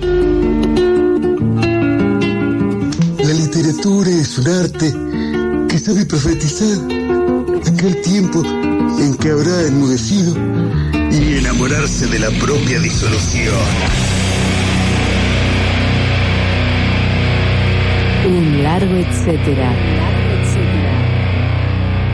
La 0.00 0.06
literatura 3.32 4.10
es 4.10 4.38
un 4.38 4.48
arte 4.48 4.94
que 5.68 5.78
sabe 5.78 6.06
profetizar 6.06 6.78
aquel 7.66 8.00
tiempo 8.02 8.42
en 8.44 9.16
que 9.16 9.30
habrá 9.30 9.62
enmudecido 9.66 10.36
y 11.10 11.38
enamorarse 11.38 12.06
de 12.06 12.18
la 12.20 12.30
propia 12.30 12.78
disolución. 12.80 13.54
Un 18.26 18.62
largo 18.62 18.94
etcétera. 18.94 19.74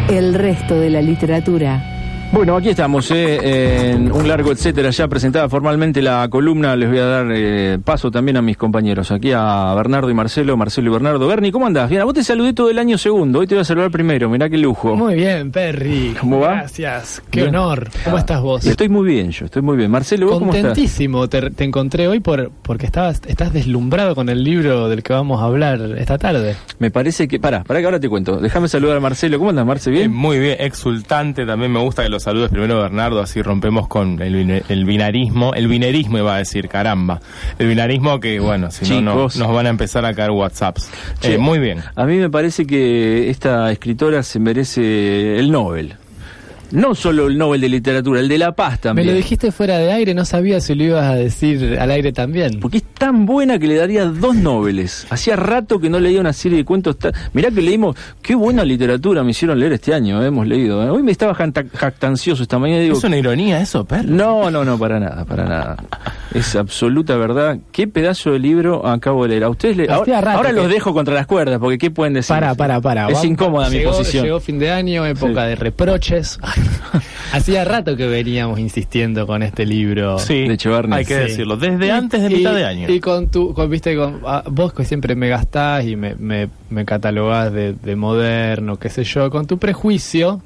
El 0.09 0.35
resto 0.35 0.79
de 0.79 0.91
la 0.91 1.03
literatura. 1.03 1.94
Bueno, 2.35 2.57
aquí 2.57 2.71
estamos, 2.71 3.09
eh, 3.13 3.93
en 3.93 4.11
un 4.11 4.27
largo 4.27 4.51
etcétera, 4.51 4.91
ya 4.91 5.07
presentada 5.07 5.49
formalmente 5.49 6.03
la 6.03 6.27
columna. 6.29 6.75
Les 6.75 6.89
voy 6.89 6.99
a 6.99 7.05
dar 7.05 7.27
eh, 7.31 7.79
paso 7.83 8.11
también 8.11 8.37
a 8.37 8.43
mis 8.43 8.57
compañeros, 8.57 9.13
aquí 9.13 9.31
a 9.33 9.73
Bernardo 9.77 10.11
y 10.11 10.15
Marcelo, 10.15 10.57
Marcelo 10.57 10.91
y 10.91 10.93
Bernardo. 10.95 11.29
Bernie, 11.29 11.53
¿cómo 11.53 11.67
andás? 11.69 11.89
Bien, 11.89 12.03
a 12.03 12.05
vos 12.05 12.13
te 12.15 12.25
saludé 12.25 12.53
todo 12.53 12.71
el 12.71 12.79
año 12.81 12.99
segundo, 12.99 13.39
hoy 13.39 13.47
te 13.47 13.55
voy 13.55 13.63
a 13.63 13.65
saludar 13.65 13.93
primero, 13.93 14.29
mirá 14.29 14.51
qué 14.51 14.59
lujo. 14.59 14.97
Muy 14.97 15.15
bien, 15.15 15.53
Perry. 15.53 16.17
¿Cómo 16.21 16.41
va? 16.41 16.55
Gracias, 16.55 17.23
qué 17.31 17.43
Bien. 17.43 17.55
honor. 17.55 17.89
¿Cómo 18.05 18.19
estás 18.19 18.41
vos? 18.43 18.67
Estoy 18.67 18.89
muy 18.89 19.07
bien, 19.07 19.31
yo 19.31 19.45
estoy 19.45 19.63
muy 19.63 19.77
bien. 19.77 19.93
Marcelo, 19.93 20.27
¿vos 20.27 20.41
cómo 20.41 20.53
estás? 20.53 20.71
Contentísimo, 20.73 21.29
te, 21.29 21.51
te 21.53 21.63
encontré 21.63 22.09
hoy 22.09 22.19
por 22.19 22.51
porque 22.63 22.87
estabas, 22.87 23.23
estás 23.29 23.53
deslumbrado 23.53 24.17
con 24.17 24.29
el 24.29 24.43
libro 24.43 24.89
del 24.89 25.05
que 25.05 25.13
vamos 25.13 25.41
a 25.41 25.45
hablar 25.45 25.81
esta 25.99 26.19
tarde. 26.19 26.57
Me 26.81 26.91
parece 26.91 27.29
que. 27.29 27.39
Pará, 27.39 27.63
pará 27.63 27.79
que 27.79 27.87
ahora 27.87 28.01
te 28.01 28.09
cuento. 28.09 28.39
Déjame 28.39 28.67
saludar 28.67 28.97
a 28.97 29.01
Marcelo. 29.01 29.39
¿Cómo 29.39 29.51
andas, 29.51 29.65
Marce? 29.65 29.91
Eh, 29.91 29.93
¿Bien? 29.93 30.13
muy 30.13 30.41
bien, 30.41 30.57
exultante. 30.59 31.47
También 31.47 31.71
me 31.71 31.79
gusta 31.79 32.03
que 32.03 32.09
los 32.09 32.24
saludes 32.25 32.51
primero 32.51 32.81
Bernardo, 32.81 33.21
así 33.21 33.43
rompemos 33.43 33.87
con 33.87 34.21
el, 34.21 34.63
el 34.69 34.85
binarismo. 34.85 35.53
El 35.55 35.69
binerismo 35.69 36.19
iba 36.19 36.35
a 36.35 36.39
decir, 36.39 36.69
caramba. 36.69 37.21
El 37.59 37.69
binarismo 37.69 38.19
que, 38.19 38.41
bueno, 38.41 38.71
si 38.71 39.01
no, 39.01 39.15
nos 39.15 39.53
van 39.53 39.67
a 39.67 39.71
empezar 39.71 40.05
a 40.05 40.15
caer 40.15 40.31
WhatsApps. 40.31 40.91
Che, 41.21 41.35
Eh, 41.35 41.39
muy 41.39 41.59
bien. 41.59 41.81
A 41.95 42.05
mí 42.05 42.17
me 42.17 42.31
parece 42.31 42.67
que 42.67 43.31
esta 43.31 43.71
escritora 43.71 44.23
se 44.23 44.39
merece 44.41 45.39
el 45.39 45.51
Nobel. 45.51 45.95
No 46.71 46.95
solo 46.95 47.29
el 47.29 47.39
Nobel 47.39 47.61
de 47.61 47.69
Literatura, 47.69 48.21
el 48.21 48.29
de 48.29 48.39
la 48.39 48.53
Paz 48.53 48.73
Me 48.73 48.79
también. 48.79 49.09
lo 49.09 49.15
dijiste 49.15 49.53
fuera 49.53 49.79
de 49.79 49.93
aire, 49.93 50.13
no 50.15 50.25
sabía 50.25 50.61
si 50.61 50.75
lo 50.75 50.83
ibas 50.85 51.05
a 51.05 51.15
decir 51.15 51.79
al 51.81 51.91
aire 51.91 52.13
también. 52.13 52.59
Porque 52.61 52.79
es 52.79 52.85
tan 52.85 53.27
buena 53.27 53.59
que 53.59 53.67
le 53.69 53.77
daría 53.77 54.07
dos 54.07 54.35
Nobeles. 54.35 55.07
Hacía 55.11 55.37
rato 55.37 55.79
que 55.79 55.89
no 55.89 56.01
leía 56.01 56.21
una 56.21 56.33
serie 56.33 56.59
de 56.59 56.65
cuentos. 56.65 56.99
tan- 56.99 57.13
Mirá 57.33 57.51
que 57.51 57.61
leímos, 57.63 57.97
qué 58.23 58.35
buena 58.35 58.65
literatura 58.65 59.23
me 59.23 59.31
hicieron 59.31 59.59
leer 59.61 59.73
este 59.75 59.95
año, 59.95 60.23
eh, 60.23 60.27
hemos 60.27 60.47
leído. 60.47 60.83
eh. 60.83 60.91
Hoy 60.91 61.03
me 61.03 61.13
estaba 61.13 61.35
jactancioso 61.35 62.43
esta 62.43 62.59
mañana 62.59 62.81
digo, 62.81 62.97
¿Es 62.99 63.05
una 63.05 63.17
ironía 63.19 63.61
eso, 63.61 63.85
Per? 63.85 64.05
no, 64.05 64.51
no, 64.51 64.65
no, 64.65 64.79
para 64.79 64.99
nada, 64.99 65.25
para 65.25 65.45
nada. 65.45 65.77
Es 66.35 66.57
absoluta 66.57 67.17
verdad. 67.17 67.59
Qué 67.71 67.87
pedazo 67.87 68.33
de 68.33 68.39
libro 68.41 68.87
acabo 68.87 69.23
de 69.25 69.29
leer. 69.31 69.45
A 69.45 69.49
ustedes 69.51 69.77
le- 69.77 69.89
ahora, 69.91 70.21
rato 70.21 70.39
ahora 70.39 70.51
que- 70.51 70.57
los 70.57 70.69
dejo 70.69 70.93
contra 70.93 71.15
las 71.15 71.27
cuerdas, 71.27 71.59
porque 71.61 71.79
¿qué 71.79 71.91
pueden 71.91 72.15
decir? 72.15 72.35
Para, 72.35 72.55
para, 72.55 72.81
para. 72.81 73.03
Es 73.07 73.15
Vamos- 73.15 73.25
incómoda 73.27 73.71
mi 73.71 73.77
llegó- 73.79 73.93
posición. 73.93 74.25
Llegó 74.25 74.41
fin 74.41 74.59
de 74.59 74.71
año, 74.73 75.07
época 75.07 75.43
Sí. 75.45 75.49
de 75.51 75.55
reproches. 75.57 76.39
Hacía 77.33 77.65
rato 77.65 77.97
que 77.97 78.07
veníamos 78.07 78.59
insistiendo 78.59 79.27
con 79.27 79.43
este 79.43 79.67
libro. 79.67 80.19
Sí, 80.19 80.47
De 80.47 80.55
Echevarne. 80.55 80.97
hay 80.97 81.05
que 81.05 81.15
Sí. 81.15 81.21
decirlo. 81.31 81.57
Desde 81.57 81.87
Y- 81.87 81.91
antes 81.91 82.23
de 82.23 82.31
y- 82.33 82.37
mitad 82.37 82.55
de 82.55 82.65
año. 82.65 82.89
Y 82.91 83.01
con 83.01 83.29
tu, 83.31 83.53
con, 83.55 83.69
viste, 83.71 83.97
con, 83.97 84.21
ah, 84.27 84.43
vos 84.51 84.73
que 84.73 84.85
siempre 84.85 85.15
me 85.15 85.29
gastás 85.29 85.85
y 85.85 85.97
me, 85.97 86.15
me, 86.17 86.49
me 86.71 86.85
catalogás 86.85 87.53
de, 87.53 87.73
de 87.75 87.97
moderno, 87.97 88.79
qué 88.79 88.89
sé 88.89 89.05
yo, 89.05 89.31
con 89.31 89.47
tu 89.47 89.59
prejuicio, 89.59 90.41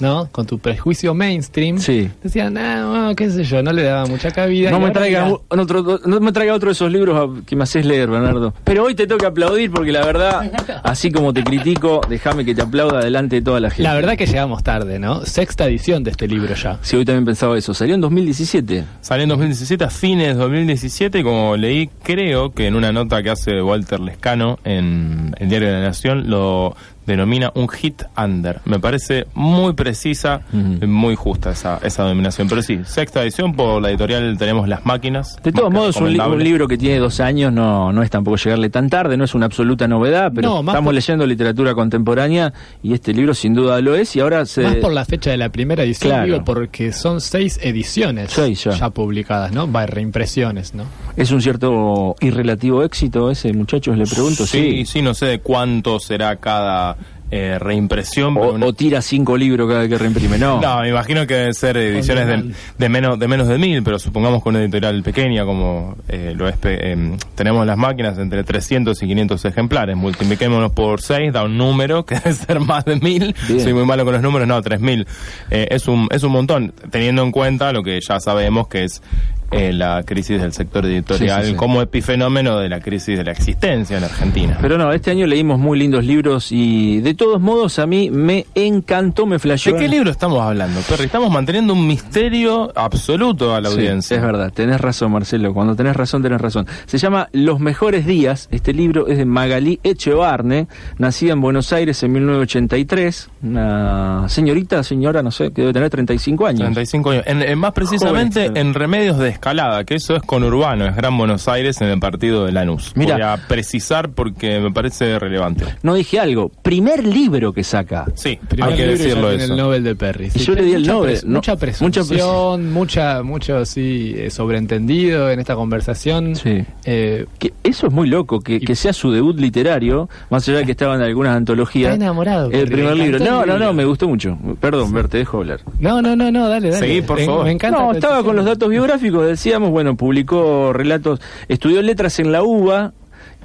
¿no? 0.00 0.28
Con 0.30 0.46
tu 0.46 0.58
prejuicio 0.58 1.14
mainstream. 1.14 1.78
Sí. 1.78 2.10
Decían, 2.22 2.56
ah, 2.58 3.08
no, 3.08 3.16
qué 3.16 3.30
sé 3.30 3.44
yo, 3.44 3.62
no 3.62 3.72
le 3.72 3.82
daba 3.82 4.06
mucha 4.06 4.30
cabida. 4.30 4.70
No 4.70 4.80
me, 4.80 4.90
traiga 4.90 5.28
otro, 5.48 6.00
no 6.04 6.20
me 6.20 6.32
traiga 6.32 6.54
otro 6.54 6.68
de 6.68 6.72
esos 6.72 6.90
libros 6.92 7.16
a- 7.16 7.46
que 7.46 7.56
me 7.56 7.64
haces 7.64 7.84
leer, 7.84 8.08
Bernardo. 8.08 8.54
Pero 8.64 8.84
hoy 8.84 8.94
te 8.94 9.06
toca 9.06 9.28
aplaudir 9.28 9.70
porque 9.70 9.92
la 9.92 10.04
verdad, 10.04 10.50
así 10.84 11.10
como 11.10 11.32
te 11.32 11.42
critico, 11.42 12.00
déjame 12.08 12.44
que 12.44 12.54
te 12.54 12.62
aplauda 12.62 13.00
delante 13.00 13.36
de 13.36 13.42
toda 13.42 13.60
la 13.60 13.70
gente. 13.70 13.82
La 13.84 13.94
verdad 13.94 14.16
que 14.16 14.26
llegamos 14.26 14.62
tarde, 14.62 14.98
¿no? 14.98 15.24
Sexta 15.24 15.66
edición 15.66 16.04
de 16.04 16.10
este 16.12 16.28
libro 16.28 16.54
ya. 16.54 16.78
Sí, 16.82 16.96
hoy 16.96 17.04
también 17.04 17.24
pensaba 17.24 17.56
eso. 17.58 17.74
Salió 17.74 17.94
en 17.94 18.00
2017. 18.00 18.84
Salió 19.00 19.22
en 19.24 19.28
2017, 19.30 19.84
a 19.84 19.90
fines 19.90 20.28
de 20.28 20.34
2017, 20.34 21.18
y 21.20 21.22
como 21.22 21.56
leí, 21.56 21.88
creo 22.02 22.52
que 22.52 22.66
en 22.66 22.74
una 22.76 22.92
nota 22.92 23.22
que 23.22 23.30
hace 23.30 23.60
Walter 23.62 24.00
Lescano 24.00 24.58
en 24.64 25.34
el 25.38 25.48
Diario 25.48 25.68
de 25.68 25.74
la 25.74 25.80
Nación, 25.80 26.28
lo 26.30 26.76
denomina 27.12 27.50
un 27.54 27.68
hit 27.68 28.02
under. 28.16 28.60
Me 28.64 28.78
parece 28.78 29.26
muy 29.34 29.72
precisa, 29.72 30.42
Ujú. 30.52 30.86
muy 30.86 31.14
justa 31.16 31.50
esa, 31.50 31.78
esa 31.82 32.04
denominación. 32.04 32.48
Pero 32.48 32.62
sí, 32.62 32.80
sexta 32.84 33.22
edición 33.22 33.54
por 33.54 33.82
la 33.82 33.90
editorial 33.90 34.36
Tenemos 34.38 34.68
las 34.68 34.86
Máquinas. 34.86 35.36
De 35.42 35.50
todos 35.52 35.72
modos, 35.72 35.96
un, 35.96 36.12
li- 36.12 36.18
un 36.20 36.42
libro 36.42 36.68
que 36.68 36.78
tiene 36.78 36.98
dos 36.98 37.20
años 37.20 37.52
no, 37.52 37.92
no 37.92 38.02
es 38.02 38.10
tampoco 38.10 38.36
llegarle 38.36 38.70
tan 38.70 38.88
tarde, 38.90 39.16
no 39.16 39.24
es 39.24 39.34
una 39.34 39.46
absoluta 39.46 39.88
novedad, 39.88 40.30
pero 40.34 40.48
No, 40.48 40.58
estamos 40.60 40.84
por- 40.84 40.94
leyendo 40.94 41.26
literatura 41.26 41.74
contemporánea 41.74 42.52
y 42.82 42.92
este 42.92 43.12
libro 43.12 43.34
sin 43.34 43.54
duda 43.54 43.80
lo 43.80 43.94
es 43.96 44.14
y 44.16 44.20
ahora 44.20 44.44
se... 44.46 44.62
Más 44.62 44.76
por 44.76 44.92
la 44.92 45.04
fecha 45.04 45.30
de 45.30 45.36
la 45.38 45.48
primera 45.48 45.82
edición, 45.82 46.10
Claro. 46.10 46.24
digo, 46.26 46.44
porque 46.44 46.92
son 46.92 47.20
seis 47.20 47.58
ediciones 47.62 48.30
Seis 48.32 48.64
ya. 48.64 48.90
publicadas, 48.90 49.52
¿no? 49.52 49.70
Va, 49.70 49.86
reimpresiones, 49.86 50.74
¿no? 50.74 50.84
¿Es 51.16 51.30
un 51.30 51.40
cierto 51.42 52.14
y 52.20 52.30
relativo 52.30 52.82
éxito 52.84 53.30
ese, 53.30 53.52
muchachos? 53.52 53.96
Le 53.96 54.04
pregunto. 54.06 54.46
Sí, 54.46 54.84
sí, 54.86 55.02
no 55.02 55.14
sé 55.14 55.26
de 55.26 55.38
cuánto 55.40 55.98
será 56.00 56.36
cada 56.36 56.96
eh, 57.30 57.58
reimpresión. 57.58 58.36
O, 58.36 58.52
una- 58.52 58.66
o 58.66 58.72
tira 58.72 59.02
cinco 59.02 59.36
libros 59.36 59.68
cada 59.68 59.80
vez 59.80 59.88
que 59.90 59.98
reimprime. 59.98 60.38
No. 60.38 60.60
No, 60.60 60.80
me 60.80 60.88
imagino 60.88 61.26
que 61.26 61.34
deben 61.34 61.54
ser 61.54 61.76
ediciones 61.76 62.26
de, 62.26 62.52
de 62.78 62.88
menos 62.88 63.18
de 63.18 63.28
menos 63.28 63.48
de 63.48 63.58
mil, 63.58 63.82
pero 63.82 63.98
supongamos 63.98 64.42
que 64.42 64.48
una 64.48 64.60
editorial 64.62 65.02
pequeña 65.02 65.44
como 65.44 65.96
eh, 66.08 66.32
lo 66.36 66.48
es, 66.48 66.56
em, 66.62 67.16
tenemos 67.34 67.66
las 67.66 67.76
máquinas 67.76 68.18
entre 68.18 68.44
300 68.44 69.02
y 69.02 69.06
500 69.06 69.44
ejemplares, 69.44 69.96
multipliquémonos 69.96 70.72
por 70.72 71.00
6, 71.02 71.32
da 71.32 71.44
un 71.44 71.56
número 71.58 72.04
que 72.06 72.14
debe 72.24 72.32
ser 72.32 72.60
más 72.60 72.84
de 72.84 72.96
mil. 72.96 73.34
Bien. 73.46 73.60
Soy 73.60 73.72
muy 73.74 73.84
malo 73.84 74.04
con 74.04 74.14
los 74.14 74.22
números, 74.22 74.48
no, 74.48 74.60
3000. 74.62 75.06
Eh, 75.50 75.68
es 75.70 75.86
un 75.88 76.08
es 76.10 76.22
un 76.22 76.32
montón, 76.32 76.72
teniendo 76.90 77.22
en 77.22 77.30
cuenta 77.32 77.72
lo 77.72 77.82
que 77.82 77.98
ya 78.00 78.20
sabemos 78.20 78.68
que 78.68 78.84
es 78.84 79.02
eh, 79.50 79.72
la 79.72 80.02
crisis 80.04 80.40
del 80.40 80.52
sector 80.52 80.84
editorial 80.86 81.40
Sí, 81.40 81.46
sí, 81.46 81.50
sí. 81.52 81.56
como 81.56 81.80
epifenómeno 81.82 82.58
de 82.58 82.68
la 82.68 82.80
crisis 82.80 83.16
de 83.16 83.24
la 83.24 83.32
existencia 83.32 83.98
en 83.98 84.04
Argentina. 84.04 84.58
Pero 84.60 84.78
no, 84.78 84.92
este 84.92 85.10
año 85.10 85.26
leímos 85.26 85.58
muy 85.58 85.78
lindos 85.78 86.04
libros 86.04 86.52
y 86.52 87.00
de 87.00 87.14
todos 87.14 87.40
modos 87.40 87.78
a 87.78 87.86
mí 87.86 88.10
me 88.10 88.46
encantó, 88.54 89.26
me 89.26 89.38
flasheó. 89.38 89.74
¿De 89.74 89.80
qué 89.80 89.88
libro 89.88 90.10
estamos 90.10 90.40
hablando, 90.40 90.80
Perry? 90.88 91.04
Estamos 91.04 91.30
manteniendo 91.30 91.72
un 91.72 91.86
misterio 91.86 92.70
absoluto 92.76 93.54
a 93.54 93.60
la 93.60 93.68
audiencia. 93.68 94.16
es 94.16 94.22
verdad, 94.22 94.52
tenés 94.52 94.80
razón, 94.80 95.12
Marcelo. 95.12 95.54
Cuando 95.54 95.74
tenés 95.76 95.96
razón, 95.96 96.22
tenés 96.22 96.40
razón. 96.40 96.66
Se 96.86 96.98
llama 96.98 97.28
Los 97.32 97.60
Mejores 97.60 98.06
Días. 98.06 98.48
Este 98.50 98.72
libro 98.72 99.06
es 99.08 99.18
de 99.18 99.24
Magalí 99.24 99.80
Echevarne, 99.82 100.68
nacida 100.98 101.32
en 101.32 101.40
Buenos 101.40 101.72
Aires 101.72 102.02
en 102.02 102.12
1983. 102.12 103.30
Una 103.42 104.28
señorita, 104.28 104.82
señora, 104.82 105.22
no 105.22 105.30
sé, 105.30 105.52
que 105.52 105.62
debe 105.62 105.72
tener 105.72 105.90
35 105.90 106.46
años. 106.46 106.60
35 106.62 107.10
años. 107.10 107.24
En, 107.26 107.42
en 107.42 107.58
más 107.58 107.72
precisamente 107.72 108.48
Joven. 108.48 108.56
en 108.68 108.74
Remedios 108.74 109.18
de 109.18 109.37
Escalada, 109.42 109.84
que 109.84 109.94
eso 109.94 110.16
es 110.16 110.22
conurbano, 110.22 110.84
es 110.86 110.96
Gran 110.96 111.16
Buenos 111.16 111.46
Aires 111.46 111.80
en 111.80 111.86
el 111.88 112.00
partido 112.00 112.44
de 112.44 112.50
Lanús. 112.50 112.90
Mira. 112.96 113.14
Voy 113.14 113.22
a 113.22 113.36
precisar 113.46 114.08
porque 114.10 114.58
me 114.58 114.72
parece 114.72 115.16
relevante. 115.20 115.64
No 115.84 115.94
dije 115.94 116.18
algo. 116.18 116.50
Primer 116.62 117.06
libro 117.06 117.52
que 117.52 117.62
saca. 117.62 118.06
Sí, 118.16 118.36
Primer 118.48 118.70
hay 118.72 118.76
que 118.76 118.86
decirlo 118.88 119.30
eso. 119.30 119.52
el 119.52 119.56
Nobel 119.56 119.84
de 119.84 119.94
Perry. 119.94 120.30
Y 120.34 120.38
yo 120.40 120.54
le 120.54 120.62
di 120.64 120.72
el 120.72 120.80
mucha 120.80 120.92
Nobel, 120.92 121.10
pres- 121.16 121.24
¿no? 121.24 121.34
Mucha 121.36 121.52
Mucha 121.52 121.56
presunción, 121.60 122.72
mucha, 122.72 123.22
mucho 123.22 123.64
sí, 123.64 124.12
eh, 124.16 124.28
sobreentendido 124.30 125.30
en 125.30 125.38
esta 125.38 125.54
conversación. 125.54 126.34
Sí. 126.34 126.64
Eh, 126.84 127.26
Que 127.38 127.52
eso 127.62 127.86
es 127.86 127.92
muy 127.92 128.08
loco, 128.08 128.40
que, 128.40 128.56
Y- 128.56 128.60
que 128.60 128.74
sea 128.74 128.92
su 128.92 129.12
debut 129.12 129.38
literario, 129.38 130.08
más 130.30 130.48
allá 130.48 130.58
de 130.58 130.64
que 130.64 130.72
estaba 130.72 130.96
en 130.96 131.02
algunas 131.02 131.36
antologías. 131.36 131.92
Está 131.92 132.04
enamorado, 132.04 132.46
El 132.46 132.62
Perry, 132.64 132.70
primer 132.72 132.96
libro. 132.96 133.18
No, 133.20 133.46
no, 133.46 133.56
no, 133.56 133.72
me 133.72 133.84
gustó 133.84 134.08
mucho. 134.08 134.36
Perdón, 134.60 134.92
Ver, 134.92 135.06
te 135.08 135.18
dejo 135.18 135.38
hablar. 135.38 135.60
no, 135.78 136.02
no, 136.02 136.16
no, 136.16 136.30
no, 136.32 136.48
dale, 136.48 136.70
dale. 136.70 136.86
Seguí, 136.86 137.02
por 137.02 137.20
favor. 137.20 137.44
Me 137.44 137.52
encanta. 137.52 137.78
No, 137.78 137.92
estaba 137.92 138.22
con 138.24 138.34
los 138.34 138.44
datos 138.44 138.68
biográficos, 138.68 139.27
decíamos, 139.28 139.70
bueno, 139.70 139.96
publicó 139.96 140.72
relatos, 140.72 141.20
estudió 141.48 141.80
letras 141.82 142.18
en 142.18 142.32
la 142.32 142.42
UBA, 142.42 142.92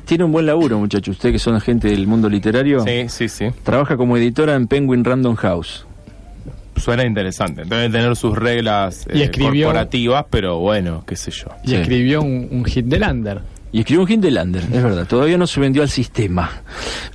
tiene 0.05 0.23
un 0.25 0.31
buen 0.31 0.45
laburo, 0.45 0.79
muchacho, 0.79 1.11
usted 1.11 1.31
que 1.31 1.39
son 1.39 1.59
gente 1.61 1.87
del 1.89 2.07
mundo 2.07 2.29
literario. 2.29 2.83
Sí, 2.83 3.05
sí, 3.09 3.29
sí. 3.29 3.45
Trabaja 3.63 3.95
como 3.97 4.17
editora 4.17 4.55
en 4.55 4.67
Penguin 4.67 5.03
Random 5.03 5.35
House. 5.35 5.85
Suena 6.75 7.05
interesante. 7.05 7.63
Debe 7.65 7.89
tener 7.89 8.15
sus 8.15 8.35
reglas 8.37 9.05
Y 9.13 9.21
eh, 9.21 9.25
escribió- 9.25 9.67
corporativas, 9.67 10.25
pero 10.29 10.57
bueno, 10.59 11.03
qué 11.05 11.15
sé 11.15 11.29
yo. 11.31 11.47
Y 11.63 11.69
Sí. 11.69 11.75
escribió 11.75 12.21
un, 12.21 12.47
un 12.51 12.65
hit 12.65 12.85
de 12.87 12.99
Lander. 12.99 13.41
Y 13.71 13.79
escribió 13.79 14.03
un 14.03 14.11
Hindelander, 14.11 14.61
es 14.71 14.83
verdad. 14.83 15.07
Todavía 15.07 15.35
no 15.37 15.47
se 15.47 15.59
vendió 15.59 15.81
al 15.81 15.89
sistema. 15.89 16.61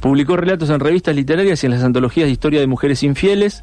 Publicó 0.00 0.36
relatos 0.36 0.68
en 0.70 0.80
revistas 0.80 1.14
literarias 1.14 1.62
y 1.62 1.66
en 1.66 1.72
las 1.72 1.84
antologías 1.84 2.26
de 2.26 2.32
historia 2.32 2.58
de 2.58 2.66
mujeres 2.66 3.04
infieles. 3.04 3.62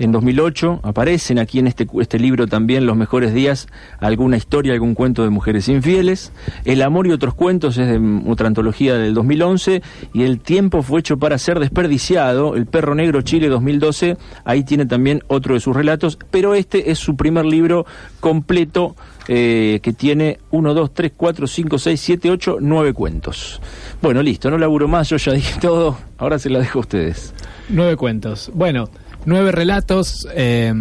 En 0.00 0.10
2008 0.10 0.80
aparecen 0.82 1.38
aquí 1.38 1.60
en 1.60 1.68
este, 1.68 1.86
este 2.00 2.18
libro 2.18 2.48
también 2.48 2.84
Los 2.84 2.96
mejores 2.96 3.32
días, 3.32 3.68
alguna 4.00 4.36
historia, 4.36 4.72
algún 4.72 4.94
cuento 4.94 5.22
de 5.22 5.30
mujeres 5.30 5.68
infieles. 5.68 6.32
El 6.64 6.82
amor 6.82 7.06
y 7.06 7.12
otros 7.12 7.34
cuentos 7.34 7.78
es 7.78 7.86
de 7.86 8.22
otra 8.26 8.48
antología 8.48 8.94
del 8.94 9.14
2011. 9.14 9.82
Y 10.12 10.22
El 10.24 10.40
tiempo 10.40 10.82
fue 10.82 11.00
hecho 11.00 11.18
para 11.18 11.38
ser 11.38 11.60
desperdiciado. 11.60 12.56
El 12.56 12.66
perro 12.66 12.94
negro 12.96 13.22
Chile 13.22 13.48
2012. 13.48 14.16
Ahí 14.44 14.64
tiene 14.64 14.86
también 14.86 15.22
otro 15.28 15.54
de 15.54 15.60
sus 15.60 15.76
relatos. 15.76 16.18
Pero 16.30 16.54
este 16.54 16.90
es 16.90 16.98
su 16.98 17.14
primer 17.14 17.44
libro 17.44 17.86
completo 18.18 18.96
eh, 19.28 19.78
que 19.80 19.92
tiene 19.92 20.38
1, 20.50 20.74
2, 20.74 20.92
3, 20.92 21.12
4, 21.16 21.46
5, 21.46 21.78
6, 21.78 22.00
7, 22.00 22.30
8, 22.30 22.56
9 22.60 22.92
cuentos. 22.92 23.60
Bueno, 24.02 24.22
listo, 24.22 24.50
no 24.50 24.58
laburo 24.58 24.88
más, 24.88 25.08
yo 25.08 25.16
ya 25.16 25.32
dije 25.32 25.60
todo. 25.60 25.96
Ahora 26.18 26.38
se 26.38 26.50
la 26.50 26.58
dejo 26.58 26.80
a 26.80 26.82
ustedes. 26.82 27.32
Nueve 27.68 27.96
cuentos. 27.96 28.50
Bueno, 28.52 28.90
nueve 29.26 29.52
relatos 29.52 30.26
eh, 30.34 30.72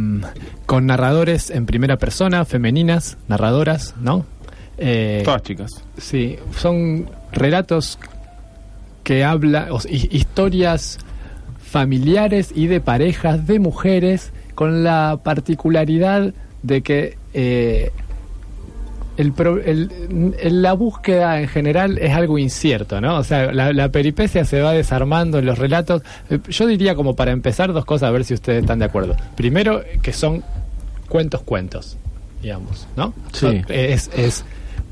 con 0.65 0.85
narradores 0.85 1.49
en 1.49 1.65
primera 1.65 1.97
persona, 1.97 2.45
femeninas, 2.45 3.17
narradoras, 3.27 3.95
¿no? 3.99 4.25
Eh, 4.77 5.21
Todas 5.23 5.43
chicas. 5.43 5.71
Sí, 5.97 6.37
son 6.57 7.09
relatos 7.31 7.99
que 9.03 9.23
hablan, 9.23 9.71
o 9.71 9.79
historias 9.89 10.99
familiares 11.61 12.51
y 12.55 12.67
de 12.67 12.81
parejas 12.81 13.47
de 13.47 13.59
mujeres 13.59 14.31
con 14.55 14.83
la 14.83 15.19
particularidad 15.23 16.33
de 16.61 16.81
que 16.81 17.17
eh, 17.33 17.91
el 19.17 19.31
pro- 19.31 19.59
el- 19.61 19.91
la 20.41 20.73
búsqueda 20.73 21.39
en 21.41 21.47
general 21.47 21.97
es 21.99 22.11
algo 22.13 22.37
incierto, 22.37 22.99
¿no? 23.01 23.17
O 23.17 23.23
sea, 23.23 23.51
la, 23.53 23.71
la 23.73 23.89
peripecia 23.89 24.43
se 24.45 24.61
va 24.61 24.71
desarmando 24.73 25.39
en 25.39 25.45
los 25.45 25.57
relatos. 25.59 26.01
Eh, 26.29 26.39
Yo 26.49 26.65
diría 26.67 26.95
como 26.95 27.15
para 27.15 27.31
empezar 27.31 27.73
dos 27.73 27.85
cosas, 27.85 28.09
a 28.09 28.11
ver 28.11 28.23
si 28.25 28.33
ustedes 28.33 28.61
están 28.61 28.79
de 28.79 28.85
acuerdo. 28.85 29.15
Primero, 29.35 29.81
que 30.01 30.13
son 30.13 30.43
cuentos 31.09 31.41
cuentos, 31.43 31.97
digamos, 32.41 32.87
¿no? 32.95 33.13
Sí. 33.33 33.61
Es, 33.69 34.09
es, 34.15 34.43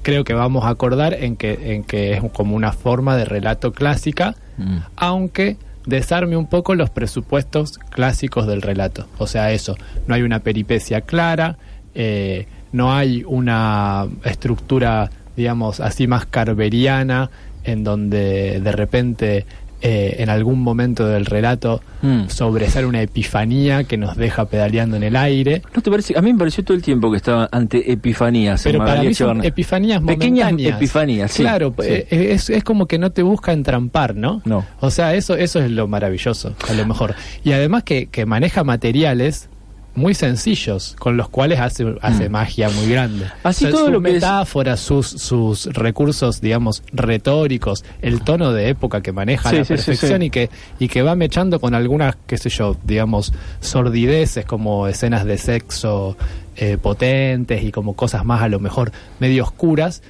creo 0.04 0.24
que 0.24 0.34
vamos 0.34 0.66
a 0.66 0.70
acordar 0.70 1.14
en 1.16 1.36
que, 1.36 1.74
en 1.76 1.84
que 1.84 2.14
es 2.14 2.22
como 2.34 2.56
una 2.56 2.72
forma 2.74 3.18
de 3.18 3.26
relato 3.26 3.72
clásica, 3.74 4.36
Mm. 4.58 4.78
aunque 4.98 5.58
desarme 5.88 6.38
un 6.38 6.46
poco 6.46 6.76
los 6.76 6.92
presupuestos 6.92 7.80
clásicos 7.80 8.46
del 8.46 8.62
relato. 8.62 9.08
O 9.18 9.26
sea, 9.26 9.52
eso, 9.52 9.76
no 10.06 10.14
hay 10.14 10.22
una 10.22 10.40
peripecia 10.42 11.02
clara, 11.02 11.58
eh, 11.96 12.46
no 12.72 12.94
hay 12.94 13.24
una 13.28 14.08
estructura, 14.24 15.10
digamos, 15.36 15.80
así 15.80 16.08
más 16.08 16.26
carberiana, 16.26 17.30
en 17.64 17.84
donde 17.84 18.60
de 18.60 18.72
repente 18.72 19.46
eh, 19.84 20.18
en 20.20 20.30
algún 20.30 20.60
momento 20.62 21.08
del 21.08 21.26
relato 21.26 21.82
Mm. 22.04 22.30
sobresale 22.30 22.88
una 22.88 23.00
epifanía 23.04 23.84
que 23.84 23.96
nos 23.96 24.16
deja 24.18 24.46
pedaleando 24.46 24.98
en 24.98 25.04
el 25.04 25.16
aire. 25.16 25.62
¿No 25.76 25.84
te 25.84 25.92
parece? 25.92 26.18
A 26.18 26.22
mí 26.24 26.34
me 26.34 26.40
pareció 26.40 26.64
todo 26.64 26.76
el 26.76 26.82
tiempo 26.82 27.12
que 27.12 27.18
estaba 27.18 27.48
ante 27.52 27.92
epifanías. 27.92 28.64
Pero 28.64 28.80
para 28.80 29.04
mí 29.04 29.14
son 29.14 29.44
epifanías 29.46 30.02
Pequeñas 30.02 30.52
momentáneas. 30.52 30.78
epifanías, 30.78 31.32
sí. 31.32 31.44
Claro, 31.44 31.76
Sí. 31.80 31.86
eh, 31.88 32.08
es, 32.32 32.50
es 32.50 32.64
como 32.64 32.88
que 32.88 32.98
no 32.98 33.12
te 33.12 33.22
busca 33.22 33.54
entrampar, 33.54 34.16
¿no? 34.16 34.42
No. 34.46 34.66
O 34.80 34.90
sea, 34.90 35.14
eso, 35.14 35.36
eso 35.36 35.60
es 35.60 35.70
lo 35.70 35.88
maravilloso, 35.88 36.56
a 36.68 36.74
lo 36.74 36.88
mejor. 36.88 37.14
Y 37.44 37.52
además 37.52 37.84
que, 37.84 38.08
que 38.08 38.26
maneja 38.26 38.64
materiales 38.64 39.48
muy 39.94 40.14
sencillos, 40.14 40.96
con 41.00 41.18
los 41.18 41.28
cuales 41.28 41.60
hace, 41.60 41.96
hace 42.02 42.30
magia 42.30 42.70
muy 42.70 42.88
grande. 42.90 43.26
Mm. 43.26 43.30
Así 43.48 43.66
O 43.66 43.68
sea, 43.68 43.72
todo 43.76 43.86
sus 43.86 43.94
lo 43.94 44.02
que 44.02 44.08
es- 44.10 44.14
metáforas, 44.16 44.80
sus, 44.80 45.08
sus 45.08 45.66
recursos, 45.74 46.40
digamos, 46.40 46.82
retóricos, 46.94 47.84
el 48.02 48.22
tono 48.22 48.54
de 48.54 48.70
época 48.70 49.02
que 49.02 49.12
maneja 49.12 49.50
Sí, 49.50 49.56
la 49.58 49.66
sí, 49.66 49.74
perfección 49.74 50.22
sí. 50.22 50.28
y 50.28 50.30
que 50.30 50.50
y 50.80 50.88
que 50.88 51.02
va 51.02 51.16
mechando 51.16 51.60
con 51.60 51.76
algunas, 51.76 52.16
qué 52.26 52.38
sé 52.38 52.50
yo, 52.50 52.78
digamos, 52.86 53.34
sordideces 53.60 54.46
como 54.46 54.88
escenas 54.88 55.26
de 55.26 55.38
sexo 55.38 56.16
eh, 56.56 56.78
potentes 56.82 57.64
y 57.64 57.72
como 57.72 57.94
cosas 57.94 58.24
más 58.26 58.42
a 58.42 58.48
lo 58.48 58.60
mejor 58.60 58.92
medio 59.20 59.44
oscuras, 59.44 60.02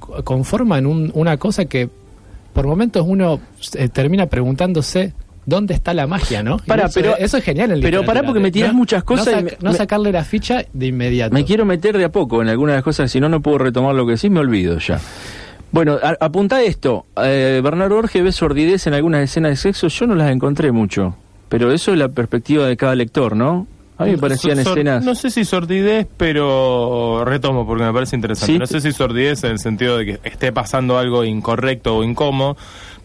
co- 0.00 0.22
conforman 0.24 0.86
un- 0.86 1.10
una 1.14 1.36
cosa 1.36 1.64
que 1.66 1.88
por 2.54 2.66
momentos 2.66 3.04
uno 3.06 3.40
eh, 3.74 3.88
termina 3.88 4.26
preguntándose 4.26 5.12
dónde 5.48 5.72
está 5.74 5.94
la 5.94 6.06
magia, 6.06 6.42
¿no? 6.42 6.56
Eso, 6.58 6.90
pero- 6.94 7.16
eso 7.16 7.36
es 7.38 7.44
genial 7.44 7.72
en 7.72 7.80
pero 7.80 8.04
pará 8.04 8.22
porque 8.22 8.38
me 8.40 8.50
no- 8.50 8.74
muchas 8.74 9.02
cosas 9.02 9.32
no, 9.34 9.40
y 9.40 9.42
me- 9.44 9.56
no 9.62 9.70
me- 9.72 9.76
sacarle 9.76 10.12
la 10.12 10.22
ficha 10.24 10.64
de 10.72 10.86
inmediato. 10.86 11.32
Me 11.34 11.44
quiero 11.44 11.64
meter 11.64 11.96
de 11.96 12.04
a 12.04 12.12
poco 12.12 12.42
en 12.42 12.48
algunas 12.48 12.74
de 12.74 12.76
las 12.78 12.84
cosas, 12.84 13.10
si 13.10 13.18
no, 13.18 13.28
no 13.28 13.40
puedo 13.40 13.58
retomar 13.58 13.94
lo 13.94 14.04
que 14.06 14.12
decís, 14.12 14.30
me 14.30 14.40
olvido 14.40 14.78
ya. 14.78 15.00
Bueno, 15.72 15.98
a- 16.02 16.16
apunta 16.20 16.62
esto. 16.62 17.06
Eh, 17.22 17.60
Bernardo 17.64 17.94
Borges 17.96 18.22
ve 18.22 18.32
sordidez 18.32 18.86
en 18.86 18.94
algunas 18.94 19.22
escenas 19.22 19.50
de 19.52 19.56
sexo, 19.56 19.88
yo 19.88 20.06
no 20.06 20.14
las 20.14 20.30
encontré 20.30 20.70
mucho. 20.72 21.16
Pero 21.48 21.72
eso 21.72 21.92
es 21.92 21.98
la 21.98 22.08
perspectiva 22.08 22.66
de 22.66 22.76
cada 22.76 22.94
lector, 22.94 23.34
¿no? 23.34 23.66
A 23.96 24.04
mí 24.04 24.12
me 24.12 24.18
parecían 24.18 24.62
Sor- 24.62 24.78
escenas... 24.78 25.04
No 25.04 25.14
sé 25.16 25.28
si 25.30 25.44
sordidez, 25.44 26.06
pero 26.16 27.24
retomo 27.24 27.66
porque 27.66 27.82
me 27.84 27.92
parece 27.92 28.14
interesante. 28.16 28.52
Sí. 28.52 28.58
No 28.58 28.66
sé 28.66 28.80
si 28.80 28.92
sordidez 28.92 29.42
en 29.44 29.52
el 29.52 29.58
sentido 29.58 29.96
de 29.98 30.04
que 30.06 30.20
esté 30.24 30.52
pasando 30.52 30.98
algo 30.98 31.24
incorrecto 31.24 31.96
o 31.96 32.04
incómodo, 32.04 32.56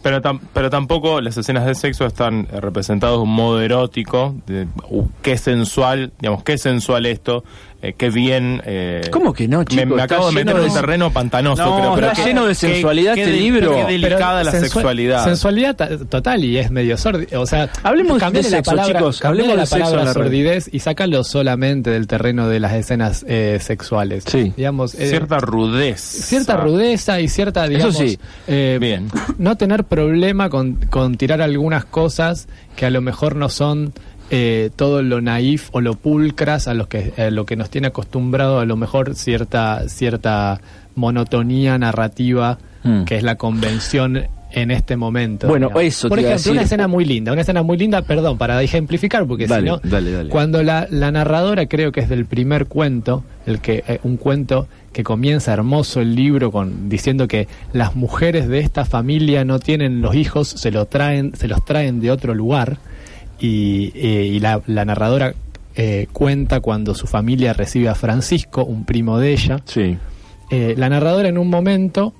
pero, 0.03 0.21
tam- 0.21 0.39
pero 0.53 0.69
tampoco 0.69 1.19
las 1.21 1.35
escenas 1.37 1.65
de 1.65 1.73
sexo 1.73 2.05
están 2.05 2.47
eh, 2.51 2.59
representadas 2.61 3.15
de 3.17 3.23
un 3.23 3.33
modo 3.33 3.59
erótico, 3.61 4.35
de 4.45 4.67
uh, 4.89 5.07
qué 5.23 5.37
sensual, 5.37 6.11
digamos, 6.19 6.43
qué 6.43 6.57
sensual 6.59 7.07
esto, 7.07 7.43
eh, 7.83 7.93
qué 7.97 8.09
bien. 8.09 8.61
eh, 8.65 9.01
¿Cómo 9.11 9.33
que 9.33 9.47
no, 9.47 9.59
me- 9.59 9.65
chicos? 9.65 9.85
Me, 9.85 10.01
acabo 10.01 10.27
de 10.27 10.33
meter 10.33 10.55
en 10.55 10.61
de- 10.63 10.67
un 10.69 10.73
terreno 10.73 11.11
pantanoso, 11.13 11.63
No, 11.65 11.77
creo. 11.77 11.95
pero 11.95 12.07
está 12.11 12.25
lleno 12.25 12.45
de 12.45 12.55
sensualidad 12.55 13.13
qué 13.13 13.21
este 13.23 13.33
libro. 13.33 13.69
Qué 13.71 13.75
Pero 13.75 13.87
delicada 13.87 14.43
la 14.43 14.51
sensua- 14.51 14.69
sexualidad. 14.69 15.23
Sensualidad 15.25 15.75
ta- 15.75 15.97
total 15.97 16.43
y 16.45 16.57
es 16.57 16.71
medio 16.71 16.97
sórdido. 16.97 17.41
O 17.41 17.45
sea, 17.45 17.69
Hablemos 17.83 18.19
de 18.31 18.41
sexo, 18.43 18.71
palabra, 18.71 18.99
chicos, 18.99 19.23
hablemos 19.25 19.55
la 19.57 19.63
de 19.65 19.69
palabra 19.69 19.97
la 19.97 20.05
red. 20.05 20.13
sordidez 20.13 20.69
y 20.71 20.79
sácalo 20.79 21.23
solamente 21.23 21.89
del 21.91 22.07
terreno 22.07 22.47
de 22.47 22.59
las 22.59 22.73
escenas 22.73 23.25
eh, 23.27 23.59
sexuales. 23.61 24.23
Sí. 24.27 24.53
Digamos, 24.55 24.95
eh, 24.95 25.09
Cierta 25.09 25.39
rudez. 25.39 25.99
cierta 25.99 26.55
rudeza 26.57 27.19
y 27.19 27.27
cierta, 27.27 27.67
digamos, 27.67 27.97
sí. 27.97 28.17
eh, 28.47 28.77
Bien. 28.79 29.09
no 29.37 29.57
tener 29.57 29.83
problema 29.83 30.49
con, 30.49 30.75
con 30.89 31.15
tirar 31.17 31.41
algunas 31.41 31.83
cosas 31.85 32.47
que 32.75 32.85
a 32.85 32.89
lo 32.89 33.01
mejor 33.01 33.35
no 33.35 33.49
son 33.49 33.93
eh, 34.33 34.71
todo 34.75 35.01
lo 35.01 35.21
naif 35.21 35.69
o 35.71 35.79
lo 35.81 35.93
pulcras 35.93 36.67
a 36.67 36.73
los 36.73 36.87
que 36.87 37.13
a 37.17 37.29
lo 37.29 37.45
que 37.45 37.55
nos 37.55 37.69
tiene 37.69 37.87
acostumbrado 37.87 38.59
a 38.59 38.65
lo 38.65 38.75
mejor 38.75 39.15
cierta 39.15 39.87
cierta 39.87 40.59
monotonía 40.95 41.77
narrativa 41.77 42.57
Mm. 42.83 43.03
que 43.05 43.17
es 43.17 43.23
la 43.23 43.35
convención 43.35 44.23
en 44.51 44.69
este 44.69 44.97
momento. 44.97 45.47
Bueno, 45.47 45.67
digamos. 45.67 45.83
eso 45.83 46.09
Por 46.09 46.19
ejemplo, 46.19 46.51
una 46.51 46.61
escena 46.61 46.87
muy 46.87 47.05
linda, 47.05 47.31
una 47.31 47.41
escena 47.41 47.63
muy 47.63 47.75
linda, 47.77 48.03
perdón, 48.03 48.37
para 48.37 48.61
ejemplificar, 48.61 49.25
porque 49.25 49.47
si 49.47 49.61
no, 49.63 49.79
dale, 49.83 50.11
dale. 50.11 50.29
cuando 50.29 50.61
la, 50.61 50.87
la 50.91 51.11
narradora 51.11 51.65
creo 51.65 51.91
que 51.91 52.01
es 52.01 52.09
del 52.09 52.25
primer 52.25 52.67
cuento, 52.67 53.23
el 53.47 53.61
que 53.61 53.83
eh, 53.87 53.99
un 54.03 54.17
cuento 54.17 54.67
que 54.91 55.03
comienza 55.03 55.53
hermoso 55.53 56.01
el 56.01 56.13
libro 56.15 56.51
con 56.51 56.87
diciendo 56.87 57.27
que 57.27 57.47
las 57.71 57.95
mujeres 57.95 58.47
de 58.47 58.59
esta 58.59 58.85
familia 58.85 59.43
no 59.43 59.57
tienen 59.57 60.01
los 60.01 60.13
hijos, 60.13 60.49
se 60.49 60.69
lo 60.69 60.85
traen, 60.85 61.35
se 61.35 61.47
los 61.47 61.65
traen 61.65 61.99
de 61.99 62.11
otro 62.11 62.35
lugar 62.35 62.77
y, 63.39 63.91
eh, 63.95 64.25
y 64.25 64.39
la, 64.39 64.61
la 64.67 64.85
narradora 64.85 65.33
eh, 65.75 66.07
cuenta 66.13 66.59
cuando 66.59 66.93
su 66.95 67.07
familia 67.07 67.53
recibe 67.53 67.89
a 67.89 67.95
Francisco, 67.95 68.63
un 68.63 68.85
primo 68.85 69.17
de 69.19 69.33
ella. 69.33 69.59
Sí. 69.65 69.97
Eh, 70.51 70.75
la 70.77 70.89
narradora 70.89 71.29
en 71.29 71.37
un 71.37 71.49
momento 71.49 72.13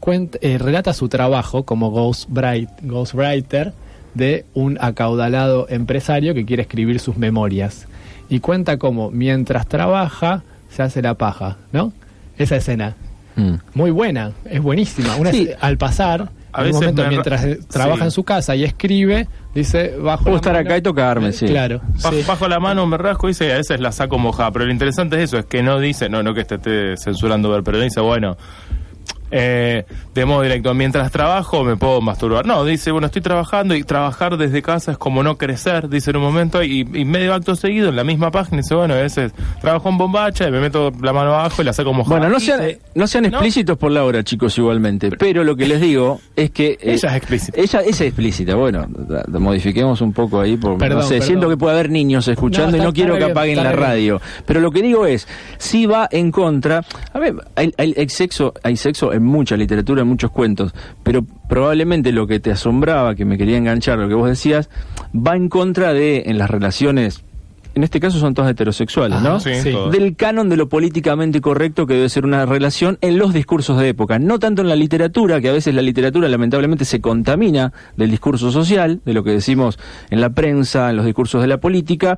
cuenta, 0.00 0.38
eh, 0.40 0.58
relata 0.58 0.92
su 0.92 1.08
trabajo 1.08 1.64
como 1.64 1.90
ghostwrite- 1.92 2.68
ghostwriter 2.82 3.72
de 4.14 4.44
un 4.54 4.78
acaudalado 4.80 5.66
empresario 5.68 6.34
que 6.34 6.44
quiere 6.44 6.62
escribir 6.62 7.00
sus 7.00 7.16
memorias. 7.16 7.86
Y 8.28 8.40
cuenta 8.40 8.76
cómo 8.78 9.10
mientras 9.10 9.66
trabaja 9.66 10.42
se 10.70 10.82
hace 10.82 11.02
la 11.02 11.14
paja, 11.14 11.56
¿no? 11.72 11.92
Esa 12.38 12.56
escena. 12.56 12.94
Mm. 13.36 13.54
Muy 13.74 13.90
buena, 13.90 14.32
es 14.48 14.62
buenísima. 14.62 15.16
Una 15.16 15.30
Sí. 15.32 15.48
al 15.60 15.76
pasar, 15.76 16.30
A 16.54 16.60
en 16.60 16.66
un 16.66 16.72
veces 16.72 16.80
momento 16.80 17.02
me- 17.02 17.08
mientras 17.08 17.46
trabaja 17.68 17.98
sí. 17.98 18.04
en 18.04 18.10
su 18.10 18.24
casa 18.24 18.54
y 18.56 18.64
escribe, 18.64 19.28
dice, 19.54 19.96
bajo 20.00 20.22
Puedo 20.24 20.36
la 20.36 20.40
estar 20.40 20.52
mano- 20.54 20.66
acá 20.66 20.78
y 20.78 20.82
tocarme, 20.82 21.32
sí. 21.32 21.46
Claro. 21.46 21.80
Sí. 21.96 22.22
Bajo 22.26 22.48
la 22.48 22.60
mano 22.60 22.86
me 22.86 22.96
rasco 22.96 23.26
y 23.28 23.30
dice, 23.30 23.52
a 23.52 23.56
veces 23.56 23.80
la 23.80 23.92
saco 23.92 24.18
mojada. 24.18 24.50
Pero 24.52 24.64
lo 24.66 24.72
interesante 24.72 25.16
es 25.16 25.24
eso, 25.24 25.38
es 25.38 25.46
que 25.46 25.62
no 25.62 25.78
dice, 25.80 26.08
no, 26.08 26.22
no 26.22 26.32
que 26.34 26.44
te 26.44 26.54
esté 26.56 26.96
censurando 26.96 27.50
ver, 27.50 27.62
pero 27.62 27.80
dice, 27.80 28.00
bueno, 28.00 28.36
eh, 29.30 29.84
de 30.14 30.24
modo 30.24 30.42
directo, 30.42 30.72
mientras 30.74 31.10
trabajo 31.10 31.64
me 31.64 31.76
puedo 31.76 32.00
masturbar. 32.00 32.46
No, 32.46 32.64
dice, 32.64 32.90
bueno, 32.92 33.06
estoy 33.06 33.22
trabajando 33.22 33.74
y 33.74 33.82
trabajar 33.82 34.36
desde 34.36 34.62
casa 34.62 34.92
es 34.92 34.98
como 34.98 35.22
no 35.22 35.36
crecer, 35.38 35.88
dice 35.88 36.10
en 36.10 36.16
un 36.18 36.22
momento, 36.22 36.62
y, 36.62 36.80
y 36.80 37.04
medio 37.04 37.34
acto 37.34 37.56
seguido 37.56 37.88
en 37.88 37.96
la 37.96 38.04
misma 38.04 38.30
página 38.30 38.58
dice, 38.58 38.74
bueno, 38.74 38.94
a 38.94 38.98
veces 38.98 39.32
trabajo 39.60 39.88
en 39.88 39.98
bombacha 39.98 40.46
y 40.48 40.50
me 40.52 40.60
meto 40.60 40.92
la 41.02 41.12
mano 41.12 41.34
abajo 41.34 41.62
y 41.62 41.64
la 41.64 41.72
saco 41.72 41.92
mojada. 41.92 42.18
Bueno, 42.18 42.32
no 42.32 42.40
sean, 42.40 42.60
se- 42.60 42.80
no 42.94 43.06
sean 43.06 43.22
¿no? 43.24 43.28
explícitos 43.30 43.76
por 43.78 43.90
la 43.90 44.04
hora, 44.04 44.22
chicos, 44.22 44.56
igualmente. 44.58 45.10
Pero 45.18 45.42
lo 45.44 45.56
que 45.56 45.66
les 45.66 45.80
digo 45.80 46.20
es 46.36 46.50
que... 46.50 46.72
eh, 46.72 46.78
Ella 46.94 47.08
es 47.10 47.16
explícita. 47.16 47.60
Ella 47.60 47.80
es 47.80 48.00
explícita. 48.00 48.54
Bueno, 48.54 48.86
modifiquemos 49.28 50.00
un 50.00 50.12
poco 50.12 50.40
ahí. 50.40 50.56
Por, 50.56 50.78
Perdón, 50.78 50.98
no 50.98 51.02
sé, 51.04 51.14
perdón. 51.14 51.26
siento 51.26 51.48
que 51.48 51.56
puede 51.56 51.74
haber 51.74 51.90
niños 51.90 52.28
escuchando 52.28 52.76
No, 52.76 52.82
y 52.82 52.86
no 52.86 52.92
quiero 52.92 53.16
que 53.16 53.24
apaguen 53.24 53.62
la 53.62 53.72
radio. 53.72 54.20
Pero 54.46 54.60
lo 54.60 54.70
que 54.70 54.82
digo 54.82 55.06
es, 55.06 55.26
si 55.58 55.86
va 55.86 56.08
en 56.10 56.30
contra... 56.30 56.82
A 57.12 57.18
ver, 57.18 57.34
hay, 57.56 57.72
hay- 57.78 57.94
hay 57.96 58.08
sexo, 58.08 58.54
hay 58.62 58.76
sexo 58.76 59.12
en 59.12 59.23
mucha 59.26 59.56
literatura, 59.56 60.02
en 60.02 60.08
muchos 60.08 60.30
cuentos, 60.30 60.74
pero 61.02 61.24
probablemente 61.48 62.12
lo 62.12 62.26
que 62.26 62.40
te 62.40 62.50
asombraba, 62.50 63.14
que 63.14 63.24
me 63.24 63.38
quería 63.38 63.56
enganchar, 63.56 63.98
lo 63.98 64.08
que 64.08 64.14
vos 64.14 64.28
decías, 64.28 64.70
va 65.14 65.36
en 65.36 65.48
contra 65.48 65.92
de, 65.92 66.24
en 66.26 66.38
las 66.38 66.50
relaciones 66.50 67.24
en 67.74 67.82
este 67.82 67.98
caso 67.98 68.18
son 68.18 68.34
todas 68.34 68.50
heterosexuales, 68.52 69.20
¿no? 69.20 69.40
Sí, 69.40 69.50
Sí. 69.56 69.72
todas. 69.72 69.90
Del 69.92 70.14
canon 70.14 70.48
de 70.48 70.56
lo 70.56 70.68
políticamente 70.68 71.40
correcto 71.40 71.86
que 71.86 71.94
debe 71.94 72.08
ser 72.08 72.24
una 72.24 72.46
relación 72.46 72.98
en 73.00 73.18
los 73.18 73.32
discursos 73.34 73.78
de 73.80 73.88
época, 73.88 74.18
no 74.18 74.38
tanto 74.38 74.62
en 74.62 74.68
la 74.68 74.76
literatura, 74.76 75.40
que 75.40 75.48
a 75.48 75.52
veces 75.52 75.74
la 75.74 75.82
literatura 75.82 76.28
lamentablemente 76.28 76.84
se 76.84 77.00
contamina 77.00 77.72
del 77.96 78.10
discurso 78.10 78.52
social, 78.52 79.00
de 79.04 79.12
lo 79.12 79.24
que 79.24 79.32
decimos 79.32 79.78
en 80.10 80.20
la 80.20 80.30
prensa, 80.30 80.90
en 80.90 80.96
los 80.96 81.04
discursos 81.04 81.42
de 81.42 81.48
la 81.48 81.58
política. 81.58 82.16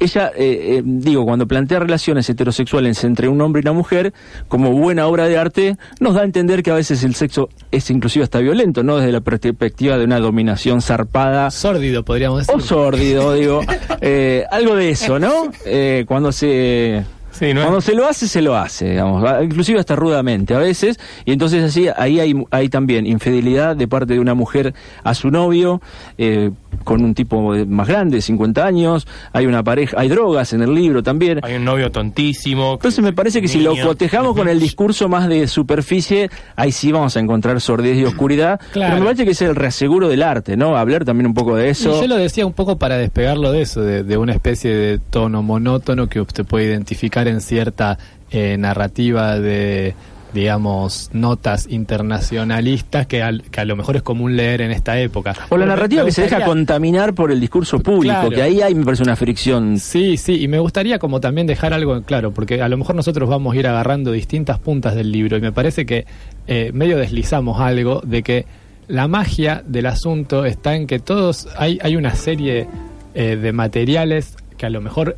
Ella, 0.00 0.32
eh, 0.34 0.78
eh, 0.78 0.82
digo, 0.84 1.26
cuando 1.26 1.46
plantea 1.46 1.78
relaciones 1.78 2.28
heterosexuales 2.28 3.04
entre 3.04 3.28
un 3.28 3.40
hombre 3.42 3.60
y 3.60 3.64
una 3.64 3.74
mujer, 3.74 4.14
como 4.48 4.72
buena 4.72 5.06
obra 5.06 5.26
de 5.26 5.36
arte, 5.36 5.76
nos 6.00 6.14
da 6.14 6.22
a 6.22 6.24
entender 6.24 6.62
que 6.62 6.70
a 6.70 6.74
veces 6.74 7.04
el 7.04 7.14
sexo 7.14 7.50
es 7.70 7.90
inclusive 7.90 8.22
hasta 8.24 8.38
violento, 8.38 8.82
¿no? 8.82 8.96
Desde 8.96 9.12
la 9.12 9.20
perspectiva 9.20 9.98
de 9.98 10.04
una 10.04 10.18
dominación 10.18 10.80
zarpada 10.80 11.50
Sórdido, 11.50 12.02
podríamos 12.02 12.46
decir. 12.46 12.54
o 12.54 12.60
sórdido, 12.60 13.34
digo, 13.34 13.60
eh, 14.00 14.46
algo 14.50 14.74
de 14.74 14.90
eso, 14.90 15.18
¿no? 15.18 15.52
Eh, 15.66 16.04
cuando 16.08 16.32
se 16.32 17.04
Sí, 17.30 17.54
no 17.54 17.60
es- 17.60 17.66
cuando 17.66 17.80
se 17.80 17.94
lo 17.94 18.06
hace, 18.06 18.28
se 18.28 18.42
lo 18.42 18.56
hace, 18.56 18.90
digamos, 18.90 19.24
inclusive 19.42 19.78
hasta 19.80 19.96
rudamente 19.96 20.54
a 20.54 20.58
veces, 20.58 20.98
y 21.24 21.32
entonces 21.32 21.62
así 21.64 21.86
ahí 21.96 22.20
hay, 22.20 22.34
hay 22.50 22.68
también 22.68 23.06
infidelidad 23.06 23.76
de 23.76 23.88
parte 23.88 24.14
de 24.14 24.18
una 24.20 24.34
mujer 24.34 24.74
a 25.04 25.14
su 25.14 25.30
novio, 25.30 25.80
eh, 26.18 26.50
con 26.84 27.02
un 27.04 27.14
tipo 27.14 27.52
más 27.66 27.88
grande, 27.88 28.20
50 28.20 28.64
años, 28.66 29.06
hay 29.32 29.46
una 29.46 29.62
pareja, 29.62 29.96
hay 30.00 30.08
drogas 30.08 30.52
en 30.52 30.62
el 30.62 30.74
libro 30.74 31.02
también. 31.02 31.40
Hay 31.42 31.54
un 31.56 31.64
novio 31.64 31.90
tontísimo. 31.90 32.74
Entonces 32.74 33.02
me 33.02 33.12
parece 33.12 33.40
que 33.40 33.48
si 33.48 33.60
lo 33.60 33.74
cotejamos 33.76 34.34
con 34.36 34.48
el 34.48 34.58
discurso 34.60 35.08
más 35.08 35.28
de 35.28 35.46
superficie, 35.48 36.30
ahí 36.56 36.72
sí 36.72 36.92
vamos 36.92 37.16
a 37.16 37.20
encontrar 37.20 37.60
sordidez 37.60 37.98
y 37.98 38.04
oscuridad. 38.04 38.60
Claro. 38.72 38.90
Pero 38.94 39.00
me 39.00 39.04
parece 39.06 39.24
que 39.24 39.30
es 39.32 39.42
el 39.42 39.54
reaseguro 39.56 40.08
del 40.08 40.22
arte, 40.22 40.56
¿no? 40.56 40.76
Hablar 40.76 41.04
también 41.04 41.26
un 41.26 41.34
poco 41.34 41.56
de 41.56 41.66
Y 41.68 41.70
eso. 41.70 42.00
yo 42.00 42.06
lo 42.08 42.16
decía 42.16 42.46
un 42.46 42.52
poco 42.52 42.78
para 42.78 42.96
despegarlo 42.96 43.52
de 43.52 43.62
eso, 43.62 43.82
de, 43.82 44.02
de 44.04 44.16
una 44.16 44.32
especie 44.32 44.74
de 44.74 44.98
tono 44.98 45.42
monótono 45.42 46.08
que 46.08 46.20
usted 46.20 46.44
puede 46.44 46.66
identificar 46.66 47.19
en 47.28 47.40
cierta 47.40 47.98
eh, 48.30 48.56
narrativa 48.58 49.38
de, 49.38 49.94
digamos, 50.32 51.10
notas 51.12 51.66
internacionalistas 51.70 53.06
que, 53.06 53.22
al- 53.22 53.42
que 53.42 53.60
a 53.60 53.64
lo 53.64 53.76
mejor 53.76 53.96
es 53.96 54.02
común 54.02 54.36
leer 54.36 54.60
en 54.60 54.70
esta 54.70 54.98
época. 55.00 55.34
O 55.48 55.56
la 55.56 55.66
narrativa 55.66 56.04
que 56.04 56.12
se 56.12 56.22
deja 56.22 56.44
contaminar 56.44 57.14
por 57.14 57.32
el 57.32 57.40
discurso 57.40 57.80
público, 57.80 58.14
Claro. 58.14 58.30
que 58.30 58.42
ahí 58.42 58.60
hay, 58.62 58.74
me 58.74 58.84
parece, 58.84 59.02
una 59.02 59.16
fricción. 59.16 59.78
Sí, 59.78 60.16
sí, 60.16 60.40
y 60.42 60.48
me 60.48 60.58
gustaría 60.58 60.98
como 60.98 61.20
también 61.20 61.46
dejar 61.46 61.72
algo 61.72 61.96
en 61.96 62.02
claro, 62.02 62.30
porque 62.32 62.62
a 62.62 62.68
lo 62.68 62.76
mejor 62.76 62.94
nosotros 62.94 63.28
vamos 63.28 63.54
a 63.54 63.58
ir 63.58 63.66
agarrando 63.66 64.12
distintas 64.12 64.58
puntas 64.58 64.94
del 64.94 65.10
libro 65.10 65.36
y 65.36 65.40
me 65.40 65.52
parece 65.52 65.84
que 65.86 66.06
eh, 66.46 66.70
medio 66.72 66.96
deslizamos 66.96 67.60
algo 67.60 68.00
de 68.04 68.22
que 68.22 68.46
la 68.88 69.06
magia 69.08 69.62
del 69.66 69.86
asunto 69.86 70.44
está 70.44 70.74
en 70.74 70.86
que 70.86 70.98
todos, 70.98 71.48
hay, 71.56 71.78
hay 71.82 71.96
una 71.96 72.14
serie 72.14 72.66
eh, 73.14 73.36
de 73.36 73.52
materiales 73.52 74.36
que 74.56 74.66
a 74.66 74.70
lo 74.70 74.80
mejor 74.80 75.16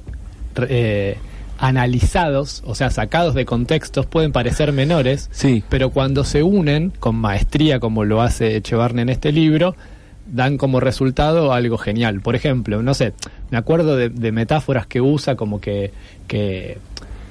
eh, 0.69 1.17
analizados, 1.63 2.63
o 2.67 2.75
sea, 2.75 2.91
sacados 2.91 3.35
de 3.35 3.45
contextos, 3.47 4.05
pueden 4.07 4.33
parecer 4.33 4.73
menores, 4.73 5.29
Sí. 5.33 5.63
pero 5.69 5.91
cuando 5.91 6.25
se 6.25 6.43
unen 6.43 6.91
con 6.99 7.15
maestría, 7.15 7.79
como 7.79 8.05
lo 8.05 8.21
hace 8.21 8.57
Echevarne 8.57 9.03
en 9.03 9.09
este 9.09 9.31
libro, 9.31 9.77
dan 10.27 10.59
como 10.59 10.81
resultado 10.81 11.53
algo 11.53 11.79
genial. 11.79 12.21
Por 12.21 12.35
ejemplo, 12.35 12.83
no 12.83 12.95
sé, 12.95 13.13
me 13.51 13.59
acuerdo 13.59 13.97
de, 13.97 14.09
de 14.09 14.33
metáforas 14.33 14.87
que 14.89 15.01
usa 15.01 15.37
como 15.37 15.61
que, 15.61 15.93
que 16.27 16.79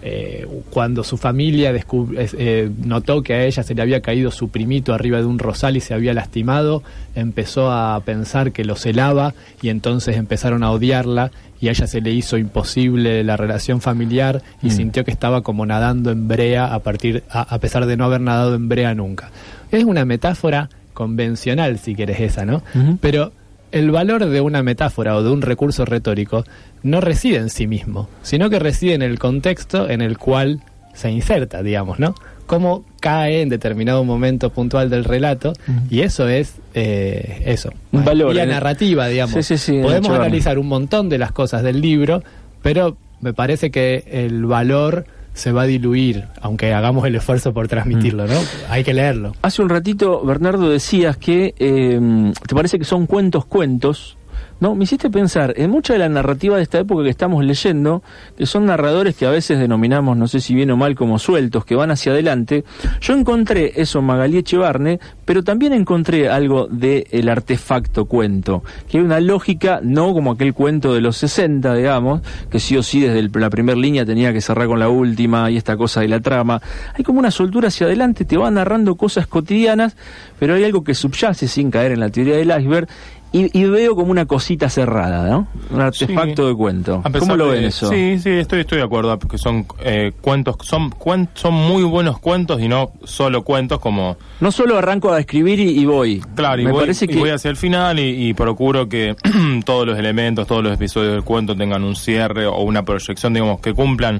eh, 0.01 0.47
cuando 0.69 1.03
su 1.03 1.17
familia 1.17 1.71
eh, 1.73 2.69
notó 2.83 3.21
que 3.23 3.33
a 3.33 3.43
ella 3.45 3.63
se 3.63 3.75
le 3.75 3.81
había 3.81 4.01
caído 4.01 4.31
su 4.31 4.49
primito 4.49 4.93
arriba 4.93 5.19
de 5.19 5.25
un 5.25 5.37
rosal 5.39 5.77
y 5.77 5.79
se 5.81 5.93
había 5.93 6.13
lastimado, 6.13 6.81
empezó 7.15 7.71
a 7.71 7.99
pensar 8.03 8.51
que 8.51 8.63
lo 8.65 8.75
celaba 8.75 9.33
y 9.61 9.69
entonces 9.69 10.17
empezaron 10.17 10.63
a 10.63 10.71
odiarla 10.71 11.31
y 11.59 11.67
a 11.67 11.71
ella 11.71 11.85
se 11.85 12.01
le 12.01 12.09
hizo 12.11 12.37
imposible 12.37 13.23
la 13.23 13.37
relación 13.37 13.81
familiar 13.81 14.41
y 14.63 14.67
Mm. 14.67 14.71
sintió 14.71 15.05
que 15.05 15.11
estaba 15.11 15.41
como 15.41 15.65
nadando 15.65 16.09
en 16.11 16.27
brea 16.27 16.73
a 16.73 16.79
partir 16.79 17.23
a, 17.29 17.41
a 17.53 17.59
pesar 17.59 17.85
de 17.85 17.97
no 17.97 18.05
haber 18.05 18.21
nadado 18.21 18.55
en 18.55 18.67
brea 18.67 18.95
nunca. 18.95 19.29
Es 19.71 19.83
una 19.83 20.03
metáfora 20.05 20.69
convencional 20.93 21.77
si 21.79 21.95
querés 21.95 22.19
esa, 22.19 22.45
¿no? 22.45 22.61
Pero 22.99 23.31
el 23.71 23.91
valor 23.91 24.25
de 24.25 24.41
una 24.41 24.63
metáfora 24.63 25.15
o 25.15 25.23
de 25.23 25.31
un 25.31 25.41
recurso 25.41 25.85
retórico 25.85 26.43
no 26.83 27.01
reside 27.01 27.37
en 27.37 27.49
sí 27.49 27.67
mismo, 27.67 28.09
sino 28.21 28.49
que 28.49 28.59
reside 28.59 28.93
en 28.93 29.01
el 29.01 29.19
contexto 29.19 29.89
en 29.89 30.01
el 30.01 30.17
cual 30.17 30.61
se 30.93 31.09
inserta, 31.11 31.63
digamos, 31.63 31.99
¿no? 31.99 32.15
Cómo 32.45 32.83
cae 32.99 33.41
en 33.41 33.49
determinado 33.49 34.03
momento 34.03 34.49
puntual 34.49 34.89
del 34.89 35.05
relato 35.05 35.53
y 35.89 36.01
eso 36.01 36.27
es 36.27 36.55
eh, 36.73 37.43
eso. 37.45 37.71
Un 37.93 38.03
valor, 38.03 38.33
Vía 38.33 38.43
¿eh? 38.43 38.47
narrativa, 38.47 39.07
digamos. 39.07 39.33
Sí, 39.33 39.43
sí, 39.43 39.57
sí, 39.57 39.81
Podemos 39.81 40.11
analizar 40.11 40.59
un 40.59 40.67
montón 40.67 41.07
de 41.07 41.17
las 41.17 41.31
cosas 41.31 41.63
del 41.63 41.79
libro, 41.79 42.23
pero 42.61 42.97
me 43.21 43.33
parece 43.33 43.71
que 43.71 44.03
el 44.11 44.45
valor 44.45 45.05
se 45.33 45.51
va 45.51 45.63
a 45.63 45.65
diluir, 45.65 46.25
aunque 46.41 46.73
hagamos 46.73 47.05
el 47.05 47.15
esfuerzo 47.15 47.53
por 47.53 47.67
transmitirlo, 47.67 48.27
¿no? 48.27 48.39
Hay 48.69 48.83
que 48.83 48.93
leerlo. 48.93 49.33
Hace 49.41 49.61
un 49.61 49.69
ratito, 49.69 50.23
Bernardo, 50.23 50.69
decías 50.69 51.17
que 51.17 51.53
eh, 51.57 52.33
te 52.47 52.55
parece 52.55 52.77
que 52.77 52.85
son 52.85 53.07
cuentos, 53.07 53.45
cuentos. 53.45 54.17
No, 54.61 54.75
me 54.75 54.83
hiciste 54.83 55.09
pensar 55.09 55.55
en 55.57 55.71
mucha 55.71 55.93
de 55.93 55.97
la 55.97 56.07
narrativa 56.07 56.55
de 56.55 56.61
esta 56.61 56.77
época 56.77 57.03
que 57.03 57.09
estamos 57.09 57.43
leyendo, 57.43 58.03
que 58.37 58.45
son 58.45 58.67
narradores 58.67 59.15
que 59.15 59.25
a 59.25 59.31
veces 59.31 59.57
denominamos, 59.57 60.15
no 60.15 60.27
sé 60.27 60.39
si 60.39 60.53
bien 60.53 60.69
o 60.69 60.77
mal, 60.77 60.93
como 60.93 61.17
sueltos, 61.17 61.65
que 61.65 61.73
van 61.73 61.89
hacia 61.89 62.11
adelante. 62.11 62.63
Yo 63.01 63.15
encontré 63.15 63.73
eso 63.77 64.03
Magalí 64.03 64.37
Echevarne, 64.37 64.99
pero 65.25 65.43
también 65.43 65.73
encontré 65.73 66.29
algo 66.29 66.67
del 66.67 67.07
el 67.09 67.29
artefacto 67.29 68.05
cuento, 68.05 68.63
que 68.87 68.99
hay 68.99 69.03
una 69.03 69.19
lógica, 69.19 69.79
no 69.81 70.13
como 70.13 70.33
aquel 70.33 70.53
cuento 70.53 70.93
de 70.93 71.01
los 71.01 71.17
60, 71.17 71.73
digamos, 71.73 72.21
que 72.51 72.59
sí 72.59 72.77
o 72.77 72.83
sí 72.83 72.99
desde 72.99 73.39
la 73.39 73.49
primera 73.49 73.79
línea 73.79 74.05
tenía 74.05 74.31
que 74.31 74.41
cerrar 74.41 74.67
con 74.67 74.77
la 74.77 74.89
última 74.89 75.49
y 75.49 75.57
esta 75.57 75.75
cosa 75.75 76.01
de 76.01 76.07
la 76.07 76.19
trama. 76.19 76.61
Hay 76.95 77.03
como 77.03 77.17
una 77.17 77.31
soltura 77.31 77.69
hacia 77.69 77.87
adelante, 77.87 78.25
te 78.25 78.37
va 78.37 78.51
narrando 78.51 78.93
cosas 78.93 79.25
cotidianas, 79.25 79.95
pero 80.37 80.53
hay 80.53 80.65
algo 80.65 80.83
que 80.83 80.93
subyace 80.93 81.47
sin 81.47 81.71
caer 81.71 81.93
en 81.93 81.99
la 81.99 82.09
teoría 82.09 82.35
del 82.35 82.51
iceberg. 82.55 82.87
Y, 83.33 83.57
y 83.57 83.63
veo 83.63 83.95
como 83.95 84.11
una 84.11 84.25
cosita 84.25 84.69
cerrada, 84.69 85.29
¿no? 85.29 85.47
Un 85.69 85.79
artefacto 85.79 86.43
Sí. 86.43 86.49
de 86.49 86.55
cuento. 86.55 87.01
¿Cómo 87.17 87.37
lo 87.37 87.47
ven 87.47 87.63
eso? 87.63 87.87
Sí, 87.89 88.19
sí, 88.19 88.29
estoy, 88.29 88.59
estoy 88.59 88.79
de 88.79 88.83
acuerdo, 88.83 89.17
porque 89.17 89.37
son 89.37 89.65
eh, 89.85 90.11
cuentos, 90.19 90.57
son, 90.63 90.91
cuen- 90.91 91.29
son 91.33 91.53
muy 91.53 91.83
buenos 91.83 92.19
cuentos 92.19 92.59
y 92.61 92.67
no 92.67 92.91
solo 93.05 93.43
cuentos 93.43 93.79
como... 93.79 94.17
No 94.41 94.51
solo 94.51 94.77
arranco 94.77 95.13
a 95.13 95.19
escribir 95.21 95.61
y, 95.61 95.79
y 95.79 95.85
voy. 95.85 96.19
Claro, 96.35 96.61
y, 96.61 96.65
Me 96.65 96.71
voy, 96.73 96.81
parece 96.81 97.07
que 97.07 97.17
voy 97.17 97.29
hacia 97.29 97.49
el 97.49 97.55
final 97.55 97.99
y, 97.99 98.33
procuro 98.33 98.89
que 98.89 99.15
todos 99.65 99.87
los 99.87 99.97
elementos, 99.97 100.45
todos 100.45 100.61
los 100.61 100.73
episodios 100.73 101.13
del 101.13 101.23
cuento 101.23 101.55
tengan 101.55 101.85
un 101.85 101.95
cierre 101.95 102.45
o 102.47 102.59
una 102.63 102.83
proyección, 102.83 103.33
digamos, 103.33 103.61
que 103.61 103.73
cumplan 103.73 104.19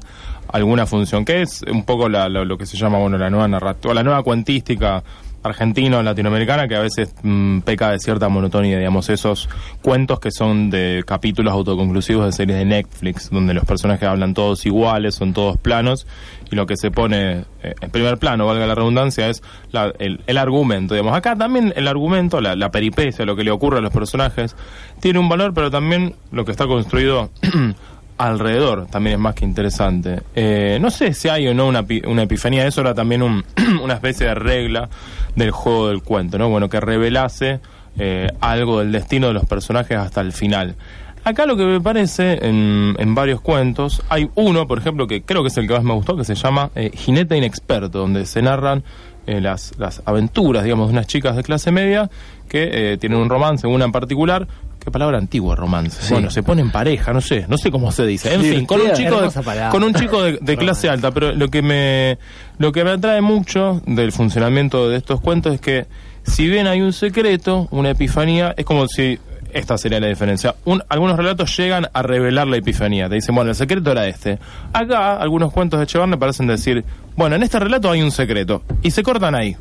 alguna 0.52 0.86
función, 0.86 1.26
que 1.26 1.42
es 1.42 1.62
un 1.70 1.84
poco 1.84 2.08
la- 2.08 2.30
lo, 2.30 2.46
lo 2.46 2.56
que 2.56 2.64
se 2.64 2.78
llama, 2.78 2.98
bueno, 2.98 3.18
la 3.18 3.28
nueva 3.28 3.46
narrativa, 3.46 3.92
la 3.92 4.02
nueva 4.02 4.22
cuentística 4.22 5.02
argentina 5.42 5.98
o 5.98 6.02
latinoamericana 6.02 6.68
que 6.68 6.76
a 6.76 6.80
veces 6.80 7.14
mm, 7.22 7.60
peca 7.60 7.90
de 7.90 7.98
cierta 7.98 8.28
monotonía, 8.28 8.78
digamos, 8.78 9.08
esos 9.10 9.48
cuentos 9.82 10.20
que 10.20 10.30
son 10.30 10.70
de 10.70 11.02
capítulos 11.06 11.52
autoconclusivos 11.52 12.26
de 12.26 12.32
series 12.32 12.58
de 12.58 12.64
Netflix, 12.64 13.30
donde 13.30 13.54
los 13.54 13.64
personajes 13.64 14.08
hablan 14.08 14.34
todos 14.34 14.64
iguales, 14.66 15.14
son 15.14 15.32
todos 15.32 15.56
planos, 15.56 16.06
y 16.50 16.54
lo 16.56 16.66
que 16.66 16.76
se 16.76 16.90
pone 16.90 17.44
eh, 17.62 17.74
en 17.80 17.90
primer 17.90 18.18
plano, 18.18 18.46
valga 18.46 18.66
la 18.66 18.74
redundancia, 18.74 19.28
es 19.28 19.42
la- 19.72 19.92
el, 19.98 20.20
el 20.26 20.38
argumento, 20.38 20.94
digamos. 20.94 21.16
Acá 21.16 21.34
también 21.36 21.72
el 21.76 21.88
argumento, 21.88 22.40
la, 22.40 22.54
la 22.56 22.70
peripecia, 22.70 23.24
lo 23.24 23.36
que 23.36 23.44
le 23.44 23.50
ocurre 23.50 23.78
a 23.78 23.80
los 23.80 23.92
personajes, 23.92 24.54
tiene 25.00 25.18
un 25.18 25.28
valor, 25.28 25.54
pero 25.54 25.70
también 25.70 26.14
lo 26.30 26.44
que 26.44 26.50
está 26.52 26.66
construido 26.66 27.30
alrededor 28.26 28.86
también 28.86 29.14
es 29.14 29.20
más 29.20 29.34
que 29.34 29.44
interesante. 29.44 30.20
Eh, 30.34 30.78
no 30.80 30.90
sé 30.90 31.12
si 31.14 31.28
hay 31.28 31.48
o 31.48 31.54
no 31.54 31.66
una, 31.66 31.84
una 32.06 32.22
epifanía, 32.22 32.66
eso 32.66 32.80
era 32.80 32.94
también 32.94 33.22
un- 33.22 33.44
una 33.82 33.94
especie 33.94 34.26
de 34.26 34.34
regla 34.34 34.88
del 35.36 35.50
juego 35.50 35.88
del 35.88 36.02
cuento, 36.02 36.38
¿no? 36.38 36.48
Bueno, 36.48 36.68
que 36.68 36.80
revelase 36.80 37.60
eh, 37.98 38.28
algo 38.40 38.78
del 38.80 38.92
destino 38.92 39.28
de 39.28 39.34
los 39.34 39.44
personajes 39.46 39.96
hasta 39.98 40.20
el 40.20 40.32
final. 40.32 40.76
Acá 41.24 41.46
lo 41.46 41.56
que 41.56 41.64
me 41.64 41.80
parece 41.80 42.38
en, 42.42 43.14
varios 43.14 43.40
cuentos, 43.40 44.02
hay 44.08 44.28
uno, 44.34 44.66
por 44.66 44.78
ejemplo, 44.78 45.06
que 45.06 45.22
creo 45.22 45.42
que 45.42 45.48
es 45.48 45.56
el 45.56 45.68
que 45.68 45.74
más 45.74 45.84
me 45.84 45.92
gustó, 45.94 46.16
que 46.16 46.24
se 46.24 46.34
llama 46.34 46.70
eh, 46.74 46.90
Jinete 46.94 47.36
Inexperto, 47.36 48.00
donde 48.00 48.26
se 48.26 48.42
narran 48.42 48.82
eh, 49.28 49.40
las, 49.40 49.72
las 49.78 50.02
aventuras, 50.04 50.64
digamos, 50.64 50.88
de 50.88 50.94
unas 50.94 51.06
chicas 51.06 51.36
de 51.36 51.44
clase 51.44 51.70
media 51.70 52.10
que 52.48 52.96
tienen 53.00 53.20
un 53.20 53.28
romance, 53.28 53.68
una 53.68 53.84
en 53.84 53.92
particular. 53.92 54.48
Qué 54.84 54.90
palabra 54.90 55.18
antigua, 55.18 55.54
romance. 55.54 56.02
Sí. 56.02 56.12
Bueno, 56.12 56.30
se 56.30 56.42
ponen 56.42 56.70
pareja, 56.72 57.12
no 57.12 57.20
sé, 57.20 57.46
no 57.48 57.56
sé 57.56 57.70
cómo 57.70 57.92
se 57.92 58.04
dice. 58.04 58.34
En 58.34 58.42
Sí, 58.42 58.50
fin, 58.54 58.66
con 58.66 58.80
un 58.80 58.92
chico 58.92 59.20
de, 59.22 59.68
con 59.70 59.84
un 59.84 59.94
chico 59.94 60.22
de, 60.22 60.32
de 60.40 60.56
clase 60.56 60.88
alta, 60.88 61.10
pero 61.12 61.32
lo 61.32 61.48
que 61.48 61.62
me 61.62 62.18
lo 62.58 62.72
que 62.72 62.82
me 62.84 62.90
atrae 62.90 63.20
mucho 63.20 63.80
del 63.86 64.10
funcionamiento 64.12 64.88
de 64.88 64.96
estos 64.96 65.20
cuentos 65.20 65.54
es 65.54 65.60
que 65.60 65.86
si 66.24 66.48
bien 66.48 66.66
hay 66.66 66.80
un 66.80 66.92
secreto, 66.92 67.68
una 67.70 67.90
epifanía, 67.90 68.54
es 68.56 68.64
como 68.64 68.86
si 68.88 69.18
esta 69.52 69.76
sería 69.76 70.00
la 70.00 70.06
diferencia. 70.08 70.54
Un- 70.64 70.82
algunos 70.88 71.16
relatos 71.16 71.54
llegan 71.56 71.86
a 71.92 72.02
revelar 72.02 72.46
la 72.46 72.56
epifanía. 72.56 73.08
Te 73.08 73.16
dicen, 73.16 73.34
bueno, 73.34 73.50
el 73.50 73.56
secreto 73.56 73.92
era 73.92 74.06
este. 74.08 74.38
Acá, 74.72 75.16
algunos 75.16 75.52
cuentos 75.52 75.78
de 75.78 75.84
Echevarne 75.84 76.16
parecen 76.16 76.46
decir, 76.46 76.84
bueno, 77.16 77.36
en 77.36 77.42
este 77.42 77.58
relato 77.58 77.90
hay 77.90 78.00
un 78.02 78.10
secreto. 78.10 78.62
Y 78.82 78.90
se 78.92 79.02
cortan 79.02 79.34
ahí. 79.34 79.56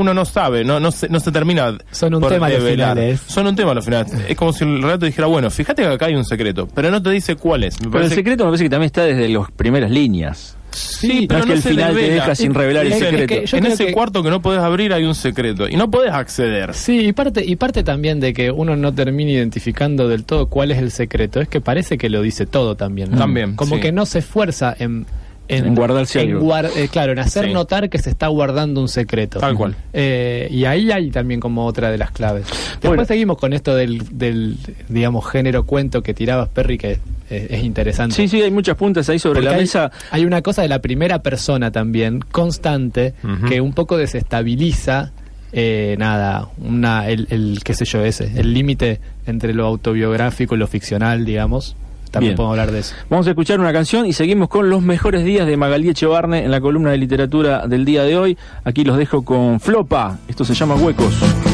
Uno 0.00 0.14
no 0.14 0.24
sabe, 0.24 0.64
no, 0.64 0.80
no, 0.80 0.90
se, 0.90 1.08
no 1.08 1.20
se 1.20 1.30
termina. 1.32 1.76
Son 1.90 2.14
un 2.14 2.20
por 2.20 2.32
tema 2.32 2.48
los 2.48 2.62
finales. 2.64 3.20
Son 3.26 3.46
un 3.46 3.54
tema 3.56 3.74
los 3.74 3.84
finales. 3.84 4.12
Es 4.28 4.36
como 4.36 4.52
si 4.52 4.64
el 4.64 4.82
relato 4.82 5.06
dijera, 5.06 5.26
bueno, 5.26 5.50
fíjate 5.50 5.82
que 5.82 5.88
acá 5.88 6.06
hay 6.06 6.14
un 6.14 6.24
secreto, 6.24 6.68
pero 6.74 6.90
no 6.90 7.02
te 7.02 7.10
dice 7.10 7.36
cuál 7.36 7.64
es. 7.64 7.80
Me 7.80 7.90
Pero 7.90 8.04
el 8.04 8.10
secreto 8.10 8.44
me 8.44 8.50
parece 8.50 8.64
que 8.64 8.70
también 8.70 8.86
está 8.86 9.04
desde 9.04 9.28
las 9.28 9.50
primeras 9.52 9.90
líneas. 9.90 10.56
Sí, 10.72 11.22
no 11.22 11.26
pero 11.28 11.40
es 11.40 11.46
que 11.46 11.52
el 11.54 11.62
se 11.62 11.70
final 11.70 11.94
te 11.94 12.00
devela. 12.00 12.14
deja 12.22 12.34
sin 12.36 12.54
revelar 12.54 12.86
el 12.86 12.92
secreto. 12.94 13.34
Es 13.34 13.40
que 13.40 13.46
yo 13.46 13.56
en 13.56 13.66
ese 13.66 13.86
que- 13.86 13.92
cuarto 13.92 14.22
que 14.22 14.30
no 14.30 14.40
podés 14.40 14.60
abrir 14.60 14.92
hay 14.92 15.04
un 15.04 15.16
secreto 15.16 15.68
y 15.68 15.74
no 15.76 15.90
podés 15.90 16.12
acceder. 16.12 16.74
Sí, 16.74 17.06
y 17.06 17.12
parte, 17.12 17.44
y 17.44 17.56
parte 17.56 17.82
también 17.82 18.20
de 18.20 18.32
que 18.32 18.52
uno 18.52 18.76
no 18.76 18.94
termine 18.94 19.32
identificando 19.32 20.06
del 20.08 20.22
todo 20.24 20.46
cuál 20.46 20.70
es 20.70 20.78
el 20.78 20.92
secreto, 20.92 21.40
es 21.40 21.48
que 21.48 21.60
parece 21.60 21.98
que 21.98 22.08
lo 22.08 22.22
dice 22.22 22.46
todo 22.46 22.76
también. 22.76 23.10
¿no? 23.10 23.18
También, 23.18 23.56
Como 23.56 23.76
sí. 23.76 23.80
que 23.82 23.90
no 23.90 24.06
se 24.06 24.20
esfuerza 24.20 24.74
en... 24.78 25.06
En 25.52 25.74
guardarse 25.74 26.20
en 26.22 26.30
algo. 26.32 26.40
guar- 26.46 26.70
eh, 26.76 26.88
claro, 26.90 27.12
en 27.12 27.18
hacer 27.18 27.46
Sí. 27.46 27.52
notar 27.52 27.88
que 27.90 27.98
se 27.98 28.10
está 28.10 28.28
guardando 28.28 28.80
un 28.80 28.88
secreto. 28.88 29.38
Tal 29.40 29.54
cual. 29.54 29.74
Eh, 29.92 30.48
y 30.50 30.64
ahí 30.64 30.90
hay 30.90 31.10
también 31.10 31.40
como 31.40 31.66
otra 31.66 31.90
de 31.90 31.98
las 31.98 32.10
claves. 32.10 32.46
Después 32.46 32.82
Bueno. 32.82 33.04
seguimos 33.04 33.36
con 33.38 33.52
esto 33.52 33.74
del, 33.74 34.02
del, 34.16 34.56
digamos, 34.88 35.28
género 35.28 35.64
cuento 35.66 36.02
que 36.02 36.14
tirabas, 36.14 36.48
Perry, 36.48 36.78
que 36.78 36.98
eh, 37.30 37.46
es 37.50 37.62
interesante. 37.64 38.14
Sí, 38.16 38.26
sí, 38.28 38.42
hay 38.42 38.50
muchas 38.50 38.76
puntas 38.76 39.08
ahí 39.08 39.18
sobre 39.18 39.34
Porque 39.40 39.50
la 39.50 39.54
hay, 39.56 39.60
mesa. 39.62 39.90
hay 40.10 40.24
una 40.24 40.42
cosa 40.42 40.62
de 40.62 40.68
la 40.68 40.80
primera 40.80 41.22
persona 41.22 41.70
también, 41.70 42.20
constante, 42.20 43.14
que 43.48 43.60
un 43.60 43.72
poco 43.72 43.96
desestabiliza, 43.96 45.12
eh, 45.52 45.96
nada, 45.98 46.48
una, 46.58 47.08
el, 47.08 47.26
el, 47.30 47.60
qué 47.64 47.74
sé 47.74 47.84
yo, 47.84 48.04
ese, 48.04 48.30
el 48.40 48.52
límite 48.54 49.00
entre 49.26 49.52
lo 49.54 49.66
autobiográfico 49.66 50.54
y 50.54 50.58
lo 50.58 50.66
ficcional, 50.66 51.24
digamos. 51.24 51.76
También 52.10 52.30
Bien. 52.30 52.36
podemos 52.36 52.58
hablar 52.58 52.72
de 52.72 52.80
eso. 52.80 52.94
Vamos 53.08 53.26
a 53.26 53.30
escuchar 53.30 53.60
una 53.60 53.72
canción 53.72 54.06
y 54.06 54.12
seguimos 54.12 54.48
con 54.48 54.68
los 54.68 54.82
mejores 54.82 55.24
días 55.24 55.46
de 55.46 55.56
Magalí 55.56 55.88
Echevarne 55.88 56.44
en 56.44 56.50
la 56.50 56.60
columna 56.60 56.90
de 56.90 56.98
literatura 56.98 57.66
del 57.66 57.84
día 57.84 58.02
de 58.02 58.16
hoy. 58.16 58.38
Aquí 58.64 58.84
los 58.84 58.96
dejo 58.96 59.22
con 59.22 59.60
Flopa. 59.60 60.18
Esto 60.28 60.44
se 60.44 60.54
llama 60.54 60.74
Huecos. 60.74 61.14
Huecos 61.20 61.49